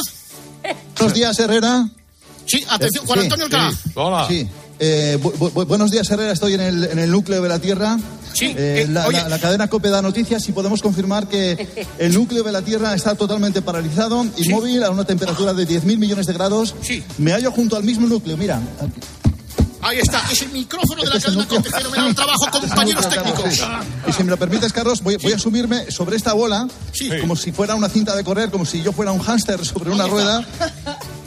Buenos 0.96 1.14
días, 1.14 1.38
Herrera. 1.38 1.88
Sí, 2.50 2.64
atención, 2.68 3.06
Juan 3.06 3.18
Sí, 3.20 3.24
Antonio 3.26 3.44
Alcalá. 3.46 3.72
Hola. 3.94 4.26
Sí. 4.28 4.48
Eh, 4.78 5.18
bu- 5.22 5.32
bu- 5.38 5.66
buenos 5.66 5.90
días, 5.90 6.10
Herrera. 6.10 6.32
Estoy 6.32 6.54
en 6.54 6.60
el, 6.62 6.84
en 6.84 6.98
el 6.98 7.10
núcleo 7.10 7.42
de 7.42 7.48
la 7.48 7.58
Tierra. 7.58 7.98
Sí, 8.32 8.46
Eh, 8.46 8.84
eh, 8.84 8.86
la, 8.88 9.06
oye. 9.06 9.18
la- 9.18 9.28
la 9.28 9.38
cadena 9.38 9.68
COPE 9.68 9.90
da 9.90 10.00
noticias 10.02 10.48
y 10.48 10.52
podemos 10.52 10.80
confirmar 10.82 11.26
que 11.28 11.86
el 11.98 12.14
núcleo 12.14 12.42
de 12.42 12.52
la 12.52 12.62
Tierra 12.62 12.94
está 12.94 13.14
totalmente 13.14 13.60
paralizado, 13.62 14.24
inmóvil, 14.36 14.82
a 14.84 14.90
una 14.90 15.04
temperatura 15.04 15.52
de 15.52 15.66
10.000 15.68 15.98
millones 15.98 16.26
de 16.26 16.32
grados. 16.32 16.74
Me 17.18 17.32
hallo 17.32 17.52
junto 17.52 17.76
al 17.76 17.84
mismo 17.84 18.06
núcleo, 18.06 18.36
mira. 18.36 18.60
Ahí 19.82 19.98
está, 19.98 20.22
es 20.30 20.42
el 20.42 20.50
micrófono 20.50 21.02
de 21.02 21.08
la 21.08 21.18
cadena 21.20 21.46
COPE. 21.48 21.70
Fenomenal 21.70 22.14
trabajo, 22.14 22.46
compañeros 22.52 23.08
técnicos. 23.08 23.60
Y 24.06 24.12
si 24.12 24.22
me 24.24 24.30
lo 24.30 24.36
permites, 24.36 24.72
Carlos, 24.72 25.02
voy, 25.02 25.16
voy 25.16 25.32
a 25.32 25.38
subirme 25.38 25.90
sobre 25.90 26.16
esta 26.16 26.32
bola, 26.34 26.68
como 27.20 27.34
si 27.34 27.50
fuera 27.50 27.74
una 27.74 27.88
cinta 27.88 28.14
de 28.14 28.22
correr, 28.22 28.50
como 28.50 28.64
si 28.66 28.82
yo 28.82 28.92
fuera 28.92 29.10
un 29.12 29.20
hámster 29.20 29.64
sobre 29.64 29.90
una 29.90 30.06
rueda, 30.06 30.46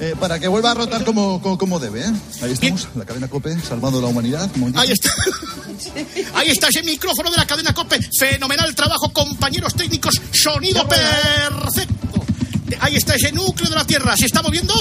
eh, 0.04 0.16
para 0.20 0.38
que 0.38 0.48
vuelva 0.48 0.72
a 0.72 0.74
rotar 0.74 1.06
como, 1.06 1.42
como, 1.42 1.58
como 1.58 1.80
debe. 1.80 2.02
¿eh? 2.02 2.12
Ahí 2.42 2.52
estamos, 2.52 2.88
la 2.96 3.06
cadena 3.06 3.30
COPE, 3.30 3.58
salvando 3.62 4.02
la 4.02 4.08
humanidad. 4.08 4.50
Ahí 4.76 4.92
está. 4.92 5.10
Ahí 6.36 6.50
está 6.50 6.68
ese 6.68 6.84
micrófono 6.84 7.32
de 7.32 7.38
la 7.38 7.46
cadena 7.46 7.74
COPE. 7.74 8.00
Fenomenal 8.20 8.76
trabajo, 8.76 9.10
compañeros 9.14 9.74
técnicos. 9.76 10.20
Sonido 10.32 10.86
perfecto. 10.88 12.26
Ahí 12.82 12.96
está 12.96 13.16
ese 13.16 13.32
núcleo 13.32 13.70
de 13.70 13.76
la 13.76 13.86
Tierra. 13.86 14.18
¿Se 14.18 14.26
está 14.26 14.42
moviendo? 14.42 14.74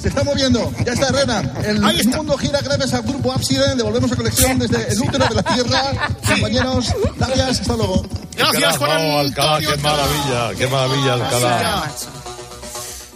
Se 0.00 0.08
está 0.08 0.22
moviendo, 0.22 0.72
ya 0.84 0.92
está 0.92 1.08
Herrera. 1.08 1.42
El 1.64 1.80
mundo 2.08 2.36
gira 2.36 2.60
gracias 2.60 2.92
al 2.94 3.02
grupo 3.02 3.32
Ábside. 3.32 3.74
Devolvemos 3.76 4.12
a 4.12 4.16
colección 4.16 4.58
desde 4.58 4.92
el 4.92 5.00
útero 5.00 5.26
de 5.26 5.34
la 5.34 5.42
Tierra. 5.42 6.08
Compañeros, 6.28 6.94
gracias, 7.16 7.60
hasta 7.60 7.76
luego. 7.76 8.04
Gracias, 8.36 8.76
Juan 8.76 8.90
Alcalá, 8.90 9.58
qué 9.60 9.76
maravilla, 9.76 10.58
qué 10.58 10.66
maravilla, 10.66 11.12
Alcalá. 11.14 11.90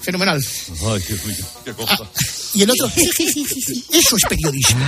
Fenomenal. 0.08 0.40
Ay, 0.40 1.02
qué, 1.06 1.16
qué- 1.66 1.74
cosa. 1.74 1.98
Y 2.54 2.62
el 2.62 2.70
otro, 2.70 2.86
eso 2.96 4.16
es 4.16 4.22
periodismo. 4.26 4.82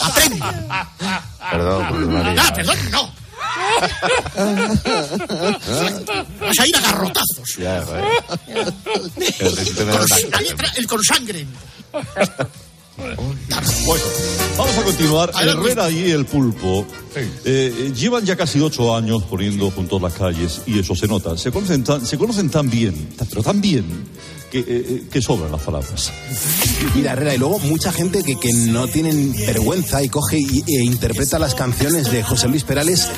Aprende. 0.00 0.44
Perdón, 1.52 2.12
María. 2.12 2.42
Ah, 2.44 2.52
perdón, 2.52 2.76
no. 2.90 3.14
Vas 6.40 6.58
a 6.58 6.66
ir 6.66 6.76
a 6.76 6.80
garrotazos. 6.80 7.56
Ya, 7.56 7.84
La 10.32 10.40
letra, 10.40 10.72
el 10.74 10.86
con 10.88 11.04
sangre. 11.04 11.46
Bueno, 12.96 14.04
vamos 14.56 14.78
a 14.78 14.82
continuar. 14.82 15.30
Herrera 15.40 15.90
y 15.90 16.10
el 16.10 16.24
pulpo 16.24 16.86
eh, 17.44 17.92
llevan 17.94 18.24
ya 18.24 18.36
casi 18.36 18.60
ocho 18.60 18.96
años 18.96 19.22
poniendo 19.24 19.70
juntos 19.70 20.00
las 20.00 20.14
calles 20.14 20.62
y 20.66 20.78
eso 20.78 20.94
se 20.94 21.06
nota. 21.06 21.36
Se 21.36 21.52
conocen 21.52 21.84
tan, 21.84 22.06
se 22.06 22.16
conocen 22.16 22.48
tan 22.48 22.70
bien, 22.70 23.08
pero 23.28 23.42
tan 23.42 23.60
bien, 23.60 23.84
que, 24.50 24.64
eh, 24.66 25.04
que 25.10 25.20
sobran 25.20 25.52
las 25.52 25.60
palabras. 25.60 26.10
Mira, 26.94 27.12
Herrera, 27.12 27.34
y 27.34 27.38
luego 27.38 27.58
mucha 27.60 27.92
gente 27.92 28.22
que, 28.22 28.36
que 28.36 28.52
no 28.52 28.88
tienen 28.88 29.32
vergüenza 29.32 30.02
y 30.02 30.08
coge 30.08 30.38
y, 30.38 30.64
e 30.66 30.84
interpreta 30.84 31.38
las 31.38 31.54
canciones 31.54 32.10
de 32.10 32.22
José 32.22 32.48
Luis 32.48 32.64
Perales 32.64 33.08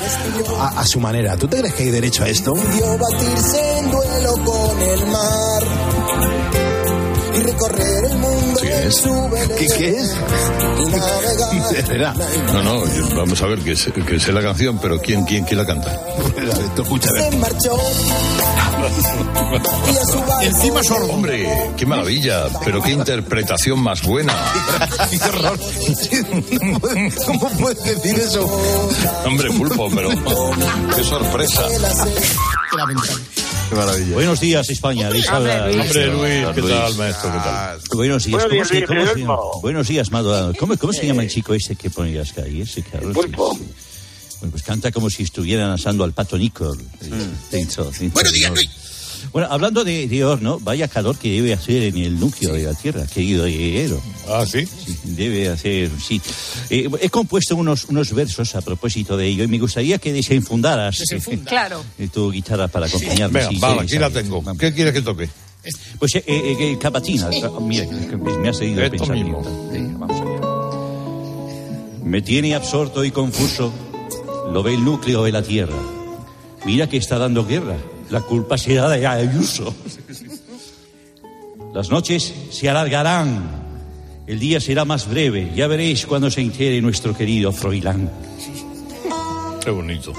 a, 0.57 0.79
a 0.79 0.85
su 0.85 0.99
manera. 0.99 1.37
¿Tú 1.37 1.47
te 1.47 1.57
crees 1.57 1.73
que 1.73 1.83
hay 1.83 1.91
derecho 1.91 2.23
a 2.23 2.29
esto? 2.29 2.53
Batirse 2.53 3.79
en 3.79 3.91
duelo 3.91 4.33
con 4.43 4.81
el 4.81 5.05
mar 5.07 5.88
¿Qué, 8.89 9.67
qué 9.77 9.89
es? 9.89 10.15
Navegar. 10.89 11.75
Herrera. 11.75 12.13
No, 12.53 12.63
no, 12.63 12.83
vamos 13.15 13.39
a 13.41 13.45
ver 13.45 13.59
que 13.59 13.75
sé, 13.75 13.91
que 13.91 14.19
sé 14.19 14.31
la 14.31 14.41
canción, 14.41 14.79
pero 14.79 14.99
¿quién, 14.99 15.25
quién, 15.25 15.45
quién 15.45 15.59
la 15.59 15.65
canta? 15.65 15.95
Escucha, 16.75 17.09
Se 17.09 17.37
marchó 17.37 17.77
Encima 20.41 20.81
sordo. 20.83 21.13
Hombre, 21.13 21.47
qué 21.77 21.85
maravilla, 21.85 22.47
pero 22.65 22.81
qué 22.81 22.91
interpretación 22.91 23.79
más 23.79 24.01
buena. 24.01 24.33
¡Qué 25.09 25.19
horror! 25.29 25.59
¿Cómo 27.27 27.49
puedes 27.59 27.83
decir 27.83 28.19
eso? 28.19 28.45
Hombre, 29.25 29.51
pulpo, 29.51 29.89
pero 29.93 30.09
qué 30.95 31.03
sorpresa. 31.03 31.63
Qué 33.69 33.75
maravilla. 33.75 34.13
Buenos 34.15 34.39
días, 34.39 34.69
España. 34.69 35.09
Les 35.11 35.27
habla 35.29 35.65
Hombre, 35.65 36.07
Luis. 36.07 36.13
Luis, 36.43 36.55
¿qué 36.55 36.61
Luis. 36.61 36.73
tal, 36.73 36.95
maestro? 36.95 37.31
¿Qué 37.31 37.37
tal? 37.37 37.79
Buenos 37.93 38.23
días. 38.25 38.31
Buenos 38.31 38.43
¿Cómo 38.43 38.53
días, 38.53 38.67
se, 38.67 38.73
Luis, 38.73 38.87
cómo 38.87 39.53
se-. 39.53 39.61
Buenos 39.61 39.87
días, 39.87 40.11
Mado. 40.11 40.53
¿Cómo, 40.59 40.77
cómo 40.77 40.93
se 40.93 41.05
llama 41.05 41.23
el 41.23 41.29
chico 41.29 41.53
ese 41.53 41.75
que 41.75 41.89
pone 41.89 42.11
las 42.13 42.33
calles? 42.33 42.69
Ese. 42.69 42.81
Sí, 42.81 42.87
sí. 42.91 42.97
Bueno, 44.41 44.51
pues 44.51 44.63
canta 44.63 44.91
como 44.91 45.09
si 45.09 45.23
estuvieran 45.23 45.69
asando 45.69 46.03
al 46.03 46.13
pato 46.13 46.37
Nicol. 46.37 46.81
Dentro 47.51 47.91
Buenos 48.13 48.33
días, 48.33 48.51
Luis. 48.51 48.69
Bueno, 49.31 49.47
hablando 49.51 49.83
de, 49.83 50.07
de 50.07 50.25
horno, 50.25 50.59
vaya 50.59 50.87
calor 50.87 51.17
que 51.17 51.29
debe 51.31 51.53
hacer 51.53 51.83
en 51.83 51.97
el 51.97 52.19
núcleo 52.19 52.53
de 52.53 52.63
la 52.63 52.73
Tierra, 52.73 53.05
querido 53.05 53.45
guerrero. 53.45 54.01
Ah, 54.27 54.45
¿sí? 54.45 54.65
Sí, 54.65 54.97
debe 55.03 55.49
hacer, 55.49 55.91
sí. 56.01 56.19
Eh, 56.69 56.89
he 57.01 57.09
compuesto 57.09 57.55
unos, 57.55 57.85
unos 57.85 58.11
versos 58.13 58.55
a 58.55 58.61
propósito 58.61 59.17
de 59.17 59.27
ello 59.27 59.43
y 59.43 59.47
me 59.47 59.59
gustaría 59.59 59.97
que 59.99 60.11
desenfundaras 60.13 60.97
Desenfunda. 60.99 61.45
Claro. 61.49 61.83
eh, 61.97 62.07
tu 62.11 62.31
guitarra 62.31 62.67
para 62.67 62.87
acompañarme. 62.87 63.39
Venga, 63.39 63.51
sí, 63.51 63.59
vale, 63.59 63.79
sí, 63.81 63.85
aquí 63.85 63.99
la 63.99 64.09
tengo. 64.09 64.43
¿Qué 64.57 64.73
quieres 64.73 64.93
que 64.93 65.01
toque? 65.01 65.29
Pues 65.99 66.15
eh, 66.15 66.23
eh, 66.25 66.55
eh, 66.59 66.77
Capatina, 66.79 67.29
ah, 67.43 67.59
mira, 67.61 67.85
me 68.41 68.49
ha 68.49 68.53
seguido 68.53 68.81
el 68.81 68.89
pensamiento. 68.91 69.69
Venga, 69.71 69.97
vamos 69.99 70.21
allá. 70.21 70.39
Me 72.03 72.21
tiene 72.21 72.55
absorto 72.55 73.03
y 73.03 73.11
confuso, 73.11 73.71
lo 74.51 74.63
ve 74.63 74.73
el 74.73 74.83
núcleo 74.83 75.23
de 75.23 75.31
la 75.31 75.43
Tierra. 75.43 75.75
Mira 76.65 76.87
que 76.87 76.97
está 76.97 77.17
dando 77.19 77.45
guerra, 77.45 77.75
la 78.09 78.21
culpa 78.21 78.57
será 78.57 78.89
de 78.89 79.05
Ayuso. 79.05 79.73
Las 81.73 81.89
noches 81.89 82.33
se 82.51 82.69
alargarán, 82.69 83.59
el 84.25 84.39
día 84.39 84.59
será 84.59 84.85
más 84.85 85.07
breve, 85.07 85.51
ya 85.55 85.67
veréis 85.67 86.05
cuando 86.05 86.31
se 86.31 86.41
entere 86.41 86.81
nuestro 86.81 87.15
querido 87.15 87.51
Froilán. 87.51 88.09
Qué 89.63 89.69
bonito. 89.69 90.13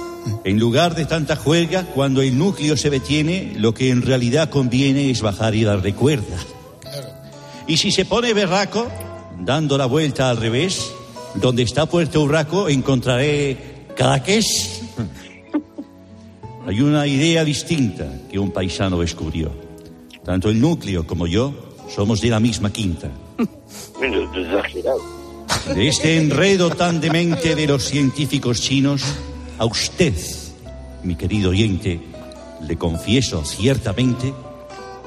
En 0.45 0.59
lugar 0.59 0.95
de 0.95 1.07
tanta 1.07 1.35
juerga, 1.35 1.85
cuando 1.95 2.23
el 2.23 2.37
núcleo 2.39 2.77
se 2.77 2.91
detiene, 2.91 3.55
lo 3.57 3.75
que 3.75 3.91
en 3.91 4.03
realidad 4.03 4.51
conviene 4.51 5.11
es 5.11 5.23
bajar 5.23 5.55
y 5.55 5.65
dar 5.65 5.83
recuerda. 5.83 6.37
Y 7.67 7.79
si 7.79 7.91
se 7.91 8.05
pone 8.05 8.35
berraco, 8.35 8.87
dando 9.41 9.79
la 9.79 9.87
vuelta 9.87 10.31
al 10.31 10.37
revés, 10.37 10.93
donde 11.35 11.63
está 11.63 11.87
Puerto 11.87 12.23
Urraco 12.23 12.69
encontraré 12.69 13.87
Cadaqués. 13.97 14.80
Hay 16.71 16.81
una 16.83 17.05
idea 17.05 17.45
distinta 17.45 18.07
que 18.31 18.39
un 18.39 18.53
paisano 18.53 19.01
descubrió. 19.01 19.51
Tanto 20.25 20.51
el 20.51 20.61
núcleo 20.61 21.05
como 21.05 21.27
yo 21.27 21.53
somos 21.93 22.21
de 22.21 22.29
la 22.29 22.39
misma 22.39 22.73
quinta. 22.73 23.11
De 25.75 25.89
este 25.89 26.17
enredo 26.17 26.71
tan 26.71 27.01
demente 27.01 27.57
de 27.57 27.67
los 27.67 27.83
científicos 27.83 28.61
chinos, 28.61 29.03
a 29.59 29.65
usted, 29.65 30.15
mi 31.03 31.17
querido 31.17 31.51
oyente, 31.51 32.01
le 32.63 32.79
confieso 32.79 33.45
ciertamente 33.45 34.33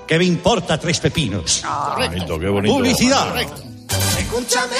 que 0.05 0.18
me 0.18 0.26
importa 0.26 0.78
tres 0.78 0.99
pepinos. 0.99 1.64
Qué 1.97 2.07
bonito, 2.09 2.39
qué 2.39 2.49
bonito. 2.49 2.76
Publicidad. 2.76 3.41
Escúchame, 4.20 4.76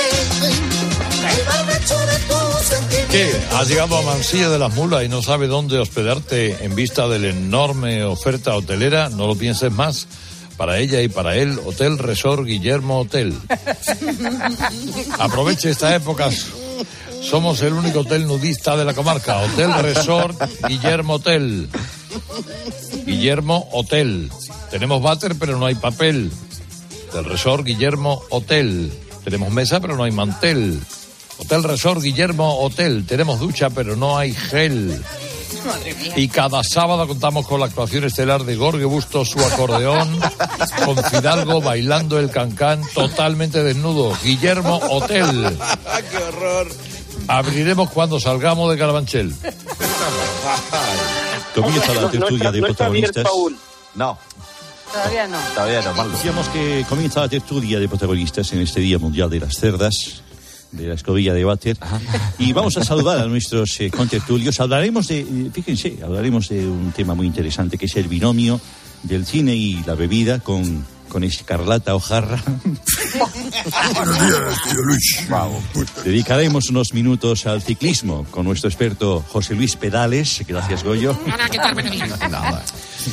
¿Qué? 3.12 3.32
Has 3.52 3.68
llegado 3.68 3.96
a 3.98 4.02
Mansilla 4.02 4.50
de 4.50 4.58
las 4.58 4.74
Mulas 4.74 5.04
y 5.04 5.10
no 5.10 5.22
sabes 5.22 5.48
dónde 5.48 5.78
hospedarte 5.78 6.64
en 6.66 6.74
vista 6.74 7.08
de 7.08 7.20
la 7.20 7.28
enorme 7.30 8.04
oferta 8.04 8.56
hotelera. 8.56 9.10
No 9.10 9.28
lo 9.28 9.36
pienses 9.36 9.72
más. 9.72 10.08
Para 10.58 10.80
ella 10.80 11.02
y 11.02 11.10
para 11.10 11.36
él, 11.36 11.60
Hotel 11.64 11.98
Resort 12.00 12.46
Guillermo 12.46 13.02
Hotel. 13.02 13.38
Aproveche 15.20 15.70
esta 15.70 15.96
época. 15.96 16.30
Somos 17.22 17.62
el 17.62 17.74
único 17.74 18.00
hotel 18.00 18.28
nudista 18.28 18.76
de 18.76 18.86
la 18.86 18.94
comarca. 18.94 19.38
Hotel 19.38 19.74
Resort 19.82 20.42
Guillermo 20.68 21.14
Hotel. 21.16 21.70
Guillermo 23.06 23.70
Hotel. 23.74 24.32
Tenemos 24.72 25.02
váter, 25.02 25.36
pero 25.40 25.58
no 25.58 25.66
hay 25.66 25.76
papel. 25.76 26.32
Del 27.14 27.26
Resort 27.26 27.64
Guillermo 27.64 28.24
Hotel. 28.30 28.92
Tenemos 29.24 29.52
mesa, 29.52 29.80
pero 29.80 29.96
no 29.96 30.04
hay 30.04 30.12
mantel. 30.12 30.82
Hotel 31.44 31.64
Resort 31.64 32.02
Guillermo 32.02 32.60
Hotel. 32.60 33.06
Tenemos 33.06 33.40
ducha, 33.40 33.70
pero 33.70 33.96
no 33.96 34.18
hay 34.18 34.34
gel. 34.34 35.04
Y 36.16 36.28
cada 36.28 36.62
sábado 36.64 37.08
contamos 37.08 37.48
con 37.48 37.60
la 37.60 37.68
actuación 37.68 38.04
estelar 38.06 38.44
de 38.44 38.56
Gorge 38.56 38.86
Busto, 38.86 39.24
su 39.26 39.40
acordeón, 39.40 40.20
con 40.86 40.98
Fidalgo 41.06 41.62
bailando 41.62 42.20
el 42.20 42.30
cancán 42.30 42.82
totalmente 42.94 43.64
desnudo. 43.64 44.14
Guillermo 44.24 44.78
Hotel. 44.90 45.58
¡Qué 46.12 46.18
horror! 46.18 46.68
Abriremos 47.28 47.90
cuando 47.90 48.20
salgamos 48.20 48.72
de 48.72 48.78
Carabanchel. 48.78 49.34
Comienza 51.56 51.94
la 51.94 52.10
tertulia 52.10 52.52
de 52.52 52.62
protagonistas. 52.62 53.26
No, 53.96 54.18
Todavía 54.92 55.28
no. 55.28 55.38
todavía 55.56 55.82
no, 55.82 55.94
Marlo. 55.94 56.12
Decíamos 56.14 56.48
que 56.50 56.86
comienza 56.90 57.22
la 57.22 57.30
tertulia 57.30 57.80
de 57.80 57.88
protagonistas 57.88 58.52
en 58.54 58.62
este 58.62 58.80
Día 58.80 59.00
Mundial 59.00 59.30
de 59.30 59.40
las 59.40 59.56
Cerdas, 59.56 60.22
de 60.74 60.88
la 60.88 60.96
escobilla 60.96 61.34
de 61.34 61.44
váter. 61.44 61.78
Y 62.38 62.52
vamos 62.52 62.78
a 62.78 62.84
saludar 62.84 63.20
a 63.20 63.26
nuestros 63.28 63.80
eh, 63.80 63.90
contertulios. 63.90 64.60
Hablaremos 64.60 65.08
de, 65.08 65.22
eh, 65.22 65.50
fíjense, 65.54 66.00
hablaremos 66.04 66.50
de 66.50 66.68
un 66.68 66.92
tema 66.92 67.14
muy 67.14 67.28
interesante 67.28 67.78
que 67.78 67.86
es 67.86 67.96
el 67.96 68.08
binomio 68.08 68.60
del 69.04 69.26
cine 69.26 69.56
y 69.56 69.84
la 69.86 69.96
bebida 69.96 70.40
con, 70.40 70.86
con 71.10 71.24
Escarlata 71.24 71.96
Ojarra. 71.96 72.42
Buenos 73.96 74.20
días, 74.20 74.64
tío 74.64 74.82
Luis. 74.84 75.28
Dedicaremos 76.04 76.70
unos 76.70 76.94
minutos 76.94 77.46
al 77.46 77.62
ciclismo 77.62 78.26
con 78.32 78.46
nuestro 78.46 78.70
experto 78.70 79.24
José 79.30 79.54
Luis 79.54 79.76
Pedales. 79.76 80.44
Gracias, 80.48 80.84
Goyo. 80.84 81.18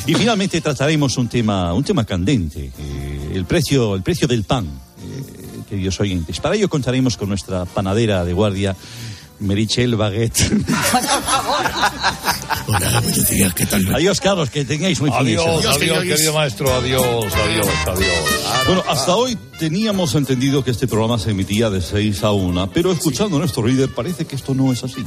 Y 0.07 0.15
finalmente 0.15 0.61
trataremos 0.61 1.17
un 1.17 1.29
tema, 1.29 1.75
un 1.75 1.83
tema 1.83 2.05
candente, 2.05 2.71
eh, 2.79 3.33
el 3.35 3.45
precio, 3.45 3.97
el 3.97 4.03
precio 4.03 4.29
del 4.29 4.45
pan, 4.45 4.69
queridos 5.71 6.01
oyentes. 6.01 6.41
Para 6.41 6.57
ello 6.57 6.69
contaremos 6.69 7.17
con 7.17 7.29
nuestra 7.29 7.65
panadera 7.65 8.25
de 8.25 8.33
guardia, 8.33 8.77
Merichel 9.39 9.95
Baguette. 9.95 10.41
Hola, 12.67 13.01
buenos 13.01 13.29
días, 13.31 13.55
¿qué 13.55 13.67
tal? 13.67 13.95
Adiós, 13.95 14.21
Carlos, 14.21 14.51
que 14.51 14.65
tengáis 14.65 15.01
muy 15.01 15.11
feliz. 15.11 15.39
Adiós, 15.39 15.65
Adiós, 15.65 15.77
adiós, 15.77 16.05
querido 16.05 16.35
maestro. 16.35 16.75
Adiós, 16.75 17.33
adiós, 17.33 17.69
adiós. 17.87 18.67
Bueno, 18.67 18.85
hasta 18.89 19.15
hoy 19.15 19.39
teníamos 19.59 20.15
entendido 20.15 20.63
que 20.65 20.73
este 20.73 20.89
programa 20.89 21.19
se 21.19 21.31
emitía 21.31 21.71
de 21.71 21.81
6 21.81 22.25
a 22.25 22.33
1, 22.33 22.71
pero 22.73 22.93
escuchando 22.93 23.37
a 23.37 23.39
nuestro 23.39 23.67
líder 23.67 23.95
parece 23.95 24.27
que 24.27 24.37
esto 24.37 24.55
no 24.55 24.73
es 24.73 24.83
así. 24.83 25.05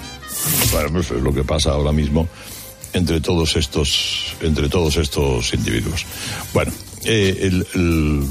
Bueno, 0.71 1.01
eso 1.01 1.15
es 1.15 1.21
lo 1.21 1.33
que 1.33 1.43
pasa 1.43 1.71
ahora 1.71 1.91
mismo 1.91 2.27
entre 2.93 3.19
todos 3.19 3.55
estos, 3.57 4.33
entre 4.41 4.69
todos 4.69 4.95
estos 4.95 5.53
individuos. 5.53 6.05
Bueno, 6.53 6.71
eh, 7.05 7.37
el- 7.41 7.67
el- 7.73 8.27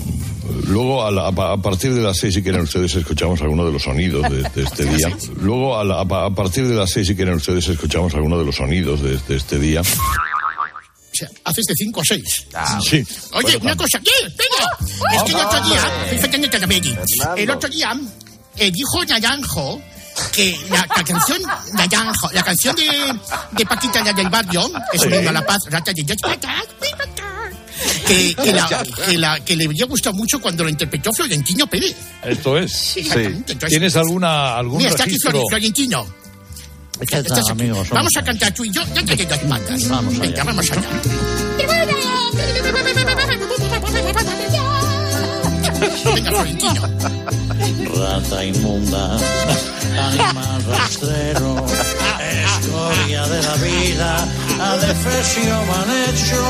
luego 0.68 1.04
a, 1.04 1.10
la- 1.10 1.28
a 1.28 1.32
pa- 1.32 1.52
a 1.52 1.56
partir 1.58 1.94
de 1.94 2.00
las 2.02 2.16
seis, 2.18 2.34
si 2.34 2.42
quieren 2.42 2.62
ustedes, 2.62 2.94
escuchamos 2.94 3.40
alguno 3.42 3.64
de 3.64 3.72
los 3.72 3.82
sonidos 3.82 4.22
de, 4.30 4.42
de 4.42 4.62
este 4.62 4.84
día. 4.96 5.08
Luego 5.40 5.78
a, 5.78 5.84
la- 5.84 6.00
a 6.00 6.04
pa- 6.06 6.26
a 6.26 6.30
partir 6.30 6.66
de 6.66 6.74
las 6.74 6.90
seis, 6.90 7.06
si 7.06 7.14
quieren 7.14 7.34
ustedes, 7.34 7.66
escuchamos 7.68 8.14
alguno 8.14 8.38
de 8.38 8.44
los 8.44 8.56
sonidos 8.56 9.02
de, 9.02 9.18
de 9.18 9.36
este 9.36 9.58
día. 9.58 9.80
O 9.82 11.14
sea, 11.14 11.28
haces 11.44 11.66
de 11.66 11.74
5 11.74 12.00
a 12.00 12.04
6. 12.04 12.46
Sí. 12.88 13.04
Oye, 13.34 13.58
una 13.58 13.76
cosa, 13.76 14.00
¿qué? 14.00 14.10
Venga. 14.28 15.14
Es 15.14 15.22
que 15.24 15.32
el 15.32 15.36
otro 15.46 15.60
día, 15.68 15.82
fíjate 16.10 16.36
en 16.36 16.44
el 16.44 16.98
el 17.36 17.50
otro 17.50 17.68
día 17.68 17.92
eh, 18.56 18.70
dijo 18.70 19.04
Naranjo 19.04 19.80
que 20.32 20.56
la, 20.70 20.86
la 20.96 21.04
canción 21.04 21.38
Naranjo, 21.74 22.30
la 22.32 22.42
canción 22.42 22.74
de, 22.76 22.88
de 23.52 23.66
Paquita 23.66 24.02
la 24.02 24.12
del 24.14 24.30
barrio, 24.30 24.70
es 24.92 25.02
un 25.02 25.12
himno 25.12 25.28
a 25.30 25.32
la 25.34 25.44
paz, 25.44 25.58
rata 25.70 25.92
de 25.92 26.02
dos 26.02 26.16
patas, 26.22 26.64
que, 28.06 28.34
que 28.42 28.52
la- 28.52 28.84
que 29.06 29.18
la- 29.18 29.40
que 29.40 29.56
le 29.56 29.64
había 29.66 29.86
gustado 29.86 30.14
mucho 30.16 30.40
cuando 30.40 30.64
lo 30.64 30.70
interpretó 30.70 31.12
Florentino 31.12 31.66
Pérez. 31.66 31.94
Esto 32.24 32.58
es. 32.58 32.72
Sí, 32.72 33.00
exactamente. 33.00 33.52
Entonces- 33.52 33.70
¿Tienes 33.78 33.96
alguna, 33.96 34.56
algún 34.56 34.78
Mira, 34.78 34.90
está 34.90 35.02
aquí 35.04 35.12
registro? 35.12 35.42
Florentino. 35.48 36.06
¿Qué 36.98 37.04
Estás 37.16 37.24
tal, 37.26 37.38
aquí. 37.40 37.50
amigos? 37.52 37.88
Vamos 37.90 38.12
a 38.16 38.22
cantar 38.22 38.54
tú 38.54 38.64
y 38.64 38.70
yo, 38.70 38.82
ya 38.94 39.04
te 39.04 39.16
dos. 39.26 39.88
Vamos 39.88 40.14
allá. 40.14 40.20
Venga, 40.20 40.44
vamos 40.44 40.70
allá. 40.70 40.82
Venga, 46.14 46.30
Florentino. 46.30 46.82
Rata 47.94 48.44
inmunda, 48.44 49.16
animal 49.98 50.64
rastrero, 50.68 51.66
escoria 52.32 53.22
de 53.26 53.42
la 53.42 53.54
vida, 53.54 54.28
adefesio 54.60 55.54
mal 55.70 55.88
hecho. 56.04 56.42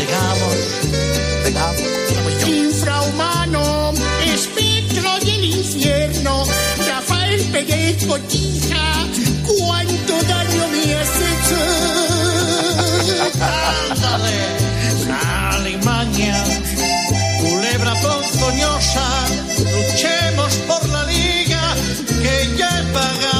Digamos, 0.00 0.56
digamos. 1.44 2.00
Infrahumano, 2.48 3.92
espectro 4.34 5.10
del 5.20 5.44
infierno, 5.44 6.44
Rafael 6.86 7.40
Pérez 7.52 8.04
Cotija, 8.06 9.06
cuánto 9.46 10.14
daño 10.32 10.68
me 10.68 10.94
has 10.94 11.14
hecho. 11.30 11.60
Ándale, 13.90 14.40
alimaña, 15.54 16.38
culebra 17.40 17.94
ponzoñosa, 18.02 19.08
luchemos 19.58 20.52
por 20.68 20.88
la 20.88 21.02
liga, 21.04 21.62
que 22.22 22.56
ya 22.56 22.70
he 22.78 22.82
pagado 22.92 23.39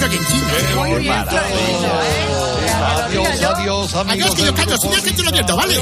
Muy 0.00 1.00
bien, 1.02 1.24
Florentino, 1.26 1.92
Adiós, 2.86 3.42
adiós, 3.42 3.94
amigos. 3.94 3.96
Adiós, 3.96 4.34
que 4.34 4.40
yo 4.40 4.46
del 4.46 4.54
canto, 4.54 4.70
grupo 4.72 4.82
si 4.82 4.88
no, 4.88 5.02
que 5.02 5.12
tú 5.12 5.22
lo 5.22 5.32
viendo, 5.32 5.56
¿vale? 5.56 5.80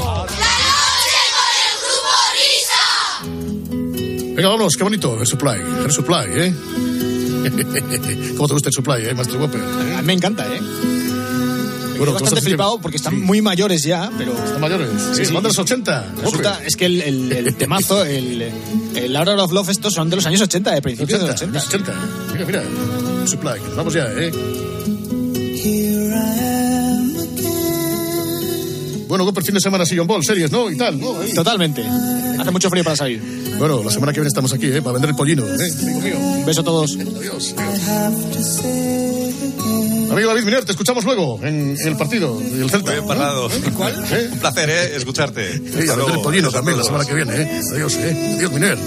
Venga, 4.35 4.49
vámonos, 4.49 4.75
qué 4.77 4.83
bonito, 4.83 5.19
el 5.19 5.27
supply, 5.27 5.59
el 5.85 5.91
supply, 5.91 6.25
¿eh? 6.29 6.53
¿Cómo 8.37 8.47
te 8.47 8.53
gusta 8.53 8.69
el 8.69 8.73
supply, 8.73 9.05
eh, 9.05 9.13
Master 9.13 9.37
Whopper? 9.37 9.61
A 9.61 10.01
mí 10.01 10.05
me 10.07 10.13
encanta, 10.13 10.45
¿eh? 10.47 10.61
Bueno, 11.97 12.13
bastante 12.13 12.35
que- 12.41 12.47
flipado 12.47 12.79
porque 12.81 12.97
están 12.97 13.21
muy 13.21 13.41
mayores 13.41 13.83
ya, 13.83 14.09
pero... 14.17 14.33
¿Están 14.33 14.59
mayores? 14.61 14.89
Sí, 15.13 15.23
de 15.25 15.41
los 15.41 15.57
80. 15.59 16.07
Resulta, 16.21 16.61
es 16.65 16.75
que 16.75 16.85
el, 16.85 17.01
el- 17.01 17.31
el 17.31 17.55
temazo, 17.57 18.03
el, 18.05 18.41
el 18.95 19.15
Hour 19.15 19.39
of 19.39 19.51
Love, 19.53 19.69
estos 19.69 19.93
son 19.93 20.09
de 20.09 20.17
los 20.17 20.25
años 20.25 20.41
80, 20.41 20.71
de 20.71 20.81
principios 20.81 21.19
de 21.21 21.27
los 21.27 21.35
80. 21.41 21.59
80. 21.67 21.93
Mira, 22.33 22.45
mira, 22.45 22.63
supply, 23.27 23.59
que 23.59 23.67
nos 23.67 23.75
vamos 23.75 23.93
ya, 23.93 24.07
¿eh? 24.11 24.31
Bueno, 29.07 29.23
Whopper, 29.23 29.43
fin 29.43 29.53
de 29.55 29.61
semana, 29.61 29.85
Sillon 29.85 30.07
Ball, 30.07 30.23
series, 30.23 30.51
¿no? 30.51 30.69
Y 30.69 30.77
tal, 30.77 30.99
¿no? 30.99 31.17
Ahí. 31.19 31.33
Totalmente. 31.33 31.83
Hace 32.39 32.51
mucho 32.51 32.69
frío 32.69 32.83
para 32.83 32.95
salir. 32.95 33.21
Bueno, 33.57 33.81
la 33.83 33.91
semana 33.91 34.11
que 34.11 34.19
viene 34.19 34.27
estamos 34.27 34.51
aquí, 34.51 34.65
¿eh? 34.65 34.81
Para 34.81 34.93
vender 34.93 35.11
el 35.11 35.15
pollino, 35.15 35.45
¿eh? 35.45 35.73
Amigo 35.81 36.01
mío. 36.01 36.17
Un 36.17 36.45
beso 36.45 36.61
a 36.61 36.63
todos. 36.63 36.97
Adiós. 36.97 37.55
Amigo 40.11 40.29
David 40.29 40.43
Miner, 40.43 40.65
te 40.65 40.71
escuchamos 40.71 41.05
luego 41.05 41.39
en, 41.43 41.75
en 41.79 41.87
el 41.87 41.97
partido 41.97 42.39
del 42.39 42.69
Celta. 42.69 42.91
Muy 42.91 42.95
bien 42.95 43.07
parado. 43.07 43.49
¿Cuál? 43.75 44.03
¿Eh? 44.11 44.29
Un 44.31 44.39
placer, 44.39 44.69
¿eh? 44.69 44.95
Escucharte. 44.95 45.57
Sí, 45.57 45.89
a 45.89 45.95
vender 45.95 46.15
el 46.15 46.21
pollino 46.21 46.51
también 46.51 46.77
la 46.77 46.83
semana 46.83 47.05
que 47.05 47.13
viene, 47.13 47.41
¿eh? 47.41 47.61
Adiós, 47.73 47.95
¿eh? 47.95 48.35
Adiós, 48.37 48.51
Miner. 48.51 48.77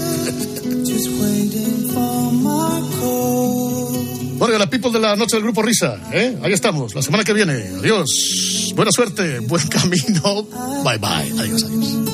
Bueno, 4.39 4.57
la 4.57 4.69
people 4.69 4.89
de 4.91 4.99
la 4.99 5.15
noche 5.17 5.35
del 5.35 5.43
grupo 5.43 5.61
Risa, 5.61 5.97
¿eh? 6.13 6.37
Ahí 6.41 6.53
estamos, 6.53 6.95
la 6.95 7.01
semana 7.01 7.23
que 7.25 7.33
viene. 7.33 7.53
Adiós. 7.79 8.71
Buena 8.73 8.91
suerte, 8.91 9.39
buen 9.41 9.67
camino. 9.69 10.43
Bye, 10.83 10.97
bye. 10.97 11.31
Adiós, 11.41 11.63
adiós. 11.63 12.09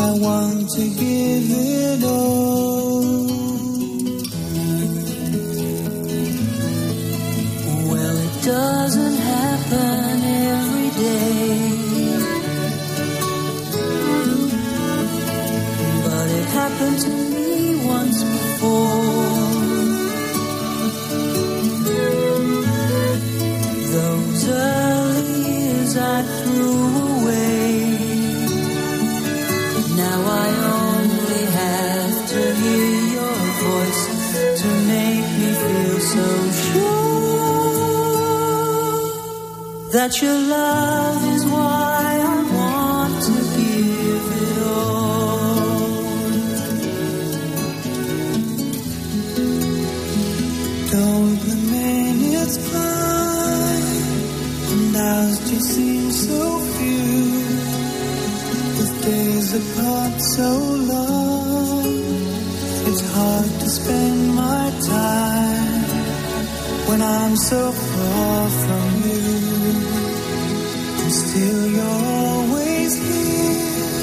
I 0.00 0.10
want 0.20 0.70
to 0.70 0.80
give 0.80 1.50
it 1.50 2.04
all. 2.04 3.26
Well, 7.90 8.16
it 8.16 8.42
doesn't 8.44 9.16
happen 9.18 10.22
every 10.24 10.90
day. 10.96 12.16
But 16.04 16.30
it 16.30 16.46
happened 16.54 16.98
to 17.00 17.08
me 17.10 17.84
once 17.84 18.22
before. 18.22 19.27
That 40.08 40.22
your 40.22 40.38
love 40.38 41.34
is 41.34 41.44
why 41.46 41.87
so 60.38 60.54
long. 60.92 61.82
It's 62.88 63.04
hard 63.14 63.50
to 63.62 63.68
spend 63.78 64.18
my 64.36 64.66
time 64.96 65.82
when 66.88 67.00
I'm 67.02 67.34
so 67.36 67.72
far 67.72 68.48
from 68.62 68.90
you. 69.08 69.26
And 71.02 71.12
still 71.24 71.62
you're 71.76 72.04
always 72.24 72.92
here, 73.08 73.98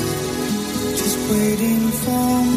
just 1.02 1.18
waiting 1.32 1.84
for 2.04 2.30
my 2.46 2.55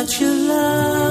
that 0.00 0.18
you 0.18 0.34
love. 0.48 1.09